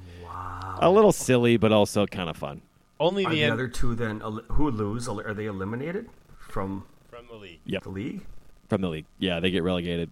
a 0.80 0.90
little 0.90 1.12
silly 1.12 1.56
but 1.56 1.72
also 1.72 2.06
kind 2.06 2.28
of 2.28 2.36
fun. 2.36 2.60
Only 2.98 3.24
the 3.24 3.30
the 3.30 3.44
end 3.44 3.52
other 3.54 3.68
two 3.68 3.94
then 3.94 4.20
who 4.48 4.70
lose? 4.70 5.08
Are 5.08 5.32
they 5.32 5.46
eliminated 5.46 6.10
from 6.38 6.84
from 7.08 7.26
the 7.30 7.36
league. 7.36 7.60
Yep, 7.64 7.82
the 7.84 7.88
league? 7.88 8.20
from 8.68 8.82
the 8.82 8.88
league. 8.88 9.06
Yeah, 9.18 9.40
they 9.40 9.50
get 9.50 9.62
relegated 9.62 10.10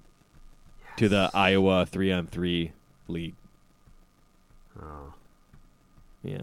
to 0.99 1.09
the 1.09 1.31
Iowa 1.33 1.87
three 1.87 2.13
on 2.13 2.27
three 2.27 2.73
league. 3.07 3.35
Oh. 4.81 5.15
Yeah. 6.23 6.43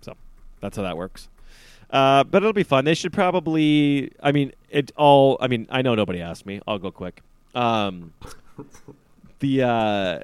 So 0.00 0.14
that's 0.60 0.76
how 0.76 0.82
that 0.82 0.96
works. 0.96 1.28
Uh, 1.90 2.24
but 2.24 2.42
it'll 2.42 2.52
be 2.52 2.64
fun. 2.64 2.84
They 2.84 2.94
should 2.94 3.12
probably. 3.12 4.12
I 4.22 4.32
mean, 4.32 4.52
it 4.68 4.90
all. 4.96 5.38
I 5.40 5.46
mean, 5.46 5.66
I 5.70 5.82
know 5.82 5.94
nobody 5.94 6.20
asked 6.20 6.44
me. 6.44 6.60
I'll 6.66 6.78
go 6.78 6.90
quick. 6.90 7.22
Um, 7.54 8.12
the 9.38 9.62
uh, 9.62 10.20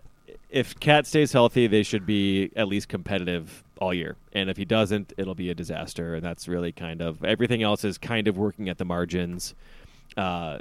if 0.50 0.78
KAT 0.80 1.06
stays 1.06 1.32
healthy, 1.32 1.66
they 1.68 1.82
should 1.82 2.06
be 2.06 2.50
at 2.56 2.66
least 2.66 2.88
competitive 2.88 3.62
all 3.80 3.94
year. 3.94 4.16
And 4.32 4.50
if 4.50 4.56
he 4.56 4.64
doesn't, 4.64 5.12
it'll 5.16 5.34
be 5.36 5.50
a 5.50 5.54
disaster. 5.54 6.16
And 6.16 6.24
that's 6.24 6.48
really 6.48 6.72
kind 6.72 7.02
of 7.02 7.22
everything 7.22 7.62
else 7.62 7.84
is 7.84 7.98
kind 7.98 8.26
of 8.26 8.36
working 8.36 8.68
at 8.68 8.78
the 8.78 8.84
margins. 8.84 9.54
Uh, 10.16 10.58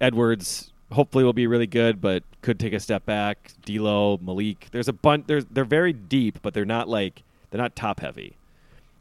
Edwards 0.00 0.72
hopefully 0.92 1.24
will 1.24 1.32
be 1.32 1.46
really 1.46 1.66
good, 1.66 2.00
but 2.00 2.22
could 2.42 2.58
take 2.58 2.72
a 2.72 2.80
step 2.80 3.04
back. 3.04 3.52
D'Lo, 3.64 4.18
Malik, 4.22 4.68
there's 4.70 4.88
a 4.88 4.92
bunch. 4.92 5.26
There's 5.26 5.44
they're 5.46 5.64
very 5.64 5.92
deep, 5.92 6.38
but 6.42 6.54
they're 6.54 6.64
not 6.64 6.88
like 6.88 7.22
they're 7.50 7.60
not 7.60 7.76
top 7.76 8.00
heavy. 8.00 8.36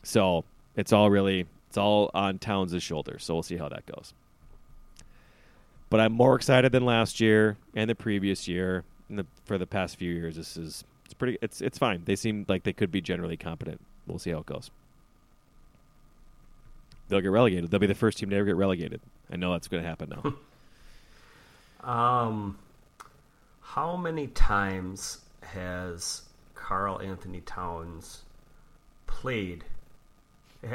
So 0.04 0.44
it's 0.76 0.94
all 0.94 1.10
really 1.10 1.46
it's 1.70 1.78
all 1.78 2.10
on 2.14 2.40
Towns' 2.40 2.82
shoulders. 2.82 3.24
So 3.24 3.34
we'll 3.34 3.44
see 3.44 3.58
how 3.58 3.70
that 3.70 3.86
goes. 3.86 4.14
But 5.90 6.00
I'm 6.02 6.14
more 6.14 6.36
excited 6.36 6.72
than 6.72 6.86
last 6.86 7.20
year 7.20 7.58
and 7.76 7.90
the 7.90 7.96
previous 7.96 8.48
year. 8.48 8.84
And 9.10 9.20
the, 9.20 9.26
for 9.46 9.58
the 9.58 9.68
past 9.68 9.96
few 9.96 10.14
years, 10.14 10.36
this 10.36 10.58
is 10.58 10.84
it's 11.06 11.14
pretty. 11.14 11.38
It's 11.42 11.62
it's 11.62 11.78
fine. 11.78 12.04
They 12.04 12.16
seem 12.16 12.46
like 12.50 12.64
they 12.64 12.74
could 12.74 12.92
be 12.92 13.00
generally 13.00 13.38
competent. 13.38 13.80
We'll 14.06 14.20
see 14.20 14.32
how 14.32 14.40
it 14.40 14.46
goes. 14.46 14.70
They'll 17.08 17.22
get 17.22 17.32
relegated. 17.32 17.72
They'll 17.72 17.80
be 17.80 17.88
the 17.88 17.96
first 17.96 18.18
team 18.18 18.30
to 18.32 18.36
ever 18.36 18.46
get 18.46 18.58
relegated. 18.58 19.00
I 19.32 19.38
know 19.38 19.54
that's 19.54 19.70
going 19.70 19.82
to 19.82 19.88
happen 19.88 20.10
now. 20.10 20.34
Um, 21.84 22.58
how 23.62 23.96
many 23.96 24.28
times 24.28 25.20
has 25.42 26.24
Karl-Anthony 26.56 27.42
Towns 27.42 28.24
played? 29.06 29.64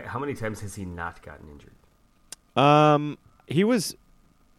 How 0.05 0.18
many 0.18 0.34
times 0.34 0.61
has 0.61 0.74
he 0.74 0.84
not 0.84 1.22
gotten 1.22 1.48
injured? 1.50 1.72
um, 2.57 3.18
he 3.46 3.64
was 3.64 3.96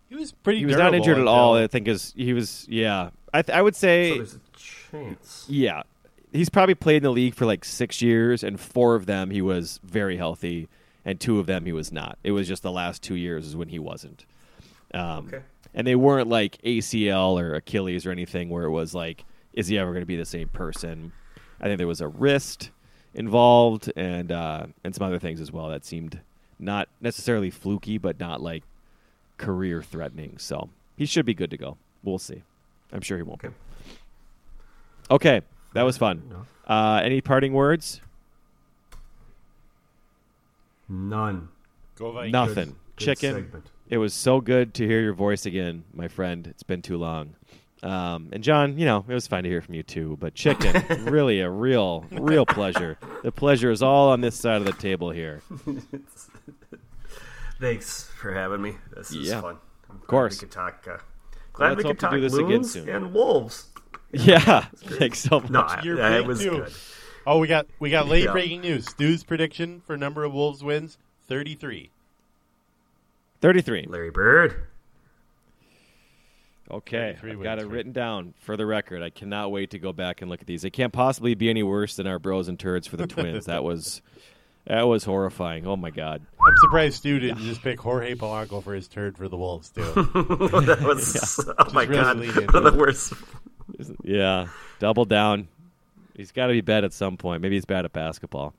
He 0.09 0.15
was 0.15 0.31
pretty. 0.31 0.59
he 0.59 0.65
was 0.65 0.75
not 0.77 0.93
injured 0.93 1.17
at 1.17 1.27
all. 1.27 1.55
I 1.55 1.67
think 1.67 1.87
is 1.87 2.13
he 2.15 2.33
was 2.33 2.65
yeah. 2.69 3.09
I 3.33 3.41
th- 3.41 3.55
I 3.57 3.61
would 3.61 3.75
say 3.75 4.09
So 4.11 4.15
there's 4.17 4.35
a 4.35 4.39
chance. 4.91 5.45
Yeah. 5.47 5.83
He's 6.31 6.49
probably 6.49 6.75
played 6.75 6.97
in 6.97 7.03
the 7.03 7.11
league 7.11 7.35
for 7.35 7.45
like 7.45 7.63
six 7.63 8.01
years, 8.01 8.43
and 8.43 8.59
four 8.59 8.95
of 8.95 9.05
them 9.05 9.29
he 9.29 9.41
was 9.41 9.79
very 9.83 10.17
healthy, 10.17 10.67
and 11.05 11.19
two 11.19 11.39
of 11.39 11.45
them 11.45 11.65
he 11.65 11.71
was 11.71 11.91
not. 11.91 12.17
It 12.23 12.31
was 12.31 12.47
just 12.47 12.61
the 12.63 12.71
last 12.71 13.01
two 13.01 13.15
years 13.15 13.45
is 13.47 13.55
when 13.55 13.69
he 13.69 13.79
wasn't. 13.79 14.25
Um, 14.93 15.27
Okay. 15.27 15.41
And 15.75 15.87
they 15.87 15.95
weren't 15.95 16.29
like 16.29 16.61
ACL 16.63 17.41
or 17.41 17.55
Achilles 17.55 18.05
or 18.05 18.11
anything 18.11 18.49
where 18.49 18.63
it 18.63 18.69
was 18.71 18.93
like, 18.93 19.25
is 19.53 19.67
he 19.67 19.77
ever 19.77 19.91
going 19.91 20.01
to 20.01 20.07
be 20.07 20.15
the 20.15 20.25
same 20.25 20.47
person? 20.49 21.11
I 21.59 21.65
think 21.65 21.77
there 21.77 21.87
was 21.87 22.01
a 22.01 22.07
wrist 22.07 22.71
involved 23.13 23.91
and 23.95 24.31
uh, 24.31 24.65
and 24.83 24.93
some 24.93 25.05
other 25.05 25.19
things 25.19 25.39
as 25.39 25.51
well 25.51 25.69
that 25.69 25.85
seemed 25.85 26.19
not 26.59 26.89
necessarily 27.01 27.49
fluky, 27.49 27.97
but 27.97 28.19
not 28.19 28.41
like 28.41 28.63
career 29.37 29.81
threatening. 29.81 30.37
So 30.37 30.69
he 30.95 31.05
should 31.05 31.25
be 31.25 31.33
good 31.33 31.49
to 31.51 31.57
go. 31.57 31.77
We'll 32.03 32.19
see. 32.19 32.43
I'm 32.91 33.01
sure 33.01 33.17
he 33.17 33.23
won't. 33.23 33.41
be. 33.41 33.47
Okay. 33.47 33.55
Okay, 35.11 35.41
that 35.73 35.83
was 35.83 35.97
fun. 35.97 36.45
Uh, 36.67 37.01
any 37.03 37.19
parting 37.21 37.53
words? 37.53 37.99
None. 40.87 41.49
Go 41.97 42.11
Vikings. 42.11 42.33
Nothing. 42.33 42.75
Good 42.95 43.05
Chicken. 43.05 43.33
segment. 43.35 43.65
It 43.89 43.97
was 43.97 44.13
so 44.13 44.41
good 44.41 44.73
to 44.75 44.87
hear 44.87 45.01
your 45.01 45.13
voice 45.13 45.45
again, 45.45 45.83
my 45.93 46.07
friend. 46.07 46.47
It's 46.47 46.63
been 46.63 46.81
too 46.81 46.97
long. 46.97 47.35
Um, 47.83 48.29
and 48.31 48.41
John, 48.43 48.77
you 48.79 48.85
know, 48.85 49.03
it 49.07 49.13
was 49.13 49.27
fine 49.27 49.43
to 49.43 49.49
hear 49.49 49.61
from 49.61 49.75
you 49.75 49.83
too. 49.83 50.17
But 50.19 50.33
chicken, 50.35 50.83
really 51.05 51.41
a 51.41 51.49
real, 51.49 52.05
real 52.11 52.45
pleasure. 52.45 52.97
The 53.23 53.31
pleasure 53.31 53.71
is 53.71 53.83
all 53.83 54.09
on 54.09 54.21
this 54.21 54.35
side 54.35 54.57
of 54.61 54.65
the 54.65 54.71
table 54.73 55.11
here. 55.11 55.41
Thanks 57.59 58.09
for 58.19 58.33
having 58.33 58.61
me. 58.61 58.75
This 58.95 59.11
is 59.11 59.27
Yeah. 59.29 59.41
fun. 59.41 59.57
I'm 59.89 59.97
glad 59.97 60.07
course. 60.07 60.35
We 60.35 60.39
could 60.47 60.51
talk. 60.51 60.87
Uh, 60.89 60.97
glad 61.53 61.69
let's 61.69 61.77
we 61.77 61.83
could 61.91 61.99
talk 61.99 62.11
do 62.11 62.21
this 62.21 62.33
again 62.35 62.63
soon. 62.63 62.89
and 62.89 63.13
wolves. 63.13 63.67
Yeah, 64.15 64.65
thanks 64.75 65.17
so 65.21 65.39
much. 65.39 65.49
No, 65.49 65.67
You're 65.83 65.99
I- 65.99 66.17
it 66.19 66.25
was 66.27 66.37
too. 66.39 66.51
good. 66.51 66.73
Oh, 67.25 67.39
we 67.39 67.47
got 67.47 67.65
we 67.79 67.89
got 67.89 68.07
late 68.07 68.25
Yeah. 68.25 68.31
breaking 68.31 68.61
news. 68.61 68.85
Stu's 68.87 69.23
prediction 69.23 69.81
for 69.87 69.97
number 69.97 70.23
of 70.23 70.31
Wolves 70.31 70.63
wins 70.63 70.99
thirty 71.27 71.55
three. 71.55 71.89
Thirty-three. 73.43 73.87
Larry 73.89 74.09
Bird. 74.09 74.67
Okay, 76.71 77.17
33 77.19 77.31
I've 77.31 77.43
got 77.43 77.59
it 77.59 77.67
written 77.67 77.91
down 77.91 78.33
for 78.39 78.55
the 78.55 78.65
record. 78.65 79.03
I 79.03 79.09
cannot 79.09 79.51
wait 79.51 79.71
to 79.71 79.79
go 79.79 79.91
back 79.91 80.21
and 80.21 80.31
look 80.31 80.39
at 80.39 80.47
these. 80.47 80.61
They 80.61 80.69
can't 80.69 80.93
possibly 80.93 81.35
be 81.35 81.49
any 81.49 81.61
worse 81.61 81.97
than 81.97 82.07
our 82.07 82.19
bros 82.19 82.47
and 82.47 82.57
turds 82.57 82.87
for 82.87 82.95
the 82.95 83.05
Twins. 83.05 83.47
that 83.47 83.61
was 83.61 84.01
that 84.65 84.83
was 84.83 85.03
horrifying. 85.03 85.67
Oh 85.67 85.75
my 85.75 85.89
god. 85.89 86.21
I'm 86.39 86.53
surprised 86.61 86.95
Stu 86.95 87.19
didn't 87.19 87.39
just 87.39 87.61
pick 87.61 87.81
Jorge 87.81 88.15
Polanco 88.15 88.63
for 88.63 88.73
his 88.73 88.87
turd 88.87 89.17
for 89.17 89.27
the 89.27 89.35
Wolves 89.35 89.71
too. 89.71 89.81
that 89.93 90.79
was 90.81 91.45
oh 91.59 91.73
my 91.73 91.83
really 91.83 92.27
god, 92.27 92.53
one 92.53 92.65
of 92.65 92.71
the 92.71 92.79
worst. 92.79 93.11
Yeah, 94.05 94.47
double 94.79 95.03
down. 95.03 95.49
He's 96.15 96.31
got 96.31 96.47
to 96.47 96.53
be 96.53 96.61
bad 96.61 96.85
at 96.85 96.93
some 96.93 97.17
point. 97.17 97.41
Maybe 97.41 97.55
he's 97.55 97.65
bad 97.65 97.83
at 97.83 97.91
basketball. 97.91 98.53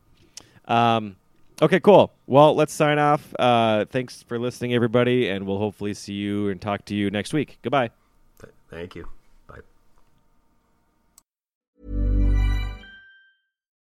Um, 0.67 1.17
Okay, 1.63 1.81
cool. 1.81 2.13
Well, 2.27 2.55
let's 2.55 2.73
sign 2.73 2.99
off. 2.99 3.35
Uh, 3.39 3.85
thanks 3.85 4.23
for 4.25 4.39
listening, 4.39 4.75
everybody, 4.75 5.29
and 5.29 5.47
we'll 5.47 5.59
hopefully 5.59 5.95
see 5.95 6.15
you 6.15 6.49
and 6.49 6.61
talk 6.61 6.85
to 6.87 6.95
you 6.95 7.11
next 7.11 7.33
week. 7.33 7.59
Goodbye. 7.63 7.91
Thank 8.71 8.97
you. 8.97 9.14